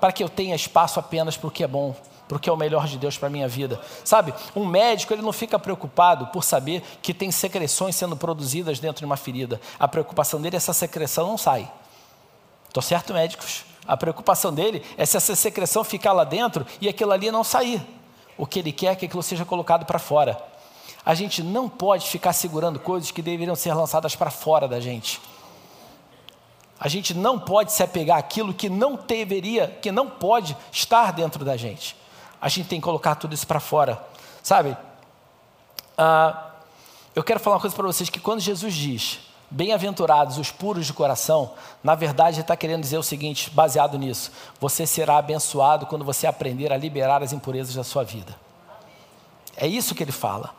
para 0.00 0.12
que 0.12 0.22
eu 0.22 0.28
tenha 0.28 0.54
espaço 0.54 0.98
apenas 0.98 1.36
para 1.36 1.48
o 1.48 1.50
que 1.50 1.62
é 1.62 1.66
bom, 1.66 1.94
para 2.26 2.36
o 2.36 2.40
que 2.40 2.48
é 2.48 2.52
o 2.52 2.56
melhor 2.56 2.86
de 2.86 2.98
Deus 2.98 3.16
para 3.16 3.28
a 3.28 3.30
minha 3.30 3.48
vida. 3.48 3.80
Sabe, 4.04 4.34
um 4.54 4.66
médico 4.66 5.12
ele 5.12 5.22
não 5.22 5.32
fica 5.32 5.58
preocupado 5.58 6.26
por 6.26 6.44
saber 6.44 6.82
que 7.00 7.14
tem 7.14 7.30
secreções 7.30 7.96
sendo 7.96 8.16
produzidas 8.16 8.78
dentro 8.78 9.00
de 9.00 9.06
uma 9.06 9.16
ferida. 9.16 9.60
A 9.78 9.88
preocupação 9.88 10.40
dele 10.40 10.56
é 10.56 10.58
essa 10.58 10.72
secreção 10.72 11.26
não 11.26 11.38
sai. 11.38 11.70
Estou 12.66 12.82
certo, 12.82 13.14
médicos? 13.14 13.64
A 13.86 13.96
preocupação 13.96 14.52
dele 14.52 14.84
é 14.98 15.06
se 15.06 15.16
essa 15.16 15.34
secreção 15.34 15.82
ficar 15.82 16.12
lá 16.12 16.24
dentro 16.24 16.66
e 16.80 16.88
aquilo 16.88 17.12
ali 17.12 17.30
não 17.30 17.42
sair. 17.42 17.80
O 18.36 18.46
que 18.46 18.58
ele 18.58 18.70
quer 18.70 18.92
é 18.92 18.94
que 18.94 19.06
aquilo 19.06 19.22
seja 19.22 19.46
colocado 19.46 19.86
para 19.86 19.98
fora. 19.98 20.38
A 21.04 21.14
gente 21.14 21.42
não 21.42 21.68
pode 21.68 22.08
ficar 22.08 22.32
segurando 22.32 22.78
coisas 22.78 23.10
que 23.10 23.22
deveriam 23.22 23.56
ser 23.56 23.74
lançadas 23.74 24.14
para 24.14 24.30
fora 24.30 24.68
da 24.68 24.80
gente. 24.80 25.20
A 26.80 26.86
gente 26.88 27.12
não 27.12 27.38
pode 27.38 27.72
se 27.72 27.82
apegar 27.82 28.18
àquilo 28.18 28.54
que 28.54 28.68
não 28.68 28.94
deveria, 28.94 29.66
que 29.82 29.90
não 29.90 30.08
pode 30.08 30.56
estar 30.70 31.12
dentro 31.12 31.44
da 31.44 31.56
gente. 31.56 31.96
A 32.40 32.48
gente 32.48 32.68
tem 32.68 32.80
que 32.80 32.84
colocar 32.84 33.16
tudo 33.16 33.34
isso 33.34 33.46
para 33.46 33.58
fora. 33.58 34.00
Sabe? 34.42 34.76
Ah, 35.96 36.52
eu 37.14 37.24
quero 37.24 37.40
falar 37.40 37.56
uma 37.56 37.60
coisa 37.60 37.74
para 37.74 37.86
vocês: 37.86 38.08
que 38.08 38.20
quando 38.20 38.40
Jesus 38.40 38.74
diz, 38.74 39.18
bem-aventurados 39.50 40.38
os 40.38 40.52
puros 40.52 40.86
de 40.86 40.92
coração, 40.92 41.52
na 41.82 41.96
verdade 41.96 42.36
ele 42.36 42.42
está 42.42 42.56
querendo 42.56 42.82
dizer 42.82 42.98
o 42.98 43.02
seguinte, 43.02 43.50
baseado 43.50 43.98
nisso: 43.98 44.30
você 44.60 44.86
será 44.86 45.18
abençoado 45.18 45.86
quando 45.86 46.04
você 46.04 46.28
aprender 46.28 46.72
a 46.72 46.76
liberar 46.76 47.22
as 47.22 47.32
impurezas 47.32 47.74
da 47.74 47.82
sua 47.82 48.04
vida. 48.04 48.36
É 49.56 49.66
isso 49.66 49.94
que 49.94 50.04
ele 50.04 50.12
fala. 50.12 50.57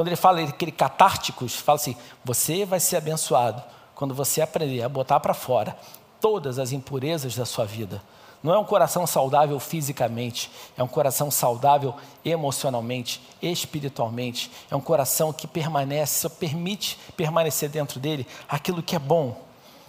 Quando 0.00 0.08
ele 0.08 0.16
fala 0.16 0.40
aquele 0.40 0.72
catárticos, 0.72 1.56
fala 1.56 1.76
assim: 1.76 1.94
você 2.24 2.64
vai 2.64 2.80
ser 2.80 2.96
abençoado 2.96 3.62
quando 3.94 4.14
você 4.14 4.40
aprender 4.40 4.82
a 4.82 4.88
botar 4.88 5.20
para 5.20 5.34
fora 5.34 5.76
todas 6.18 6.58
as 6.58 6.72
impurezas 6.72 7.36
da 7.36 7.44
sua 7.44 7.66
vida. 7.66 8.02
Não 8.42 8.54
é 8.54 8.58
um 8.58 8.64
coração 8.64 9.06
saudável 9.06 9.60
fisicamente, 9.60 10.50
é 10.74 10.82
um 10.82 10.88
coração 10.88 11.30
saudável 11.30 11.94
emocionalmente, 12.24 13.20
espiritualmente. 13.42 14.50
É 14.70 14.74
um 14.74 14.80
coração 14.80 15.34
que 15.34 15.46
permanece, 15.46 16.20
só 16.20 16.30
permite 16.30 16.98
permanecer 17.14 17.68
dentro 17.68 18.00
dele 18.00 18.26
aquilo 18.48 18.82
que 18.82 18.96
é 18.96 18.98
bom, 18.98 19.38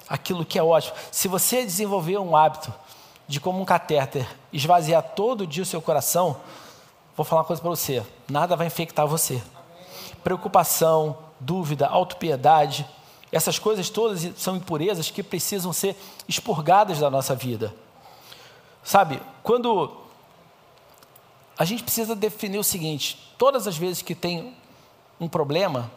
aquilo 0.09 0.43
que 0.43 0.59
é 0.59 0.63
ótimo. 0.63 0.93
Se 1.09 1.29
você 1.29 1.63
desenvolver 1.63 2.17
um 2.17 2.35
hábito 2.35 2.73
de, 3.29 3.39
como 3.39 3.61
um 3.61 3.65
catéter, 3.65 4.27
esvaziar 4.51 5.01
todo 5.15 5.47
dia 5.47 5.63
o 5.63 5.65
seu 5.65 5.81
coração, 5.81 6.35
vou 7.15 7.25
falar 7.25 7.43
uma 7.43 7.47
coisa 7.47 7.61
para 7.61 7.71
você: 7.71 8.05
nada 8.27 8.57
vai 8.57 8.67
infectar 8.67 9.07
você 9.07 9.41
preocupação, 10.23 11.17
dúvida, 11.39 11.87
autopiedade. 11.87 12.85
Essas 13.31 13.57
coisas 13.57 13.89
todas 13.89 14.27
são 14.37 14.55
impurezas 14.55 15.09
que 15.09 15.23
precisam 15.23 15.71
ser 15.71 15.95
expurgadas 16.27 16.99
da 16.99 17.09
nossa 17.09 17.35
vida. 17.35 17.73
Sabe, 18.83 19.21
quando 19.43 19.97
a 21.57 21.65
gente 21.65 21.83
precisa 21.83 22.15
definir 22.15 22.57
o 22.57 22.63
seguinte: 22.63 23.33
todas 23.37 23.67
as 23.67 23.77
vezes 23.77 24.01
que 24.01 24.15
tem 24.15 24.55
um 25.19 25.27
problema, 25.27 25.91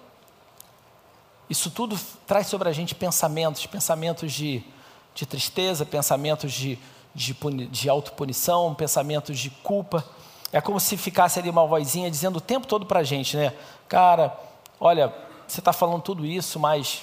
isso 1.49 1.71
tudo 1.71 1.99
traz 2.27 2.47
sobre 2.47 2.69
a 2.69 2.73
gente 2.73 2.95
pensamentos, 2.95 3.67
pensamentos 3.67 4.33
de, 4.33 4.63
de 5.15 5.27
tristeza, 5.27 5.87
pensamentos 5.87 6.53
de, 6.53 6.79
de, 7.15 7.35
de 7.71 7.89
autopunição, 7.89 8.75
pensamentos 8.75 9.39
de 9.39 9.51
culpa. 9.51 10.05
É 10.55 10.61
como 10.61 10.79
se 10.79 10.97
ficasse 10.97 11.41
ali 11.41 11.51
uma 11.51 11.67
vozinha 11.67 12.09
dizendo 12.09 12.37
o 12.37 12.41
tempo 12.41 12.65
todo 12.65 12.87
para 12.87 13.01
a 13.01 13.03
gente, 13.03 13.37
né? 13.37 13.53
Cara, 13.89 14.33
olha, 14.79 15.13
você 15.49 15.59
está 15.59 15.73
falando 15.73 16.01
tudo 16.01 16.25
isso, 16.25 16.61
mas 16.61 17.03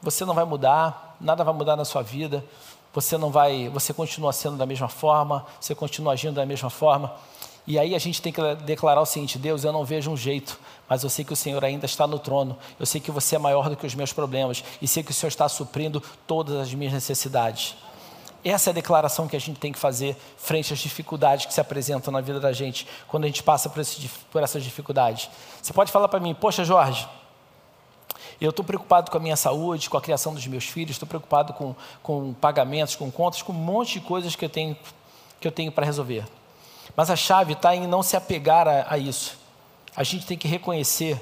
você 0.00 0.24
não 0.24 0.32
vai 0.32 0.44
mudar, 0.44 1.16
nada 1.20 1.42
vai 1.42 1.52
mudar 1.52 1.74
na 1.74 1.84
sua 1.84 2.00
vida. 2.00 2.44
Você 2.94 3.18
não 3.18 3.28
vai, 3.28 3.68
você 3.70 3.92
continua 3.92 4.32
sendo 4.32 4.56
da 4.56 4.64
mesma 4.64 4.86
forma, 4.86 5.44
você 5.60 5.74
continua 5.74 6.12
agindo 6.12 6.34
da 6.34 6.46
mesma 6.46 6.70
forma. 6.70 7.12
E 7.66 7.76
aí 7.76 7.96
a 7.96 7.98
gente 7.98 8.22
tem 8.22 8.32
que 8.32 8.40
declarar 8.64 9.00
o 9.00 9.06
seguinte: 9.06 9.36
Deus, 9.36 9.64
eu 9.64 9.72
não 9.72 9.84
vejo 9.84 10.08
um 10.08 10.16
jeito, 10.16 10.56
mas 10.88 11.02
eu 11.02 11.10
sei 11.10 11.24
que 11.24 11.32
o 11.32 11.36
Senhor 11.36 11.64
ainda 11.64 11.86
está 11.86 12.06
no 12.06 12.20
trono. 12.20 12.56
Eu 12.78 12.86
sei 12.86 13.00
que 13.00 13.10
você 13.10 13.34
é 13.34 13.38
maior 13.40 13.68
do 13.68 13.74
que 13.76 13.84
os 13.84 13.96
meus 13.96 14.12
problemas 14.12 14.62
e 14.80 14.86
sei 14.86 15.02
que 15.02 15.10
o 15.10 15.14
Senhor 15.14 15.28
está 15.28 15.48
suprindo 15.48 16.00
todas 16.24 16.54
as 16.54 16.72
minhas 16.72 16.92
necessidades. 16.92 17.74
Essa 18.44 18.70
é 18.70 18.72
a 18.72 18.74
declaração 18.74 19.28
que 19.28 19.36
a 19.36 19.40
gente 19.40 19.60
tem 19.60 19.70
que 19.72 19.78
fazer 19.78 20.16
frente 20.36 20.72
às 20.72 20.78
dificuldades 20.80 21.46
que 21.46 21.54
se 21.54 21.60
apresentam 21.60 22.12
na 22.12 22.20
vida 22.20 22.40
da 22.40 22.52
gente, 22.52 22.86
quando 23.06 23.24
a 23.24 23.26
gente 23.28 23.42
passa 23.42 23.68
por, 23.68 23.80
esse, 23.80 24.08
por 24.30 24.42
essas 24.42 24.64
dificuldades. 24.64 25.30
Você 25.62 25.72
pode 25.72 25.92
falar 25.92 26.08
para 26.08 26.18
mim, 26.18 26.34
poxa, 26.34 26.64
Jorge, 26.64 27.08
eu 28.40 28.50
estou 28.50 28.64
preocupado 28.64 29.12
com 29.12 29.16
a 29.16 29.20
minha 29.20 29.36
saúde, 29.36 29.88
com 29.88 29.96
a 29.96 30.00
criação 30.00 30.34
dos 30.34 30.44
meus 30.48 30.64
filhos, 30.64 30.92
estou 30.92 31.06
preocupado 31.06 31.52
com, 31.52 31.76
com 32.02 32.34
pagamentos, 32.34 32.96
com 32.96 33.08
contas, 33.12 33.42
com 33.42 33.52
um 33.52 33.56
monte 33.56 34.00
de 34.00 34.00
coisas 34.00 34.34
que 34.34 34.44
eu 34.44 34.48
tenho, 34.48 34.76
que 35.40 35.46
eu 35.46 35.52
tenho 35.52 35.70
para 35.70 35.86
resolver. 35.86 36.24
Mas 36.96 37.10
a 37.10 37.16
chave 37.16 37.52
está 37.52 37.76
em 37.76 37.86
não 37.86 38.02
se 38.02 38.16
apegar 38.16 38.66
a, 38.66 38.86
a 38.94 38.98
isso. 38.98 39.38
A 39.94 40.02
gente 40.02 40.26
tem 40.26 40.36
que 40.36 40.48
reconhecer 40.48 41.20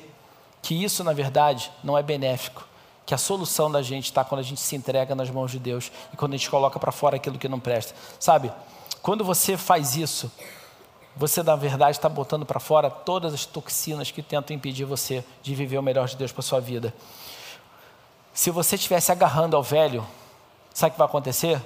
que 0.63 0.83
isso, 0.83 1.05
na 1.05 1.13
verdade, 1.13 1.71
não 1.85 1.99
é 1.99 2.03
benéfico 2.03 2.70
que 3.11 3.15
a 3.15 3.19
solução 3.19 3.69
da 3.69 3.83
gente 3.83 4.05
está 4.05 4.23
quando 4.23 4.39
a 4.39 4.45
gente 4.45 4.61
se 4.61 4.77
entrega 4.77 5.17
nas 5.17 5.29
mãos 5.29 5.51
de 5.51 5.59
Deus 5.59 5.91
e 6.15 6.17
quando 6.17 6.35
a 6.35 6.37
gente 6.37 6.49
coloca 6.49 6.79
para 6.79 6.93
fora 6.93 7.17
aquilo 7.17 7.41
que 7.41 7.49
não 7.49 7.59
presta. 7.59 7.93
Sabe, 8.21 8.53
quando 9.03 9.25
você 9.25 9.57
faz 9.57 9.97
isso, 9.97 10.31
você 11.17 11.43
na 11.43 11.57
verdade 11.57 11.97
está 11.97 12.09
botando 12.09 12.47
para 12.47 12.61
fora 12.61 12.89
todas 12.89 13.35
as 13.35 13.45
toxinas 13.45 14.13
que 14.13 14.23
tentam 14.23 14.55
impedir 14.55 14.85
você 14.85 15.25
de 15.43 15.57
viver 15.57 15.77
o 15.77 15.83
melhor 15.83 16.07
de 16.07 16.15
Deus 16.15 16.31
para 16.31 16.41
sua 16.41 16.61
vida. 16.61 16.95
Se 18.33 18.49
você 18.49 18.77
estivesse 18.77 19.11
agarrando 19.11 19.57
ao 19.57 19.63
velho, 19.65 20.07
sabe 20.73 20.91
o 20.91 20.93
que 20.93 20.99
vai 20.99 21.09
acontecer? 21.09 21.61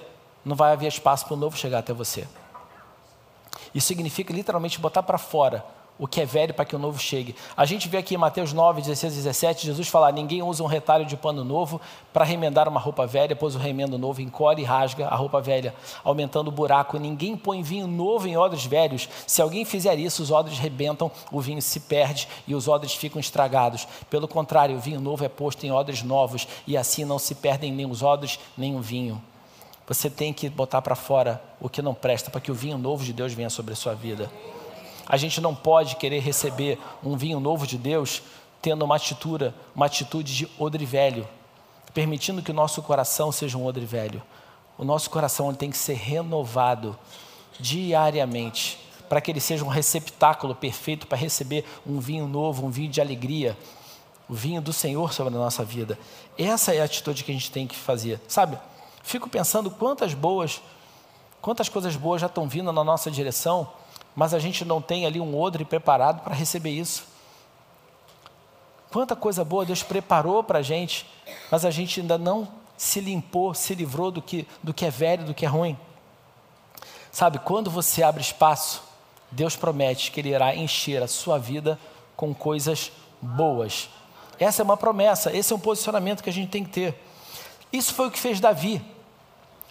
Não 0.47 0.57
vai 0.57 0.72
haver 0.72 0.86
espaço 0.86 1.26
para 1.26 1.34
o 1.34 1.36
novo 1.36 1.59
chegar 1.59 1.80
até 1.80 1.92
você. 1.92 2.26
Isso 3.74 3.88
significa 3.88 4.32
literalmente 4.32 4.80
botar 4.80 5.03
para 5.03 5.18
fora 5.18 5.62
o 5.99 6.09
que 6.09 6.20
é 6.20 6.26
velho 6.26 6.53
para 6.53 6.64
que 6.64 6.74
o 6.74 6.78
novo 6.78 6.99
chegue. 6.99 7.36
A 7.57 7.64
gente 7.64 7.88
vê 7.88 7.99
aqui 7.99 8.14
em 8.14 8.18
Mateus 8.18 8.53
9, 8.53 8.80
16 8.82 9.12
e 9.12 9.16
17, 9.16 9.66
Jesus 9.66 9.88
falar: 9.88 10.12
Ninguém 10.12 10.42
usa 10.42 10.62
um 10.62 10.66
retalho 10.66 11.07
de 11.07 11.16
pano 11.16 11.45
novo 11.45 11.80
para 12.12 12.24
remendar 12.24 12.68
uma 12.68 12.80
roupa 12.80 13.07
velha, 13.07 13.36
pois 13.36 13.55
o 13.55 13.59
remendo 13.59 13.97
novo 13.97 14.20
encolhe 14.20 14.62
e 14.62 14.64
rasga 14.64 15.07
a 15.07 15.14
roupa 15.14 15.40
velha, 15.40 15.74
aumentando 16.03 16.49
o 16.49 16.53
buraco. 16.53 16.99
Ninguém 16.99 17.36
põe 17.36 17.62
vinho 17.62 17.86
novo 17.86 18.26
em 18.26 18.36
odres 18.36 18.66
velhos. 18.66 19.09
Se 19.26 19.40
alguém 19.40 19.64
fizer 19.64 19.99
isso, 19.99 20.22
os 20.22 20.30
odres 20.30 20.59
rebentam, 20.59 21.11
o 21.30 21.40
vinho 21.40 21.62
se 21.62 21.80
perde 21.80 22.28
e 22.47 22.55
os 22.55 22.66
odres 22.66 22.95
ficam 22.95 23.20
estragados. 23.20 23.86
Pelo 24.11 24.26
contrário, 24.26 24.76
o 24.76 24.80
vinho 24.80 25.01
novo 25.01 25.24
é 25.24 25.28
posto 25.28 25.64
em 25.64 25.70
odres 25.70 26.03
novos 26.03 26.49
e 26.66 26.76
assim 26.76 27.05
não 27.05 27.18
se 27.18 27.36
perdem 27.36 27.72
nem 27.72 27.86
os 27.86 28.03
odres 28.03 28.38
nem 28.57 28.74
o 28.74 28.80
vinho. 28.80 29.22
Você 29.86 30.09
tem 30.09 30.32
que 30.32 30.49
botar 30.49 30.80
para 30.80 30.95
fora 30.95 31.42
o 31.61 31.68
que 31.68 31.82
não 31.82 31.95
presta 31.95 32.30
para 32.30 32.40
que 32.40 32.51
o 32.51 32.55
vinho 32.55 32.78
novo 32.78 33.05
de 33.05 33.12
Deus 33.12 33.34
venha 33.34 33.51
sobre 33.51 33.74
a 33.74 33.76
sua 33.76 33.95
vida. 33.95 34.30
A 35.07 35.16
gente 35.16 35.40
não 35.40 35.55
pode 35.55 35.96
querer 35.96 36.20
receber 36.20 36.78
um 37.02 37.16
vinho 37.16 37.38
novo 37.38 37.66
de 37.66 37.76
Deus 37.76 38.22
tendo 38.62 38.84
uma 38.84 38.96
atitude, 38.96 39.52
uma 39.74 39.86
atitude 39.86 40.34
de 40.34 40.48
odre 40.59 40.86
velho, 40.86 41.28
permitindo 41.92 42.42
que 42.42 42.50
o 42.50 42.55
nosso 42.55 42.80
coração 42.82 43.30
seja 43.30 43.59
um 43.59 43.66
odre 43.66 43.84
velho. 43.84 44.22
O 44.78 44.84
nosso 44.84 45.11
coração 45.11 45.52
tem 45.55 45.70
que 45.70 45.76
ser 45.76 45.94
renovado 45.94 46.98
diariamente, 47.61 48.78
para 49.09 49.20
que 49.20 49.30
ele 49.30 49.40
seja 49.40 49.64
um 49.64 49.68
receptáculo 49.68 50.55
perfeito 50.55 51.07
para 51.07 51.18
receber 51.18 51.64
um 51.86 52.00
vinho 52.00 52.26
novo, 52.26 52.66
um 52.66 52.70
vinho 52.70 52.90
de 52.90 53.00
alegria, 53.00 53.57
o 54.28 54.32
vinho 54.32 54.62
do 54.62 54.72
Senhor 54.72 55.12
sobre 55.12 55.34
a 55.34 55.38
nossa 55.38 55.62
vida. 55.62 55.98
Essa 56.38 56.74
é 56.74 56.80
a 56.80 56.84
atitude 56.84 57.22
que 57.22 57.30
a 57.30 57.34
gente 57.34 57.50
tem 57.50 57.66
que 57.66 57.76
fazer, 57.76 58.18
sabe? 58.26 58.59
Fico 59.02 59.28
pensando 59.28 59.70
quantas 59.70 60.14
boas, 60.14 60.62
quantas 61.42 61.68
coisas 61.68 61.94
boas 61.94 62.22
já 62.22 62.26
estão 62.26 62.48
vindo 62.48 62.72
na 62.72 62.82
nossa 62.82 63.11
direção 63.11 63.68
mas 64.15 64.33
a 64.33 64.39
gente 64.39 64.65
não 64.65 64.81
tem 64.81 65.07
ali 65.07 65.21
um 65.21 65.39
odre 65.39 65.65
preparado 65.65 66.23
para 66.23 66.35
receber 66.35 66.71
isso. 66.71 67.07
Quanta 68.91 69.17
coisa 69.17 69.45
boa 69.45 69.65
Deus 69.65 69.83
preparou 69.83 70.45
para 70.45 70.61
a 70.61 70.62
gente, 70.62 71.07
mas 71.51 71.65
a 71.65 71.71
gente 71.71 72.01
ainda 72.01 72.17
não 72.17 72.49
se 72.77 73.01
limpou, 73.01 73.55
se 73.55 73.75
livrou 73.75 74.11
do 74.11 74.23
que, 74.23 74.47
do 74.62 74.73
que 74.73 74.85
é 74.85 74.91
velho, 74.91 75.25
do 75.25 75.35
que 75.35 75.45
é 75.45 75.49
ruim. 75.49 75.77
Sabe, 77.11 77.39
quando 77.39 77.71
você 77.71 78.03
abre 78.03 78.23
espaço, 78.23 78.83
Deus 79.31 79.57
promete 79.57 80.11
que 80.11 80.21
Ele 80.21 80.31
irá 80.31 80.55
encher 80.55 81.03
a 81.03 81.09
sua 81.09 81.39
vida 81.39 81.79
com 82.17 82.33
coisas 82.33 82.93
boas. 83.21 83.89
Essa 84.39 84.62
é 84.62 84.65
uma 84.65 84.77
promessa, 84.77 85.37
esse 85.37 85.53
é 85.53 85.57
um 85.57 85.61
posicionamento 85.61 86.23
que 86.23 86.31
a 86.31 86.33
gente 86.33 86.51
tem 86.51 86.65
que 86.65 86.71
ter. 86.71 86.95
Isso 87.73 87.95
foi 87.95 88.09
o 88.09 88.11
que 88.11 88.19
fez 88.19 88.39
Davi. 88.39 88.81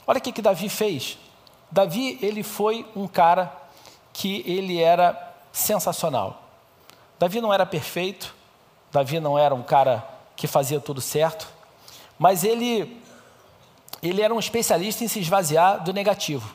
Olha 0.06 0.20
o 0.20 0.22
que, 0.22 0.32
que 0.32 0.42
Davi 0.42 0.68
fez. 0.68 1.18
Davi, 1.72 2.20
ele 2.22 2.44
foi 2.44 2.86
um 2.96 3.08
cara 3.08 3.63
que 4.14 4.44
ele 4.46 4.80
era 4.80 5.34
sensacional. 5.52 6.44
Davi 7.18 7.42
não 7.42 7.52
era 7.52 7.66
perfeito, 7.66 8.34
Davi 8.92 9.20
não 9.20 9.38
era 9.38 9.56
um 9.56 9.64
cara 9.64 10.08
que 10.36 10.46
fazia 10.46 10.80
tudo 10.80 11.02
certo, 11.02 11.48
mas 12.18 12.44
ele, 12.44 13.02
ele 14.02 14.22
era 14.22 14.34
um 14.34 14.40
especialista 14.40 15.04
em 15.04 15.08
se 15.08 15.20
esvaziar 15.20 15.84
do 15.84 15.92
negativo. 15.92 16.54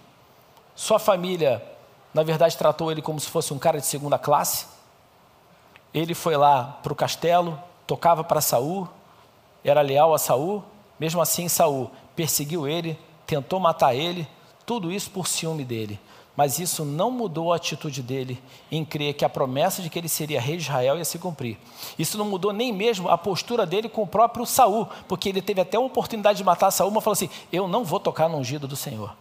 Sua 0.76 1.00
família, 1.00 1.62
na 2.14 2.22
verdade, 2.22 2.56
tratou 2.56 2.92
ele 2.92 3.02
como 3.02 3.18
se 3.18 3.28
fosse 3.28 3.52
um 3.52 3.58
cara 3.58 3.80
de 3.80 3.86
segunda 3.86 4.18
classe. 4.18 4.66
Ele 5.92 6.14
foi 6.14 6.36
lá 6.36 6.78
para 6.82 6.92
o 6.92 6.96
castelo, 6.96 7.60
tocava 7.86 8.22
para 8.22 8.40
Saul, 8.40 8.88
era 9.64 9.80
leal 9.80 10.14
a 10.14 10.18
Saul. 10.18 10.62
Mesmo 11.00 11.20
assim, 11.20 11.48
Saul 11.48 11.90
perseguiu 12.14 12.68
ele, 12.68 12.98
tentou 13.26 13.58
matar 13.58 13.94
ele, 13.94 14.28
tudo 14.64 14.92
isso 14.92 15.10
por 15.10 15.26
ciúme 15.26 15.64
dele 15.64 15.98
mas 16.38 16.60
isso 16.60 16.84
não 16.84 17.10
mudou 17.10 17.52
a 17.52 17.56
atitude 17.56 18.00
dele 18.00 18.40
em 18.70 18.84
crer 18.84 19.12
que 19.14 19.24
a 19.24 19.28
promessa 19.28 19.82
de 19.82 19.90
que 19.90 19.98
ele 19.98 20.08
seria 20.08 20.40
rei 20.40 20.56
de 20.56 20.62
Israel 20.62 20.96
ia 20.96 21.04
se 21.04 21.18
cumprir. 21.18 21.58
Isso 21.98 22.16
não 22.16 22.24
mudou 22.24 22.52
nem 22.52 22.72
mesmo 22.72 23.08
a 23.08 23.18
postura 23.18 23.66
dele 23.66 23.88
com 23.88 24.02
o 24.02 24.06
próprio 24.06 24.46
Saul, 24.46 24.86
porque 25.08 25.28
ele 25.28 25.42
teve 25.42 25.60
até 25.60 25.76
a 25.76 25.80
oportunidade 25.80 26.38
de 26.38 26.44
matar 26.44 26.70
Saul, 26.70 26.92
mas 26.92 27.02
falou 27.02 27.14
assim: 27.14 27.28
"Eu 27.52 27.66
não 27.66 27.82
vou 27.84 27.98
tocar 27.98 28.28
no 28.28 28.38
ungido 28.38 28.68
do 28.68 28.76
Senhor". 28.76 29.16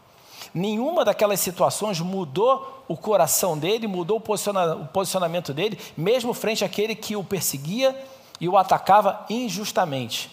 Nenhuma 0.53 1.03
daquelas 1.03 1.39
situações 1.39 1.99
mudou 1.99 2.83
o 2.87 2.95
coração 2.95 3.57
dele, 3.57 3.87
mudou 3.87 4.17
o 4.19 4.87
posicionamento 4.87 5.55
dele, 5.55 5.79
mesmo 5.97 6.35
frente 6.35 6.63
àquele 6.63 6.93
que 6.93 7.15
o 7.15 7.23
perseguia 7.23 7.99
e 8.39 8.47
o 8.47 8.55
atacava 8.55 9.25
injustamente. 9.27 10.29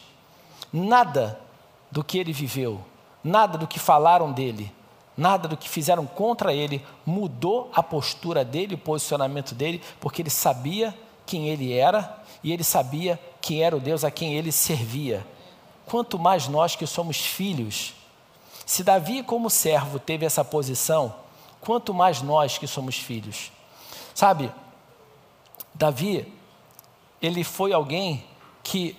Nada 0.71 1.41
do 1.91 2.05
que 2.05 2.19
ele 2.19 2.35
viveu, 2.35 2.79
nada 3.25 3.57
do 3.57 3.67
que 3.67 3.79
falaram 3.79 4.31
dele, 4.31 4.71
Nada 5.17 5.47
do 5.47 5.57
que 5.57 5.69
fizeram 5.69 6.07
contra 6.07 6.53
ele 6.53 6.85
mudou 7.07 7.71
a 7.73 7.83
postura 7.83 8.45
dele, 8.45 8.75
o 8.75 8.79
posicionamento 8.79 9.55
dele, 9.55 9.81
porque 10.01 10.23
ele 10.23 10.31
sabia 10.31 10.95
quem 11.25 11.49
ele 11.49 11.73
era 11.73 12.23
e 12.43 12.53
ele 12.53 12.65
sabia 12.65 13.19
quem 13.41 13.63
era 13.63 13.77
o 13.77 13.81
Deus 13.81 14.05
a 14.05 14.11
quem 14.11 14.35
ele 14.35 14.51
servia. 14.51 15.25
Quanto 15.87 16.19
mais 16.19 16.49
nós 16.49 16.75
que 16.75 16.87
somos 16.87 17.19
filhos. 17.19 17.95
Se 18.67 18.83
Davi, 18.83 19.23
como 19.23 19.51
servo, 19.51 19.99
teve 19.99 20.25
essa 20.25 20.45
posição, 20.45 21.15
quanto 21.61 21.93
mais 21.95 22.23
nós 22.23 22.59
que 22.59 22.67
somos 22.67 22.97
filhos. 22.97 23.53
Sabe, 24.15 24.51
Davi, 25.75 26.33
ele 27.21 27.45
foi 27.45 27.73
alguém 27.73 28.25
que 28.63 28.97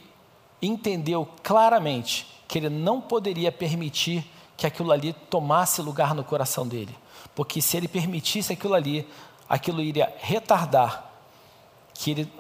entendeu 0.61 1.28
claramente 1.43 2.28
que 2.47 2.57
ele 2.59 2.70
não 2.70 3.01
poderia 3.01 3.51
permitir 3.51 4.26
que 4.58 4.66
aquilo 4.66 4.91
ali 4.91 5.14
tomasse 5.30 5.82
lugar 5.82 6.14
no 6.16 6.24
coração 6.24 6.68
dele. 6.68 6.95
Porque 7.34 7.62
se 7.62 7.76
ele 7.78 7.88
permitisse 7.88 8.53
aquilo 8.53 8.74
ali, 8.74 9.08
aquilo 9.49 9.82
iria 9.82 10.14
retardar 10.20 11.12
que 11.93 12.12
ele 12.12 12.32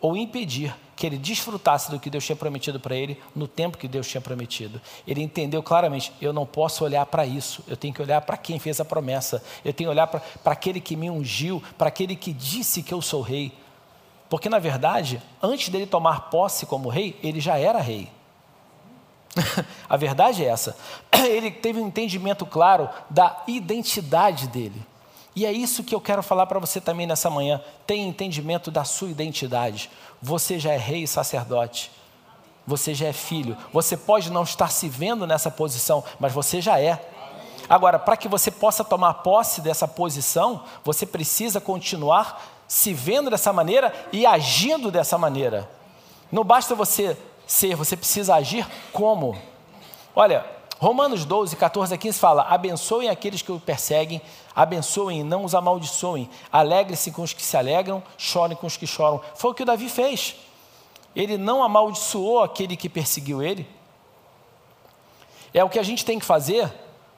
ou 0.00 0.16
impedir 0.16 0.74
que 0.96 1.06
ele 1.06 1.16
desfrutasse 1.16 1.90
do 1.90 1.98
que 1.98 2.10
Deus 2.10 2.24
tinha 2.24 2.36
prometido 2.36 2.78
para 2.78 2.94
ele 2.94 3.18
no 3.34 3.48
tempo 3.48 3.78
que 3.78 3.88
Deus 3.88 4.06
tinha 4.06 4.20
prometido. 4.20 4.80
Ele 5.06 5.22
entendeu 5.22 5.62
claramente: 5.62 6.12
eu 6.20 6.32
não 6.32 6.44
posso 6.44 6.84
olhar 6.84 7.06
para 7.06 7.24
isso, 7.24 7.64
eu 7.66 7.76
tenho 7.76 7.94
que 7.94 8.02
olhar 8.02 8.20
para 8.20 8.36
quem 8.36 8.58
fez 8.58 8.80
a 8.80 8.84
promessa, 8.84 9.42
eu 9.64 9.72
tenho 9.72 9.88
que 9.88 9.92
olhar 9.92 10.06
para 10.06 10.22
aquele 10.44 10.80
que 10.80 10.96
me 10.96 11.08
ungiu, 11.08 11.62
para 11.78 11.88
aquele 11.88 12.14
que 12.14 12.32
disse 12.32 12.82
que 12.82 12.92
eu 12.92 13.00
sou 13.00 13.22
rei. 13.22 13.52
Porque, 14.28 14.48
na 14.48 14.58
verdade, 14.58 15.20
antes 15.42 15.70
dele 15.70 15.86
tomar 15.86 16.30
posse 16.30 16.64
como 16.66 16.88
rei, 16.88 17.18
ele 17.22 17.40
já 17.40 17.58
era 17.58 17.80
rei. 17.80 18.10
a 19.88 19.96
verdade 19.96 20.44
é 20.44 20.48
essa. 20.48 20.76
Ele 21.12 21.50
teve 21.50 21.80
um 21.80 21.86
entendimento 21.86 22.44
claro 22.44 22.88
da 23.08 23.42
identidade 23.46 24.48
dele. 24.48 24.86
E 25.34 25.46
é 25.46 25.52
isso 25.52 25.84
que 25.84 25.94
eu 25.94 26.00
quero 26.00 26.22
falar 26.22 26.46
para 26.46 26.58
você 26.58 26.80
também 26.80 27.06
nessa 27.06 27.30
manhã. 27.30 27.62
Tenha 27.86 28.06
entendimento 28.06 28.70
da 28.70 28.84
sua 28.84 29.08
identidade. 29.08 29.90
Você 30.20 30.58
já 30.58 30.72
é 30.72 30.76
rei 30.76 31.04
e 31.04 31.08
sacerdote. 31.08 31.90
Você 32.66 32.94
já 32.94 33.06
é 33.06 33.12
filho. 33.12 33.56
Você 33.72 33.96
pode 33.96 34.30
não 34.30 34.42
estar 34.42 34.68
se 34.68 34.88
vendo 34.88 35.26
nessa 35.26 35.50
posição, 35.50 36.04
mas 36.18 36.32
você 36.32 36.60
já 36.60 36.80
é. 36.80 37.00
Agora, 37.68 37.98
para 37.98 38.16
que 38.16 38.28
você 38.28 38.50
possa 38.50 38.82
tomar 38.82 39.14
posse 39.14 39.60
dessa 39.60 39.86
posição, 39.86 40.64
você 40.84 41.06
precisa 41.06 41.60
continuar 41.60 42.42
se 42.66 42.92
vendo 42.92 43.30
dessa 43.30 43.52
maneira 43.52 43.92
e 44.12 44.26
agindo 44.26 44.90
dessa 44.90 45.16
maneira. 45.16 45.70
Não 46.30 46.44
basta 46.44 46.74
você 46.74 47.16
ser, 47.50 47.74
você 47.74 47.96
precisa 47.96 48.36
agir 48.36 48.66
como? 48.92 49.36
Olha, 50.14 50.46
Romanos 50.78 51.24
12, 51.24 51.56
14 51.56 51.92
a 51.92 51.98
15 51.98 52.18
fala: 52.18 52.42
abençoem 52.42 53.08
aqueles 53.08 53.42
que 53.42 53.50
o 53.50 53.58
perseguem, 53.58 54.22
abençoem 54.54 55.20
e 55.20 55.24
não 55.24 55.44
os 55.44 55.54
amaldiçoem, 55.54 56.30
alegre-se 56.52 57.10
com 57.10 57.22
os 57.22 57.32
que 57.32 57.42
se 57.42 57.56
alegram, 57.56 58.02
chorem 58.16 58.56
com 58.56 58.66
os 58.66 58.76
que 58.76 58.86
choram. 58.86 59.20
Foi 59.34 59.50
o 59.50 59.54
que 59.54 59.62
o 59.62 59.66
Davi 59.66 59.88
fez. 59.88 60.36
Ele 61.14 61.36
não 61.36 61.62
amaldiçoou 61.62 62.40
aquele 62.40 62.76
que 62.76 62.88
perseguiu 62.88 63.42
ele. 63.42 63.68
É 65.52 65.64
o 65.64 65.68
que 65.68 65.78
a 65.78 65.82
gente 65.82 66.04
tem 66.04 66.20
que 66.20 66.24
fazer 66.24 66.72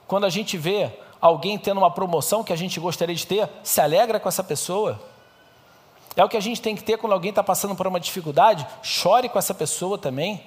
quando 0.07 0.25
a 0.25 0.31
gente 0.31 0.57
vê 0.57 0.91
alguém 1.21 1.59
tendo 1.59 1.79
uma 1.79 1.91
promoção 1.91 2.43
que 2.43 2.55
a 2.55 2.57
gente 2.57 2.81
gostaria 2.81 3.15
de 3.15 3.27
ter, 3.27 3.49
se 3.63 3.81
alegra 3.83 4.19
com 4.19 4.29
essa 4.29 4.43
pessoa. 4.43 4.99
É 6.15 6.25
o 6.25 6.29
que 6.29 6.37
a 6.37 6.41
gente 6.41 6.61
tem 6.61 6.77
que 6.77 6.85
ter 6.85 6.99
quando 6.99 7.13
alguém 7.13 7.31
está 7.31 7.43
passando 7.43 7.75
por 7.75 7.87
uma 7.87 7.99
dificuldade, 7.99 8.67
chore 8.83 9.29
com 9.29 9.39
essa 9.39 9.55
pessoa 9.55 9.97
também. 9.97 10.45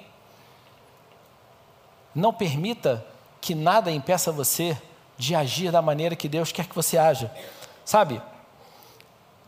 Não 2.14 2.32
permita 2.32 3.04
que 3.40 3.54
nada 3.54 3.90
impeça 3.90 4.30
você 4.30 4.80
de 5.18 5.34
agir 5.34 5.72
da 5.72 5.82
maneira 5.82 6.14
que 6.14 6.28
Deus 6.28 6.52
quer 6.52 6.66
que 6.66 6.74
você 6.74 6.96
haja. 6.96 7.32
Sabe, 7.84 8.20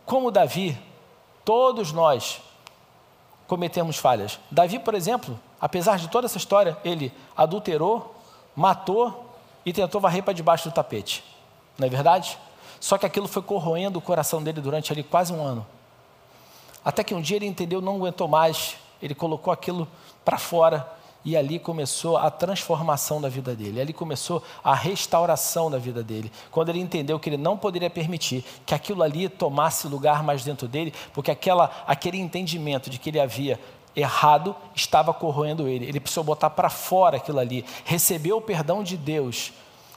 como 0.05 0.31
Davi, 0.31 0.77
todos 1.45 1.91
nós 1.91 2.41
cometemos 3.47 3.97
falhas. 3.97 4.39
Davi, 4.51 4.79
por 4.79 4.93
exemplo, 4.93 5.39
apesar 5.59 5.97
de 5.97 6.07
toda 6.07 6.25
essa 6.25 6.37
história, 6.37 6.77
ele 6.83 7.13
adulterou, 7.35 8.15
matou 8.55 9.33
e 9.65 9.73
tentou 9.73 9.99
varrer 9.99 10.23
para 10.23 10.33
debaixo 10.33 10.69
do 10.69 10.73
tapete. 10.73 11.23
Não 11.77 11.87
é 11.87 11.89
verdade? 11.89 12.37
Só 12.79 12.97
que 12.97 13.05
aquilo 13.05 13.27
foi 13.27 13.41
corroendo 13.41 13.99
o 13.99 14.01
coração 14.01 14.41
dele 14.41 14.61
durante 14.61 14.91
ali 14.91 15.03
quase 15.03 15.33
um 15.33 15.43
ano. 15.43 15.65
Até 16.83 17.03
que 17.03 17.13
um 17.13 17.21
dia 17.21 17.37
ele 17.37 17.45
entendeu, 17.45 17.81
não 17.81 17.95
aguentou 17.95 18.27
mais, 18.27 18.77
ele 19.01 19.15
colocou 19.15 19.51
aquilo 19.51 19.87
para 20.23 20.37
fora 20.37 20.99
E 21.23 21.35
ali 21.35 21.59
começou 21.59 22.17
a 22.17 22.31
transformação 22.31 23.19
da 23.19 23.27
vida 23.27 23.53
dele, 23.53 23.81
ali 23.81 23.93
começou 23.93 24.41
a 24.63 24.73
restauração 24.73 25.69
da 25.69 25.77
vida 25.77 26.01
dele. 26.01 26.31
Quando 26.49 26.69
ele 26.69 26.79
entendeu 26.79 27.19
que 27.19 27.29
ele 27.29 27.37
não 27.37 27.57
poderia 27.57 27.89
permitir 27.89 28.43
que 28.65 28.73
aquilo 28.73 29.03
ali 29.03 29.27
tomasse 29.27 29.87
lugar 29.87 30.23
mais 30.23 30.43
dentro 30.43 30.67
dele, 30.67 30.93
porque 31.13 31.29
aquela, 31.29 31.69
aquele 31.85 32.17
entendimento 32.17 32.89
de 32.89 32.97
que 32.97 33.09
ele 33.09 33.19
havia 33.19 33.59
errado 33.95 34.55
estava 34.73 35.13
corroendo 35.13 35.67
ele. 35.67 35.85
Ele 35.85 35.99
precisou 35.99 36.23
botar 36.23 36.49
para 36.51 36.69
fora 36.69 37.17
aquilo 37.17 37.39
ali, 37.39 37.65
receber 37.83 38.31
o 38.31 38.41
perdão 38.41 38.81
de 38.81 38.95
Deus, 38.95 39.51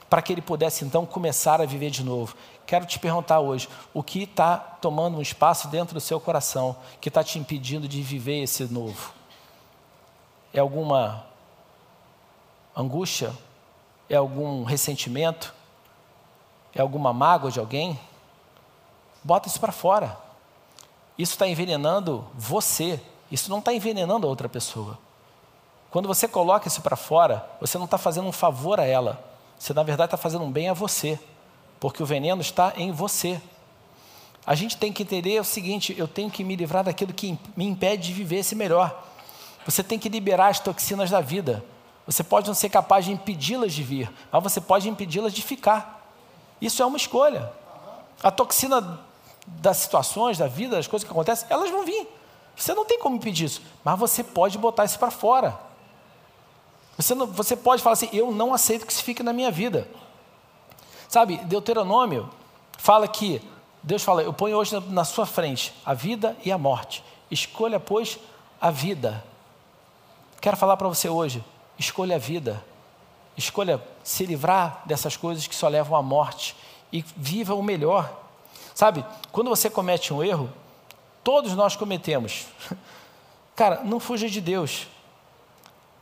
para 0.09 0.21
que 0.21 0.33
ele 0.33 0.41
pudesse 0.41 0.83
então 0.83 1.05
começar 1.05 1.61
a 1.61 1.65
viver 1.65 1.89
de 1.89 2.03
novo. 2.03 2.35
Quero 2.73 2.87
te 2.87 2.97
perguntar 2.97 3.39
hoje: 3.39 3.69
o 3.93 4.01
que 4.01 4.23
está 4.23 4.57
tomando 4.57 5.19
um 5.19 5.21
espaço 5.21 5.67
dentro 5.67 5.93
do 5.93 6.01
seu 6.01 6.19
coração 6.19 6.75
que 6.99 7.07
está 7.07 7.23
te 7.23 7.37
impedindo 7.37 7.87
de 7.87 8.01
viver 8.01 8.41
esse 8.41 8.63
novo? 8.63 9.13
É 10.51 10.59
alguma 10.59 11.23
angústia? 12.75 13.31
É 14.09 14.15
algum 14.15 14.63
ressentimento? 14.63 15.53
É 16.73 16.81
alguma 16.81 17.13
mágoa 17.13 17.51
de 17.51 17.59
alguém? 17.59 17.99
Bota 19.23 19.47
isso 19.47 19.59
para 19.59 19.71
fora. 19.71 20.17
Isso 21.15 21.33
está 21.33 21.47
envenenando 21.47 22.25
você. 22.33 22.99
Isso 23.29 23.51
não 23.51 23.59
está 23.59 23.71
envenenando 23.71 24.25
a 24.25 24.29
outra 24.31 24.49
pessoa. 24.49 24.97
Quando 25.91 26.07
você 26.07 26.27
coloca 26.27 26.67
isso 26.67 26.81
para 26.81 26.95
fora, 26.95 27.47
você 27.61 27.77
não 27.77 27.85
está 27.85 27.99
fazendo 27.99 28.27
um 28.27 28.31
favor 28.31 28.79
a 28.79 28.83
ela. 28.83 29.23
Você, 29.59 29.75
na 29.75 29.83
verdade, 29.83 30.07
está 30.07 30.17
fazendo 30.17 30.43
um 30.43 30.51
bem 30.51 30.69
a 30.69 30.73
você. 30.73 31.19
Porque 31.83 32.01
o 32.01 32.05
veneno 32.05 32.41
está 32.41 32.71
em 32.77 32.93
você. 32.93 33.41
A 34.45 34.55
gente 34.55 34.77
tem 34.77 34.93
que 34.93 35.03
entender 35.03 35.37
o 35.41 35.43
seguinte: 35.43 35.93
eu 35.97 36.07
tenho 36.07 36.31
que 36.31 36.41
me 36.41 36.55
livrar 36.55 36.85
daquilo 36.85 37.11
que 37.11 37.37
me 37.57 37.65
impede 37.65 38.07
de 38.07 38.13
viver 38.13 38.37
esse 38.37 38.55
melhor. 38.55 39.03
Você 39.65 39.83
tem 39.83 39.99
que 39.99 40.07
liberar 40.07 40.47
as 40.47 40.61
toxinas 40.61 41.09
da 41.09 41.19
vida. 41.19 41.61
Você 42.05 42.23
pode 42.23 42.47
não 42.47 42.53
ser 42.53 42.69
capaz 42.69 43.03
de 43.03 43.11
impedi-las 43.11 43.73
de 43.73 43.83
vir, 43.83 44.09
mas 44.31 44.41
você 44.41 44.61
pode 44.61 44.87
impedi-las 44.87 45.33
de 45.33 45.41
ficar. 45.41 46.09
Isso 46.61 46.81
é 46.81 46.85
uma 46.85 46.95
escolha. 46.95 47.51
A 48.23 48.31
toxina 48.31 49.01
das 49.45 49.75
situações, 49.75 50.37
da 50.37 50.47
vida, 50.47 50.77
das 50.77 50.87
coisas 50.87 51.05
que 51.05 51.11
acontecem, 51.11 51.49
elas 51.49 51.69
vão 51.69 51.83
vir. 51.83 52.07
Você 52.55 52.73
não 52.73 52.85
tem 52.85 52.97
como 52.97 53.17
impedir 53.17 53.43
isso, 53.43 53.61
mas 53.83 53.99
você 53.99 54.23
pode 54.23 54.57
botar 54.57 54.85
isso 54.85 54.97
para 54.97 55.11
fora. 55.11 55.59
Você, 56.95 57.13
não, 57.13 57.27
você 57.27 57.57
pode 57.57 57.83
falar 57.83 57.95
assim: 57.95 58.09
eu 58.13 58.31
não 58.31 58.53
aceito 58.53 58.85
que 58.85 58.93
isso 58.93 59.03
fique 59.03 59.21
na 59.21 59.33
minha 59.33 59.51
vida. 59.51 59.85
Sabe, 61.13 61.37
Deuteronômio 61.37 62.27
fala 62.75 63.07
que, 63.07 63.39
Deus 63.83 64.01
fala, 64.01 64.23
eu 64.23 64.33
ponho 64.33 64.57
hoje 64.57 64.75
na, 64.89 65.05
sua 65.05 65.27
frente 65.27 65.71
a 65.85 65.93
vida 65.93 66.35
e 66.43 66.51
a 66.51 66.57
morte. 66.57 67.03
Escolha, 67.29 67.79
pois, 67.79 68.17
a 68.59 68.71
vida. 68.71 69.23
Quero 70.41 70.57
falar 70.57 70.75
para 70.75 70.87
você 70.87 71.07
hoje: 71.07 71.45
escolha 71.77 72.15
a 72.15 72.17
vida. 72.17 72.65
Escolha 73.37 73.79
se 74.03 74.25
livrar 74.25 74.81
dessas 74.87 75.15
coisas 75.15 75.45
que 75.45 75.53
só 75.53 75.67
levam 75.67 75.95
à 75.95 76.01
morte 76.01 76.55
e 76.91 77.05
viva 77.15 77.53
o 77.53 77.61
melhor. 77.61 78.11
Sabe, 78.73 79.05
quando 79.31 79.51
você 79.51 79.69
comete 79.69 80.11
um 80.11 80.23
erro, 80.23 80.51
todos 81.23 81.53
nós 81.53 81.75
cometemos. 81.75 82.47
Cara, 83.55 83.83
não 83.83 83.99
fuja 83.99 84.27
de 84.27 84.41
Deus. 84.41 84.87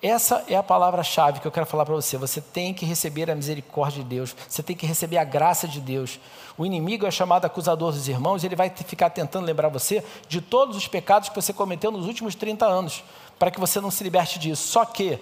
Essa 0.02 0.44
é 0.48 0.56
a 0.56 0.64
palavra-chave 0.64 1.40
que 1.40 1.48
eu 1.48 1.52
quero 1.52 1.68
falar 1.68 1.86
para 1.86 1.94
você. 1.94 2.18
Você 2.18 2.42
tem 2.42 2.74
que 2.74 2.86
receber 2.86 3.30
a 3.30 3.36
misericórdia 3.36 4.02
de 4.02 4.10
Deus, 4.10 4.36
você 4.50 4.64
tem 4.64 4.76
que 4.76 4.86
receber 4.88 5.18
a 5.18 5.24
graça 5.24 5.68
de 5.68 5.80
Deus. 5.80 6.20
O 6.58 6.66
inimigo 6.66 7.06
é 7.06 7.12
chamado 7.12 7.46
acusador 7.46 7.92
dos 7.92 8.08
irmãos, 8.08 8.44
ele 8.44 8.56
vai 8.56 8.70
ficar 8.70 9.12
tentando 9.12 9.46
lembrar 9.46 9.70
você 9.70 10.04
de 10.28 10.42
todos 10.42 10.76
os 10.76 10.88
pecados 10.88 11.30
que 11.30 11.36
você 11.36 11.54
cometeu 11.54 11.92
nos 11.92 12.08
últimos 12.08 12.34
30 12.34 12.66
anos 12.66 13.04
para 13.38 13.52
que 13.52 13.60
você 13.60 13.80
não 13.80 13.92
se 13.92 14.04
liberte 14.04 14.40
disso. 14.40 14.68
Só 14.68 14.86
que, 14.86 15.20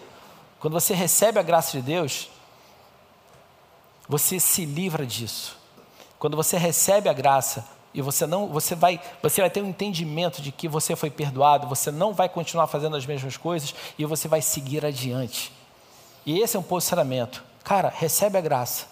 quando 0.62 0.74
você 0.74 0.94
recebe 0.94 1.40
a 1.40 1.44
graça 1.44 1.78
de 1.78 1.84
Deus, 1.84 2.30
você 4.08 4.40
se 4.40 4.64
livra 4.64 5.06
disso. 5.06 5.58
Quando 6.18 6.38
você 6.38 6.58
recebe 6.58 7.10
a 7.10 7.14
graça 7.14 7.66
e 7.94 8.02
você 8.02 8.28
não, 8.28 8.48
você 8.48 8.76
vai, 8.76 9.00
você 9.22 9.42
vai 9.42 9.50
ter 9.50 9.62
um 9.62 9.70
entendimento 9.70 10.42
de 10.42 10.52
que 10.52 10.68
você 10.68 10.96
foi 10.96 11.10
perdoado, 11.10 11.68
você 11.68 11.92
não 11.92 12.14
vai 12.14 12.30
continuar 12.30 12.68
fazendo 12.68 12.96
as 12.96 13.06
mesmas 13.06 13.36
coisas 13.36 13.74
e 13.98 14.06
você 14.06 14.28
vai 14.28 14.42
seguir 14.42 14.86
adiante. 14.86 15.52
E 16.26 16.40
esse 16.40 16.56
é 16.56 16.60
um 16.60 16.64
posicionamento. 16.64 17.44
Cara, 17.64 17.92
recebe 17.96 18.38
a 18.38 18.42
graça. 18.42 18.88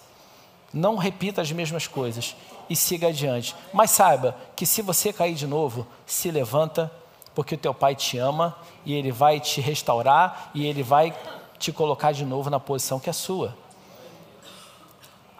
Não 0.72 0.96
repita 0.96 1.40
as 1.40 1.50
mesmas 1.52 1.86
coisas 1.86 2.34
e 2.68 2.76
siga 2.76 3.08
adiante. 3.08 3.54
Mas 3.72 3.92
saiba 3.92 4.36
que 4.56 4.66
se 4.66 4.82
você 4.82 5.12
cair 5.12 5.34
de 5.34 5.46
novo, 5.46 5.86
se 6.04 6.30
levanta 6.30 6.90
porque 7.34 7.54
o 7.54 7.58
teu 7.58 7.72
pai 7.72 7.94
te 7.94 8.18
ama 8.18 8.56
e 8.84 8.94
ele 8.94 9.12
vai 9.12 9.38
te 9.38 9.60
restaurar 9.60 10.50
e 10.52 10.66
ele 10.66 10.82
vai 10.82 11.16
te 11.58 11.72
colocar 11.72 12.12
de 12.12 12.24
novo 12.24 12.50
na 12.50 12.58
posição 12.58 12.98
que 12.98 13.08
é 13.08 13.12
sua. 13.12 13.56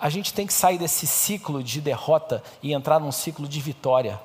A 0.01 0.09
gente 0.09 0.33
tem 0.33 0.47
que 0.47 0.53
sair 0.53 0.79
desse 0.79 1.07
ciclo 1.07 1.63
de 1.63 1.81
derrota 1.81 2.43
e 2.63 2.73
entrar 2.73 3.01
num 3.01 3.11
ciclo 3.11 3.49
de 3.49 3.61
vitória. 3.61 4.21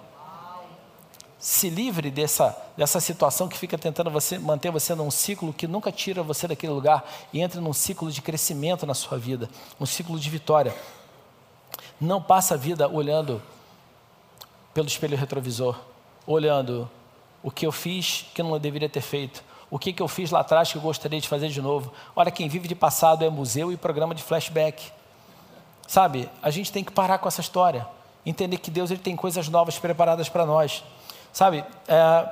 Se 1.39 1.69
livre 1.69 2.09
dessa, 2.09 2.55
dessa 2.77 2.99
situação 3.01 3.49
que 3.49 3.57
fica 3.57 3.77
tentando 3.77 4.09
você, 4.09 4.37
manter 4.37 4.71
você 4.71 4.95
num 4.95 5.11
ciclo 5.11 5.51
que 5.51 5.67
nunca 5.67 5.91
tira 5.91 6.23
você 6.23 6.47
daquele 6.47 6.71
lugar 6.71 7.03
e 7.33 7.41
entre 7.41 7.59
num 7.59 7.73
ciclo 7.73 8.11
de 8.11 8.21
crescimento 8.21 8.85
na 8.85 8.93
sua 8.93 9.17
vida, 9.17 9.49
um 9.79 9.85
ciclo 9.85 10.17
de 10.19 10.29
vitória. 10.29 10.73
Não 11.99 12.21
passa 12.21 12.53
a 12.53 12.57
vida 12.57 12.87
olhando 12.87 13.41
pelo 14.73 14.87
espelho 14.87 15.17
retrovisor, 15.17 15.77
olhando 16.25 16.89
o 17.41 17.51
que 17.51 17.65
eu 17.65 17.71
fiz 17.71 18.25
que 18.33 18.41
não 18.41 18.57
deveria 18.57 18.87
ter 18.87 19.01
feito, 19.01 19.43
o 19.69 19.77
que, 19.77 19.91
que 19.91 20.01
eu 20.01 20.07
fiz 20.07 20.31
lá 20.31 20.39
atrás 20.39 20.71
que 20.71 20.77
eu 20.77 20.81
gostaria 20.81 21.19
de 21.19 21.27
fazer 21.27 21.49
de 21.49 21.61
novo. 21.61 21.91
Olha, 22.15 22.31
quem 22.31 22.47
vive 22.47 22.67
de 22.67 22.75
passado 22.75 23.25
é 23.25 23.29
museu 23.29 23.71
e 23.71 23.75
programa 23.75 24.15
de 24.15 24.23
flashback. 24.23 24.91
Sabe, 25.87 26.29
a 26.41 26.49
gente 26.49 26.71
tem 26.71 26.83
que 26.83 26.91
parar 26.91 27.17
com 27.19 27.27
essa 27.27 27.41
história, 27.41 27.87
entender 28.25 28.57
que 28.57 28.71
Deus 28.71 28.89
ele 28.89 28.99
tem 28.99 29.15
coisas 29.15 29.47
novas 29.49 29.77
preparadas 29.77 30.29
para 30.29 30.45
nós. 30.45 30.83
Sabe, 31.31 31.65
é, 31.87 32.29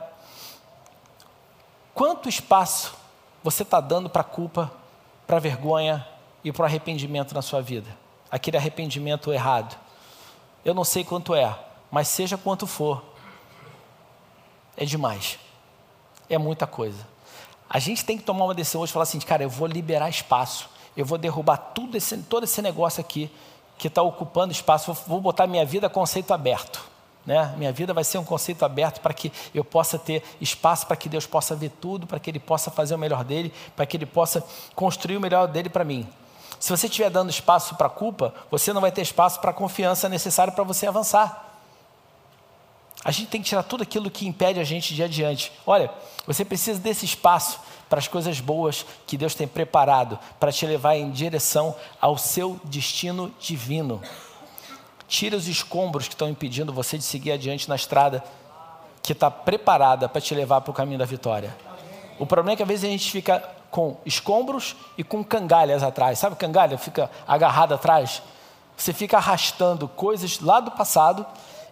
quanto 1.94 2.30
espaço 2.30 2.96
você 3.44 3.64
está 3.64 3.80
dando 3.80 4.10
para 4.10 4.22
a 4.22 4.26
culpa, 4.26 4.72
para 5.28 5.38
a 5.38 5.40
vergonha 5.40 6.08
e 6.44 6.52
para 6.52 6.64
o 6.64 6.66
arrependimento 6.66 7.34
na 7.34 7.42
sua 7.42 7.62
vida? 7.62 7.88
Aquele 8.30 8.58
arrependimento 8.58 9.32
errado. 9.32 9.78
Eu 10.64 10.74
não 10.74 10.84
sei 10.84 11.04
quanto 11.04 11.36
é, 11.36 11.58
mas 11.90 12.08
seja 12.08 12.38
quanto 12.38 12.66
for, 12.66 13.04
é 14.78 14.86
demais. 14.86 15.38
É 16.30 16.38
muita 16.38 16.66
coisa. 16.66 17.06
A 17.70 17.80
gente 17.80 18.04
tem 18.04 18.18
que 18.18 18.24
tomar 18.24 18.46
uma 18.46 18.54
decisão 18.54 18.82
hoje 18.82 18.92
e 18.92 18.94
falar 18.94 19.04
assim, 19.04 19.20
cara, 19.20 19.44
eu 19.44 19.50
vou 19.50 19.68
liberar 19.68 20.10
espaço. 20.10 20.70
Eu 20.96 21.06
vou 21.06 21.18
derrubar 21.18 21.58
tudo 21.58 21.96
esse, 21.98 22.18
todo 22.18 22.44
esse 22.44 22.62
negócio 22.62 23.02
aqui 23.02 23.32
que 23.78 23.88
está 23.88 24.02
ocupando 24.02 24.52
espaço. 24.52 24.94
Vou, 24.94 25.04
vou 25.08 25.22
botar 25.22 25.48
minha 25.48 25.66
vida 25.66 25.90
conceito 25.90 26.34
aberto. 26.34 26.92
Né? 27.26 27.54
Minha 27.58 27.72
vida 27.72 27.94
vai 27.94 28.04
ser 28.04 28.18
um 28.18 28.24
conceito 28.24 28.66
aberto 28.66 29.00
para 29.00 29.14
que 29.14 29.32
eu 29.54 29.64
possa 29.64 29.98
ter 29.98 30.24
espaço 30.40 30.88
para 30.88 30.96
que 30.96 31.08
Deus 31.08 31.26
possa 31.26 31.56
ver 31.56 31.70
tudo, 31.70 32.08
para 32.08 32.20
que 32.20 32.30
Ele 32.30 32.40
possa 32.40 32.72
fazer 32.72 32.96
o 32.96 32.98
melhor 32.98 33.24
dele, 33.24 33.54
para 33.76 33.86
que 33.86 33.96
Ele 33.96 34.06
possa 34.06 34.44
construir 34.76 35.18
o 35.18 35.22
melhor 35.22 35.48
dele 35.48 35.70
para 35.70 35.84
mim. 35.84 36.08
Se 36.60 36.70
você 36.70 36.88
estiver 36.88 37.10
dando 37.10 37.30
espaço 37.30 37.76
para 37.76 37.88
a 37.88 37.90
culpa, 37.90 38.34
você 38.50 38.74
não 38.74 38.82
vai 38.82 38.92
ter 38.92 39.02
espaço 39.02 39.40
para 39.40 39.52
a 39.52 39.54
confiança 39.54 40.10
necessária 40.10 40.52
para 40.52 40.64
você 40.64 40.88
avançar. 40.88 41.48
A 43.04 43.10
gente 43.10 43.30
tem 43.30 43.42
que 43.42 43.50
tirar 43.50 43.64
tudo 43.64 43.82
aquilo 43.82 44.12
que 44.12 44.28
impede 44.28 44.60
a 44.60 44.64
gente 44.64 44.94
de 44.94 45.02
ir 45.02 45.06
adiante. 45.06 45.52
Olha, 45.66 45.92
você 46.28 46.46
precisa 46.46 46.80
desse 46.80 47.04
espaço 47.04 47.60
para 47.92 48.00
as 48.00 48.08
coisas 48.08 48.40
boas 48.40 48.86
que 49.06 49.18
Deus 49.18 49.36
tem 49.36 49.46
preparado 49.46 50.18
para 50.40 50.50
te 50.50 50.66
levar 50.66 50.96
em 50.96 51.12
direção 51.12 51.76
ao 52.00 52.18
seu 52.18 52.58
destino 52.64 53.34
divino. 53.38 54.02
Tira 55.10 55.36
os 55.36 55.46
escombros 55.46 56.08
que 56.08 56.14
estão 56.14 56.30
impedindo 56.30 56.72
você 56.72 56.98
de 56.98 57.04
seguir 57.04 57.34
adiante 57.34 57.68
na 57.68 57.76
estrada 57.76 58.24
que 59.04 59.12
está 59.12 59.30
preparada 59.30 60.08
para 60.08 60.22
te 60.22 60.34
levar 60.34 60.62
para 60.62 60.72
o 60.72 60.74
caminho 60.74 61.00
da 61.00 61.04
vitória. 61.04 61.54
O 62.18 62.26
problema 62.26 62.54
é 62.54 62.56
que 62.56 62.64
às 62.64 62.70
vezes 62.70 62.86
a 62.86 62.88
gente 62.88 63.12
fica 63.12 63.44
com 63.70 63.98
escombros 64.06 64.74
e 64.98 65.04
com 65.04 65.22
cangalhas 65.22 65.84
atrás. 65.84 66.18
Sabe 66.18 66.38
cangalha? 66.38 66.78
Fica 66.78 67.12
agarrado 67.28 67.74
atrás. 67.74 68.24
Você 68.78 68.94
fica 68.94 69.18
arrastando 69.18 69.86
coisas 69.90 70.40
lá 70.40 70.62
do 70.62 70.72
passado 70.72 71.26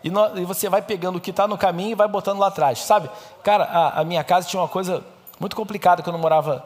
e, 0.04 0.10
no, 0.10 0.38
e 0.38 0.44
você 0.44 0.68
vai 0.68 0.82
pegando 0.82 1.16
o 1.16 1.22
que 1.22 1.30
está 1.30 1.48
no 1.48 1.58
caminho 1.58 1.92
e 1.92 1.96
vai 1.96 2.10
botando 2.10 2.40
lá 2.40 2.48
atrás, 2.48 2.80
sabe? 2.80 3.10
Cara, 3.42 3.64
a, 3.64 4.02
a, 4.02 4.04
minha 4.04 4.24
casa 4.24 4.50
tinha 4.50 4.62
uma 4.62 4.68
coisa 4.68 5.02
muito 5.40 5.56
complicada 5.56 6.04
quando 6.04 6.16
eu 6.16 6.22
morava, 6.22 6.66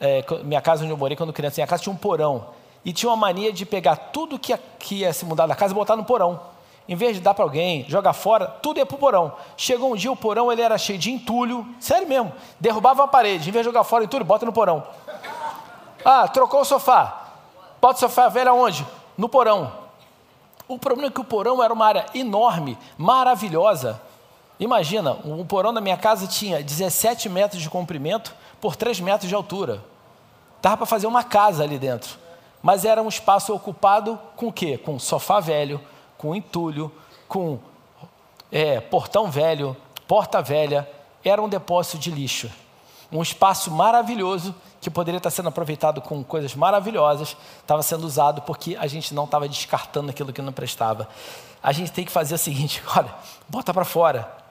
é, 0.00 0.24
minha 0.44 0.60
casa 0.60 0.82
onde 0.82 0.92
eu 0.92 0.96
morei 0.96 1.16
quando 1.16 1.32
criança, 1.32 1.60
minha 1.60 1.66
casa 1.66 1.82
tinha 1.82 1.92
um 1.92 1.96
porão. 1.96 2.46
E 2.84 2.92
tinha 2.92 3.10
uma 3.10 3.16
mania 3.16 3.52
de 3.52 3.64
pegar 3.64 3.96
tudo 3.96 4.38
que 4.38 4.54
ia, 4.94 5.12
se 5.12 5.24
mudar 5.24 5.46
da 5.46 5.54
casa 5.54 5.72
e 5.72 5.74
botar 5.74 5.96
no 5.96 6.04
porão. 6.04 6.40
Em 6.88 6.96
vez 6.96 7.14
de 7.14 7.22
dar 7.22 7.32
para 7.32 7.44
alguém, 7.44 7.84
jogar 7.88 8.12
fora, 8.12 8.46
tudo 8.46 8.78
ia 8.78 8.86
para 8.86 8.96
o 8.96 8.98
porão. 8.98 9.32
Chegou 9.56 9.92
um 9.92 9.96
dia, 9.96 10.10
o 10.10 10.16
porão 10.16 10.50
ele 10.50 10.62
era 10.62 10.76
cheio 10.76 10.98
de 10.98 11.12
entulho, 11.12 11.64
sério 11.78 12.08
mesmo. 12.08 12.32
Derrubava 12.58 13.04
a 13.04 13.08
parede, 13.08 13.48
em 13.48 13.52
vez 13.52 13.64
de 13.64 13.70
jogar 13.70 13.84
fora 13.84 14.04
entulho, 14.04 14.24
bota 14.24 14.44
no 14.44 14.52
porão. 14.52 14.82
Ah, 16.04 16.26
trocou 16.26 16.60
o 16.60 16.64
sofá. 16.64 17.28
Bota 17.80 17.96
o 17.96 18.00
sofá 18.00 18.28
velho 18.28 18.50
aonde? 18.50 18.84
No 19.16 19.28
porão. 19.28 19.72
O 20.66 20.78
problema 20.78 21.08
é 21.08 21.10
que 21.10 21.20
o 21.20 21.24
porão 21.24 21.62
era 21.62 21.72
uma 21.72 21.86
área 21.86 22.06
enorme, 22.14 22.76
maravilhosa. 22.98 24.00
Imagina, 24.62 25.14
o 25.24 25.44
porão 25.44 25.74
da 25.74 25.80
minha 25.80 25.96
casa 25.96 26.24
tinha 26.28 26.62
17 26.62 27.28
metros 27.28 27.60
de 27.60 27.68
comprimento 27.68 28.32
por 28.60 28.76
3 28.76 29.00
metros 29.00 29.28
de 29.28 29.34
altura. 29.34 29.82
dava 30.62 30.76
para 30.76 30.86
fazer 30.86 31.08
uma 31.08 31.24
casa 31.24 31.64
ali 31.64 31.80
dentro. 31.80 32.16
Mas 32.62 32.84
era 32.84 33.02
um 33.02 33.08
espaço 33.08 33.52
ocupado 33.52 34.16
com 34.36 34.46
o 34.46 34.52
quê? 34.52 34.78
Com 34.78 35.00
sofá 35.00 35.40
velho, 35.40 35.80
com 36.16 36.32
entulho, 36.32 36.92
com 37.26 37.58
é, 38.52 38.80
portão 38.80 39.28
velho, 39.28 39.76
porta 40.06 40.40
velha. 40.40 40.88
Era 41.24 41.42
um 41.42 41.48
depósito 41.48 41.98
de 41.98 42.12
lixo. 42.12 42.48
Um 43.10 43.20
espaço 43.20 43.68
maravilhoso 43.68 44.54
que 44.80 44.88
poderia 44.88 45.18
estar 45.18 45.30
sendo 45.30 45.48
aproveitado 45.48 46.00
com 46.00 46.22
coisas 46.22 46.54
maravilhosas, 46.54 47.36
estava 47.60 47.82
sendo 47.82 48.04
usado 48.04 48.42
porque 48.42 48.76
a 48.76 48.86
gente 48.86 49.12
não 49.12 49.24
estava 49.24 49.48
descartando 49.48 50.10
aquilo 50.10 50.32
que 50.32 50.40
não 50.40 50.52
prestava. 50.52 51.08
A 51.60 51.72
gente 51.72 51.90
tem 51.90 52.04
que 52.04 52.12
fazer 52.12 52.36
o 52.36 52.38
seguinte: 52.38 52.80
olha, 52.96 53.12
bota 53.48 53.74
para 53.74 53.84
fora. 53.84 54.41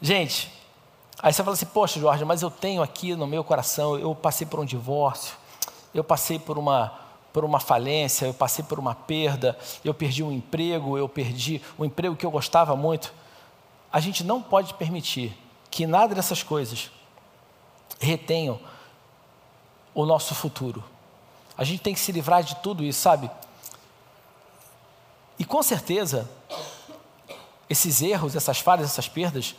Gente, 0.00 0.50
aí 1.18 1.32
você 1.32 1.42
fala 1.42 1.54
assim: 1.54 1.66
poxa, 1.66 2.00
Jorge, 2.00 2.24
mas 2.24 2.42
eu 2.42 2.50
tenho 2.50 2.82
aqui 2.82 3.14
no 3.14 3.26
meu 3.26 3.44
coração, 3.44 3.98
eu 3.98 4.14
passei 4.14 4.46
por 4.46 4.60
um 4.60 4.64
divórcio, 4.64 5.36
eu 5.94 6.04
passei 6.04 6.38
por 6.38 6.58
uma 6.58 7.00
por 7.32 7.44
uma 7.44 7.58
falência, 7.58 8.26
eu 8.26 8.32
passei 8.32 8.64
por 8.64 8.78
uma 8.78 8.94
perda, 8.94 9.58
eu 9.84 9.92
perdi 9.92 10.22
um 10.22 10.30
emprego, 10.30 10.96
eu 10.96 11.08
perdi 11.08 11.60
um 11.76 11.84
emprego 11.84 12.14
que 12.14 12.24
eu 12.24 12.30
gostava 12.30 12.76
muito. 12.76 13.12
A 13.92 13.98
gente 13.98 14.22
não 14.22 14.40
pode 14.40 14.72
permitir 14.74 15.36
que 15.68 15.84
nada 15.84 16.14
dessas 16.14 16.44
coisas 16.44 16.92
retenham 17.98 18.60
o 19.92 20.06
nosso 20.06 20.32
futuro. 20.32 20.84
A 21.58 21.64
gente 21.64 21.82
tem 21.82 21.92
que 21.92 21.98
se 21.98 22.12
livrar 22.12 22.44
de 22.44 22.54
tudo 22.56 22.84
isso, 22.84 23.00
sabe? 23.00 23.28
E 25.36 25.44
com 25.44 25.60
certeza, 25.60 26.30
esses 27.68 28.00
erros, 28.00 28.36
essas 28.36 28.60
falhas, 28.60 28.90
essas 28.90 29.08
perdas, 29.08 29.56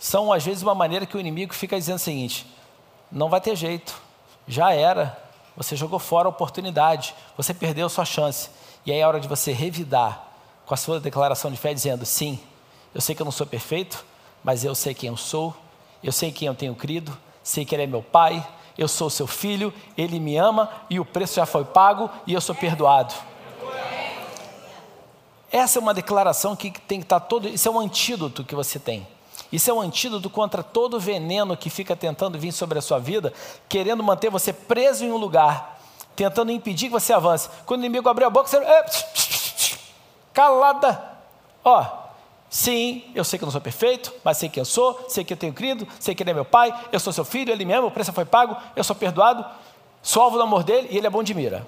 são 0.00 0.32
às 0.32 0.42
vezes 0.42 0.62
uma 0.62 0.74
maneira 0.74 1.04
que 1.04 1.14
o 1.14 1.20
inimigo 1.20 1.52
fica 1.52 1.76
dizendo 1.76 1.96
o 1.96 2.00
seguinte: 2.00 2.46
não 3.12 3.28
vai 3.28 3.40
ter 3.40 3.54
jeito, 3.54 4.00
já 4.48 4.72
era, 4.72 5.16
você 5.54 5.76
jogou 5.76 5.98
fora 5.98 6.26
a 6.26 6.30
oportunidade, 6.30 7.14
você 7.36 7.52
perdeu 7.52 7.86
sua 7.90 8.06
chance. 8.06 8.48
E 8.86 8.90
aí 8.90 8.98
é 8.98 9.06
hora 9.06 9.20
de 9.20 9.28
você 9.28 9.52
revidar 9.52 10.26
com 10.64 10.72
a 10.72 10.76
sua 10.76 10.98
declaração 10.98 11.50
de 11.50 11.58
fé, 11.58 11.74
dizendo: 11.74 12.06
sim, 12.06 12.40
eu 12.94 13.00
sei 13.00 13.14
que 13.14 13.20
eu 13.20 13.26
não 13.26 13.30
sou 13.30 13.46
perfeito, 13.46 14.02
mas 14.42 14.64
eu 14.64 14.74
sei 14.74 14.94
quem 14.94 15.10
eu 15.10 15.18
sou, 15.18 15.54
eu 16.02 16.10
sei 16.10 16.32
quem 16.32 16.48
eu 16.48 16.54
tenho 16.54 16.74
crido, 16.74 17.16
sei 17.42 17.66
que 17.66 17.74
Ele 17.74 17.82
é 17.82 17.86
meu 17.86 18.02
Pai, 18.02 18.44
eu 18.78 18.88
sou 18.88 19.10
seu 19.10 19.26
filho, 19.26 19.72
Ele 19.98 20.18
me 20.18 20.34
ama 20.38 20.70
e 20.88 20.98
o 20.98 21.04
preço 21.04 21.34
já 21.34 21.44
foi 21.44 21.66
pago 21.66 22.08
e 22.26 22.32
eu 22.32 22.40
sou 22.40 22.54
perdoado. 22.54 23.14
Essa 25.52 25.78
é 25.78 25.82
uma 25.82 25.92
declaração 25.92 26.56
que 26.56 26.70
tem 26.70 27.00
que 27.00 27.04
estar 27.04 27.20
todo. 27.20 27.48
Isso 27.48 27.68
é 27.68 27.70
um 27.70 27.80
antídoto 27.80 28.44
que 28.44 28.54
você 28.54 28.78
tem. 28.78 29.06
Isso 29.52 29.70
é 29.70 29.74
um 29.74 29.80
antídoto 29.80 30.30
contra 30.30 30.62
todo 30.62 30.96
o 30.96 31.00
veneno 31.00 31.56
que 31.56 31.68
fica 31.68 31.96
tentando 31.96 32.38
vir 32.38 32.52
sobre 32.52 32.78
a 32.78 32.82
sua 32.82 32.98
vida, 32.98 33.32
querendo 33.68 34.02
manter 34.02 34.30
você 34.30 34.52
preso 34.52 35.04
em 35.04 35.10
um 35.10 35.16
lugar, 35.16 35.80
tentando 36.14 36.52
impedir 36.52 36.86
que 36.86 36.92
você 36.92 37.12
avance. 37.12 37.48
Quando 37.66 37.80
o 37.80 37.84
inimigo 37.84 38.08
abrir 38.08 38.24
a 38.24 38.30
boca, 38.30 38.48
você. 38.48 38.58
É, 38.58 38.84
calada. 40.32 41.02
Ó, 41.64 41.84
sim, 42.48 43.04
eu 43.14 43.24
sei 43.24 43.38
que 43.38 43.44
eu 43.44 43.46
não 43.46 43.52
sou 43.52 43.60
perfeito, 43.60 44.12
mas 44.22 44.36
sei 44.36 44.48
quem 44.48 44.60
eu 44.60 44.64
sou, 44.64 45.06
sei 45.08 45.24
que 45.24 45.32
eu 45.32 45.36
tenho 45.36 45.52
crido, 45.52 45.86
sei 45.98 46.14
que 46.14 46.22
ele 46.22 46.30
é 46.30 46.34
meu 46.34 46.44
pai, 46.44 46.72
eu 46.92 47.00
sou 47.00 47.12
seu 47.12 47.24
filho, 47.24 47.52
ele 47.52 47.64
me 47.64 47.72
ama, 47.72 47.88
o 47.88 47.90
preço 47.90 48.12
foi 48.12 48.24
pago, 48.24 48.56
eu 48.76 48.84
sou 48.84 48.94
perdoado, 48.94 49.44
sou 50.00 50.22
alvo 50.22 50.36
do 50.36 50.42
amor 50.42 50.62
dele 50.62 50.88
e 50.90 50.96
ele 50.96 51.06
é 51.06 51.10
bom 51.10 51.22
de 51.22 51.34
mira. 51.34 51.66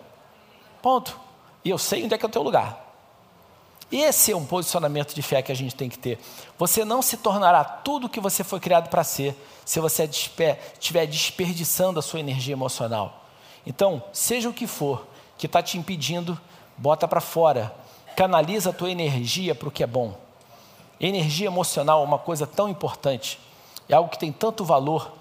Ponto. 0.80 1.18
E 1.64 1.70
eu 1.70 1.78
sei 1.78 2.04
onde 2.04 2.14
é 2.14 2.18
que 2.18 2.24
é 2.24 2.28
o 2.28 2.32
teu 2.32 2.42
lugar. 2.42 2.81
Esse 3.92 4.32
é 4.32 4.36
um 4.36 4.46
posicionamento 4.46 5.14
de 5.14 5.20
fé 5.20 5.42
que 5.42 5.52
a 5.52 5.54
gente 5.54 5.74
tem 5.74 5.90
que 5.90 5.98
ter. 5.98 6.18
Você 6.58 6.82
não 6.82 7.02
se 7.02 7.18
tornará 7.18 7.62
tudo 7.62 8.06
o 8.06 8.08
que 8.08 8.20
você 8.20 8.42
foi 8.42 8.58
criado 8.58 8.88
para 8.88 9.04
ser 9.04 9.36
se 9.66 9.78
você 9.80 10.04
estiver 10.04 11.06
desperdiçando 11.06 11.98
a 11.98 12.02
sua 12.02 12.18
energia 12.18 12.54
emocional. 12.54 13.26
Então, 13.66 14.02
seja 14.10 14.48
o 14.48 14.52
que 14.52 14.66
for 14.66 15.06
que 15.36 15.46
está 15.46 15.62
te 15.62 15.76
impedindo, 15.76 16.40
bota 16.76 17.06
para 17.06 17.20
fora. 17.20 17.74
Canaliza 18.16 18.70
a 18.70 18.72
tua 18.72 18.90
energia 18.90 19.54
para 19.54 19.68
o 19.68 19.70
que 19.70 19.82
é 19.82 19.86
bom. 19.86 20.16
Energia 20.98 21.48
emocional 21.48 22.00
é 22.00 22.06
uma 22.06 22.18
coisa 22.18 22.46
tão 22.46 22.68
importante. 22.68 23.38
É 23.88 23.94
algo 23.94 24.08
que 24.08 24.18
tem 24.18 24.32
tanto 24.32 24.64
valor. 24.64 25.12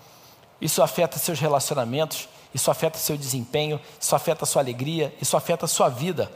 Isso 0.61 0.81
afeta 0.81 1.17
seus 1.17 1.39
relacionamentos, 1.39 2.29
isso 2.53 2.69
afeta 2.69 2.97
seu 2.99 3.17
desempenho, 3.17 3.81
isso 3.99 4.15
afeta 4.15 4.45
sua 4.45 4.61
alegria, 4.61 5.13
isso 5.19 5.35
afeta 5.35 5.67
sua 5.67 5.89
vida. 5.89 6.31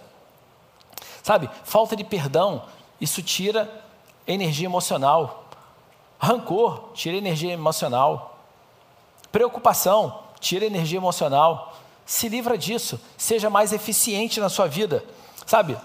Sabe, 1.26 1.50
falta 1.64 1.96
de 1.96 2.04
perdão, 2.04 2.66
isso 3.02 3.20
tira 3.20 3.84
energia 4.28 4.68
emocional. 4.68 5.46
Rancor, 6.20 6.92
tira 6.94 7.18
energia 7.18 7.52
emocional. 7.52 8.38
Preocupação, 9.32 10.20
tira 10.40 10.68
energia 10.68 11.00
emocional. 11.00 11.74
Se 12.06 12.30
livra 12.30 12.56
disso, 12.56 13.02
seja 13.18 13.50
mais 13.50 13.74
eficiente 13.74 14.40
na 14.40 14.50
sua 14.50 14.68
vida. 14.68 15.04
Sabe, 15.48 15.76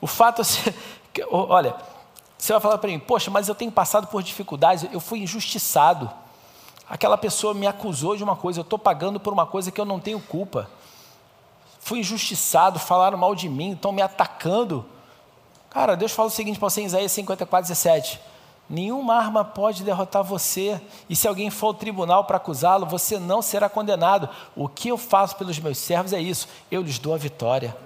o 0.00 0.08
fato 0.08 0.42
é. 0.42 0.44
Olha, 1.30 1.76
você 2.36 2.52
vai 2.52 2.60
falar 2.60 2.78
para 2.78 2.90
mim, 2.90 2.98
poxa, 2.98 3.30
mas 3.30 3.48
eu 3.48 3.54
tenho 3.54 3.70
passado 3.70 4.08
por 4.08 4.20
dificuldades, 4.20 4.92
eu 4.92 4.98
fui 4.98 5.20
injustiçado. 5.20 6.10
Aquela 6.90 7.16
pessoa 7.16 7.54
me 7.54 7.68
acusou 7.68 8.16
de 8.16 8.24
uma 8.24 8.34
coisa, 8.34 8.58
eu 8.58 8.62
estou 8.62 8.80
pagando 8.80 9.20
por 9.20 9.32
uma 9.32 9.46
coisa 9.46 9.70
que 9.70 9.80
eu 9.80 9.84
não 9.84 10.00
tenho 10.00 10.18
culpa 10.18 10.68
fui 11.82 11.98
injustiçado, 11.98 12.78
falaram 12.78 13.18
mal 13.18 13.34
de 13.34 13.48
mim, 13.48 13.72
estão 13.72 13.92
me 13.92 14.00
atacando. 14.00 14.86
Cara, 15.68 15.96
Deus 15.96 16.12
fala 16.12 16.28
o 16.28 16.30
seguinte 16.30 16.58
para 16.58 16.70
você 16.70 16.80
em 16.80 16.86
Isaías 16.86 17.10
54, 17.12 17.68
17: 17.68 18.20
Nenhuma 18.70 19.16
arma 19.16 19.44
pode 19.44 19.82
derrotar 19.82 20.22
você, 20.22 20.80
e 21.10 21.16
se 21.16 21.26
alguém 21.26 21.50
for 21.50 21.68
ao 21.68 21.74
tribunal 21.74 22.24
para 22.24 22.36
acusá-lo, 22.36 22.86
você 22.86 23.18
não 23.18 23.42
será 23.42 23.68
condenado. 23.68 24.28
O 24.54 24.68
que 24.68 24.88
eu 24.88 24.96
faço 24.96 25.36
pelos 25.36 25.58
meus 25.58 25.76
servos 25.76 26.12
é 26.12 26.20
isso, 26.20 26.48
eu 26.70 26.82
lhes 26.82 26.98
dou 26.98 27.14
a 27.14 27.18
vitória. 27.18 27.76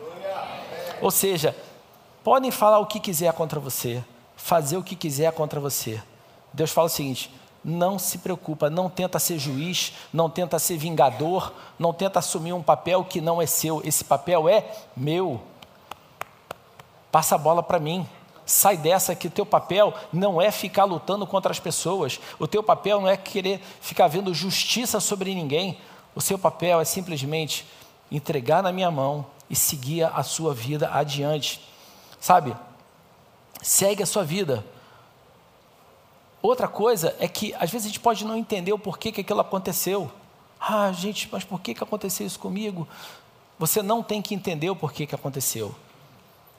Ou 1.00 1.10
seja, 1.10 1.56
podem 2.22 2.50
falar 2.50 2.78
o 2.78 2.86
que 2.86 3.00
quiser 3.00 3.32
contra 3.32 3.58
você, 3.58 4.04
fazer 4.36 4.76
o 4.76 4.82
que 4.82 4.94
quiser 4.94 5.32
contra 5.32 5.58
você. 5.58 6.02
Deus 6.52 6.70
fala 6.70 6.86
o 6.86 6.90
seguinte: 6.90 7.32
não 7.68 7.98
se 7.98 8.18
preocupa, 8.18 8.70
não 8.70 8.88
tenta 8.88 9.18
ser 9.18 9.40
juiz, 9.40 9.92
não 10.12 10.30
tenta 10.30 10.56
ser 10.56 10.78
vingador, 10.78 11.52
não 11.76 11.92
tenta 11.92 12.20
assumir 12.20 12.52
um 12.52 12.62
papel 12.62 13.02
que 13.04 13.20
não 13.20 13.42
é 13.42 13.46
seu, 13.46 13.82
esse 13.84 14.04
papel 14.04 14.48
é 14.48 14.64
meu. 14.96 15.40
Passa 17.10 17.34
a 17.34 17.38
bola 17.38 17.64
para 17.64 17.80
mim. 17.80 18.08
Sai 18.44 18.76
dessa 18.76 19.16
que 19.16 19.26
o 19.26 19.30
teu 19.30 19.44
papel 19.44 19.92
não 20.12 20.40
é 20.40 20.52
ficar 20.52 20.84
lutando 20.84 21.26
contra 21.26 21.50
as 21.50 21.58
pessoas, 21.58 22.20
o 22.38 22.46
teu 22.46 22.62
papel 22.62 23.00
não 23.00 23.08
é 23.08 23.16
querer 23.16 23.60
ficar 23.80 24.06
vendo 24.06 24.32
justiça 24.32 25.00
sobre 25.00 25.34
ninguém, 25.34 25.76
o 26.14 26.20
seu 26.20 26.38
papel 26.38 26.80
é 26.80 26.84
simplesmente 26.84 27.66
entregar 28.12 28.62
na 28.62 28.70
minha 28.70 28.92
mão 28.92 29.26
e 29.50 29.56
seguir 29.56 30.04
a 30.04 30.22
sua 30.22 30.54
vida 30.54 30.88
adiante. 30.92 31.60
Sabe? 32.20 32.56
Segue 33.60 34.04
a 34.04 34.06
sua 34.06 34.22
vida, 34.22 34.64
Outra 36.46 36.68
coisa 36.68 37.12
é 37.18 37.26
que 37.26 37.52
às 37.58 37.72
vezes 37.72 37.86
a 37.86 37.88
gente 37.88 37.98
pode 37.98 38.24
não 38.24 38.36
entender 38.36 38.72
o 38.72 38.78
porquê 38.78 39.10
que 39.10 39.20
aquilo 39.20 39.40
aconteceu. 39.40 40.08
Ah, 40.60 40.92
gente, 40.92 41.28
mas 41.32 41.42
por 41.42 41.60
que, 41.60 41.74
que 41.74 41.82
aconteceu 41.82 42.24
isso 42.24 42.38
comigo? 42.38 42.86
Você 43.58 43.82
não 43.82 44.00
tem 44.00 44.22
que 44.22 44.32
entender 44.32 44.70
o 44.70 44.76
porquê 44.76 45.08
que 45.08 45.14
aconteceu. 45.14 45.74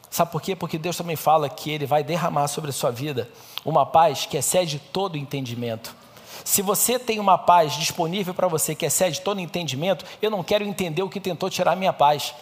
Sabe 0.10 0.30
por 0.30 0.42
quê? 0.42 0.58
Porque 0.58 0.78
Deus 0.78 0.98
também 0.98 1.16
fala 1.16 1.48
que 1.48 1.72
Ele 1.72 1.86
vai 1.86 2.04
derramar 2.04 2.50
sobre 2.50 2.70
a 2.70 2.74
sua 2.74 2.92
vida 2.92 3.30
uma 3.64 3.86
paz 3.86 4.26
que 4.26 4.36
excede 4.36 4.78
todo 4.78 5.18
entendimento. 5.18 5.96
Se 6.44 6.62
você 6.62 7.00
tem 7.00 7.18
uma 7.18 7.38
paz 7.38 7.72
disponível 7.74 8.34
para 8.34 8.50
você 8.50 8.76
que 8.76 8.86
excede 8.86 9.22
todo 9.22 9.40
entendimento, 9.40 10.04
eu 10.22 10.30
não 10.30 10.44
quero 10.44 10.66
entender 10.66 11.02
o 11.02 11.10
que 11.10 11.22
tentou 11.22 11.50
tirar 11.50 11.78
minha 11.78 11.94
paz. 11.94 12.36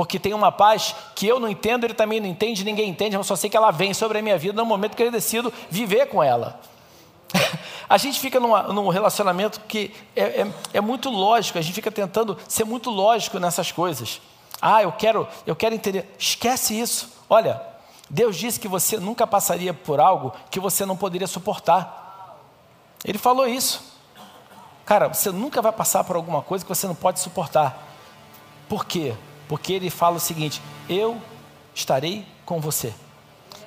Porque 0.00 0.18
tem 0.18 0.32
uma 0.32 0.50
paz 0.50 0.96
que 1.14 1.26
eu 1.26 1.38
não 1.38 1.46
entendo, 1.46 1.84
ele 1.84 1.92
também 1.92 2.20
não 2.20 2.26
entende, 2.26 2.64
ninguém 2.64 2.88
entende, 2.88 3.16
eu 3.16 3.22
só 3.22 3.36
sei 3.36 3.50
que 3.50 3.56
ela 3.58 3.70
vem 3.70 3.92
sobre 3.92 4.18
a 4.18 4.22
minha 4.22 4.38
vida 4.38 4.54
no 4.54 4.64
momento 4.64 4.96
que 4.96 5.02
eu 5.02 5.10
decido 5.10 5.52
viver 5.68 6.06
com 6.06 6.22
ela. 6.22 6.58
a 7.86 7.98
gente 7.98 8.18
fica 8.18 8.40
numa, 8.40 8.62
num 8.62 8.88
relacionamento 8.88 9.60
que 9.68 9.92
é, 10.16 10.22
é, 10.22 10.52
é, 10.72 10.80
muito 10.80 11.10
lógico, 11.10 11.58
a 11.58 11.60
gente 11.60 11.74
fica 11.74 11.90
tentando 11.90 12.38
ser 12.48 12.64
muito 12.64 12.88
lógico 12.88 13.38
nessas 13.38 13.72
coisas. 13.72 14.22
Ah, 14.58 14.82
eu 14.82 14.90
quero, 14.90 15.28
eu 15.46 15.54
quero 15.54 15.74
entender. 15.74 16.10
Esquece 16.18 16.80
isso. 16.80 17.12
Olha, 17.28 17.60
Deus 18.08 18.38
disse 18.38 18.58
que 18.58 18.68
você 18.68 18.96
nunca 18.96 19.26
passaria 19.26 19.74
por 19.74 20.00
algo 20.00 20.32
que 20.50 20.58
você 20.58 20.86
não 20.86 20.96
poderia 20.96 21.26
suportar. 21.26 22.38
Ele 23.04 23.18
falou 23.18 23.46
isso. 23.46 23.82
Cara, 24.86 25.08
você 25.08 25.30
nunca 25.30 25.60
vai 25.60 25.72
passar 25.72 26.04
por 26.04 26.16
alguma 26.16 26.40
coisa 26.40 26.64
que 26.64 26.70
você 26.70 26.86
não 26.86 26.94
pode 26.94 27.20
suportar. 27.20 27.86
Por 28.66 28.86
quê? 28.86 29.14
Porque 29.50 29.72
ele 29.72 29.90
fala 29.90 30.14
o 30.14 30.20
seguinte: 30.20 30.62
Eu 30.88 31.20
estarei 31.74 32.24
com 32.46 32.60
você. 32.60 32.94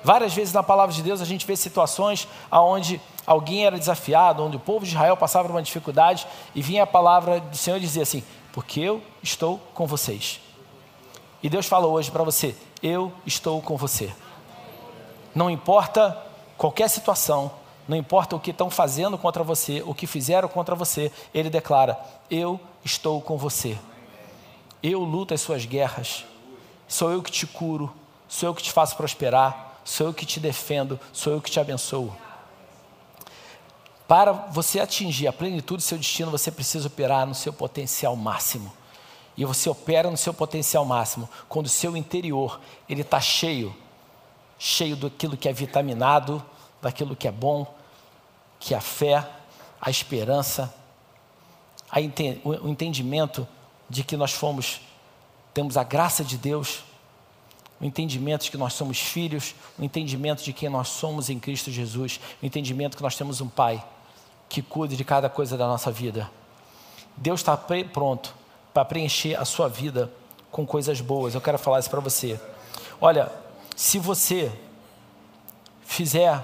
Várias 0.02 0.32
vezes 0.32 0.54
na 0.54 0.62
palavra 0.62 0.94
de 0.94 1.02
Deus 1.02 1.20
a 1.20 1.26
gente 1.26 1.46
vê 1.46 1.54
situações 1.54 2.26
onde 2.50 2.98
alguém 3.26 3.66
era 3.66 3.78
desafiado, 3.78 4.42
onde 4.42 4.56
o 4.56 4.60
povo 4.60 4.86
de 4.86 4.92
Israel 4.92 5.14
passava 5.14 5.46
por 5.46 5.54
uma 5.54 5.62
dificuldade 5.62 6.26
e 6.54 6.62
vinha 6.62 6.84
a 6.84 6.86
palavra 6.86 7.38
do 7.38 7.56
Senhor 7.56 7.78
dizer 7.78 8.00
assim: 8.00 8.24
Porque 8.50 8.80
eu 8.80 9.02
estou 9.22 9.58
com 9.74 9.86
vocês. 9.86 10.40
E 11.42 11.50
Deus 11.50 11.66
fala 11.66 11.86
hoje 11.86 12.10
para 12.10 12.24
você: 12.24 12.56
Eu 12.82 13.12
estou 13.26 13.60
com 13.60 13.76
você. 13.76 14.10
Não 15.34 15.50
importa 15.50 16.16
qualquer 16.56 16.88
situação, 16.88 17.50
não 17.86 17.98
importa 17.98 18.34
o 18.34 18.40
que 18.40 18.52
estão 18.52 18.70
fazendo 18.70 19.18
contra 19.18 19.44
você, 19.44 19.82
o 19.84 19.94
que 19.94 20.06
fizeram 20.06 20.48
contra 20.48 20.74
você, 20.74 21.12
Ele 21.34 21.50
declara: 21.50 22.00
Eu 22.30 22.58
estou 22.82 23.20
com 23.20 23.36
você. 23.36 23.78
Eu 24.86 25.00
luto 25.00 25.32
as 25.32 25.40
suas 25.40 25.64
guerras. 25.64 26.26
Sou 26.86 27.10
eu 27.10 27.22
que 27.22 27.30
te 27.30 27.46
curo, 27.46 27.90
sou 28.28 28.50
eu 28.50 28.54
que 28.54 28.62
te 28.62 28.70
faço 28.70 28.94
prosperar, 28.94 29.80
sou 29.82 30.08
eu 30.08 30.12
que 30.12 30.26
te 30.26 30.38
defendo, 30.38 31.00
sou 31.10 31.32
eu 31.32 31.40
que 31.40 31.50
te 31.50 31.58
abençoo. 31.58 32.14
Para 34.06 34.32
você 34.32 34.80
atingir 34.80 35.26
a 35.26 35.32
plenitude 35.32 35.78
do 35.78 35.82
seu 35.82 35.96
destino, 35.96 36.30
você 36.30 36.50
precisa 36.50 36.88
operar 36.88 37.26
no 37.26 37.34
seu 37.34 37.50
potencial 37.50 38.14
máximo. 38.14 38.70
E 39.38 39.46
você 39.46 39.70
opera 39.70 40.10
no 40.10 40.18
seu 40.18 40.34
potencial 40.34 40.84
máximo 40.84 41.30
quando 41.48 41.64
o 41.64 41.70
seu 41.70 41.96
interior 41.96 42.60
ele 42.86 43.00
está 43.00 43.22
cheio, 43.22 43.74
cheio 44.58 44.96
daquilo 44.96 45.34
que 45.34 45.48
é 45.48 45.52
vitaminado, 45.54 46.44
daquilo 46.82 47.16
que 47.16 47.26
é 47.26 47.32
bom, 47.32 47.66
que 48.60 48.74
é 48.74 48.76
a 48.76 48.82
fé, 48.82 49.26
a 49.80 49.90
esperança, 49.90 50.74
a 51.90 52.02
ente 52.02 52.38
o 52.44 52.68
entendimento 52.68 53.48
de 53.88 54.02
que 54.02 54.16
nós 54.16 54.32
fomos, 54.32 54.80
temos 55.52 55.76
a 55.76 55.82
graça 55.82 56.24
de 56.24 56.36
Deus, 56.36 56.84
o 57.80 57.84
entendimento 57.84 58.44
de 58.44 58.50
que 58.50 58.56
nós 58.56 58.72
somos 58.72 58.98
filhos, 58.98 59.54
o 59.78 59.84
entendimento 59.84 60.42
de 60.42 60.52
quem 60.52 60.68
nós 60.68 60.88
somos 60.88 61.28
em 61.28 61.38
Cristo 61.38 61.70
Jesus, 61.70 62.20
o 62.42 62.46
entendimento 62.46 62.96
que 62.96 63.02
nós 63.02 63.16
temos 63.16 63.40
um 63.40 63.48
Pai 63.48 63.84
que 64.48 64.62
cuide 64.62 64.96
de 64.96 65.04
cada 65.04 65.28
coisa 65.28 65.56
da 65.56 65.66
nossa 65.66 65.90
vida. 65.90 66.30
Deus 67.16 67.40
está 67.40 67.56
pronto 67.92 68.34
para 68.72 68.84
preencher 68.84 69.34
a 69.36 69.44
sua 69.44 69.68
vida 69.68 70.10
com 70.50 70.66
coisas 70.66 71.00
boas. 71.00 71.34
Eu 71.34 71.40
quero 71.40 71.58
falar 71.58 71.80
isso 71.80 71.90
para 71.90 72.00
você. 72.00 72.40
Olha, 73.00 73.30
se 73.74 73.98
você 73.98 74.52
fizer 75.84 76.42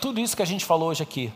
tudo 0.00 0.20
isso 0.20 0.36
que 0.36 0.42
a 0.42 0.46
gente 0.46 0.64
falou 0.64 0.88
hoje 0.88 1.02
aqui, 1.02 1.32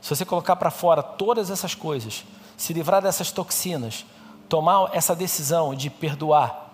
se 0.00 0.10
você 0.14 0.24
colocar 0.24 0.56
para 0.56 0.70
fora 0.70 1.02
todas 1.02 1.50
essas 1.50 1.74
coisas, 1.74 2.24
se 2.56 2.72
livrar 2.72 3.02
dessas 3.02 3.30
toxinas, 3.30 4.04
tomar 4.48 4.90
essa 4.92 5.14
decisão 5.14 5.74
de 5.74 5.90
perdoar, 5.90 6.72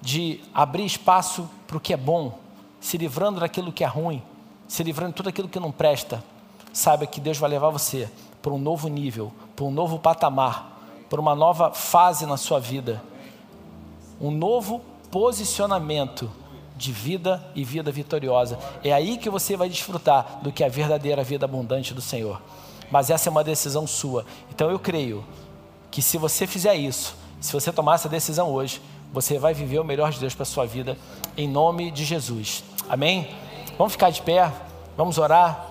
de 0.00 0.40
abrir 0.54 0.84
espaço 0.84 1.48
para 1.66 1.76
o 1.76 1.80
que 1.80 1.92
é 1.92 1.96
bom, 1.96 2.38
se 2.80 2.96
livrando 2.96 3.40
daquilo 3.40 3.72
que 3.72 3.82
é 3.82 3.86
ruim, 3.86 4.22
se 4.68 4.82
livrando 4.82 5.12
de 5.12 5.16
tudo 5.16 5.28
aquilo 5.28 5.48
que 5.48 5.58
não 5.58 5.72
presta, 5.72 6.22
saiba 6.72 7.06
que 7.06 7.20
Deus 7.20 7.38
vai 7.38 7.50
levar 7.50 7.70
você 7.70 8.08
para 8.42 8.52
um 8.52 8.58
novo 8.58 8.88
nível, 8.88 9.32
para 9.56 9.64
um 9.64 9.70
novo 9.70 9.98
patamar, 9.98 10.80
para 11.08 11.20
uma 11.20 11.34
nova 11.34 11.72
fase 11.72 12.26
na 12.26 12.36
sua 12.36 12.60
vida, 12.60 13.02
um 14.20 14.30
novo 14.30 14.80
posicionamento 15.10 16.30
de 16.76 16.92
vida 16.92 17.44
e 17.54 17.64
vida 17.64 17.90
vitoriosa. 17.90 18.58
É 18.82 18.92
aí 18.92 19.16
que 19.16 19.30
você 19.30 19.56
vai 19.56 19.68
desfrutar 19.68 20.40
do 20.42 20.52
que 20.52 20.62
é 20.62 20.66
a 20.66 20.70
verdadeira 20.70 21.22
vida 21.22 21.44
abundante 21.44 21.94
do 21.94 22.00
Senhor. 22.00 22.40
Mas 22.90 23.10
essa 23.10 23.28
é 23.28 23.30
uma 23.30 23.44
decisão 23.44 23.86
sua. 23.86 24.26
Então 24.50 24.70
eu 24.70 24.78
creio 24.78 25.24
que 25.94 26.02
se 26.02 26.18
você 26.18 26.44
fizer 26.44 26.74
isso, 26.74 27.14
se 27.40 27.52
você 27.52 27.72
tomar 27.72 27.94
essa 27.94 28.08
decisão 28.08 28.50
hoje, 28.50 28.82
você 29.12 29.38
vai 29.38 29.54
viver 29.54 29.78
o 29.78 29.84
melhor 29.84 30.10
de 30.10 30.18
Deus 30.18 30.34
para 30.34 30.42
a 30.42 30.46
sua 30.46 30.66
vida, 30.66 30.98
em 31.36 31.46
nome 31.46 31.92
de 31.92 32.04
Jesus. 32.04 32.64
Amém? 32.88 33.32
Vamos 33.78 33.92
ficar 33.92 34.10
de 34.10 34.20
pé, 34.20 34.52
vamos 34.96 35.18
orar. 35.18 35.68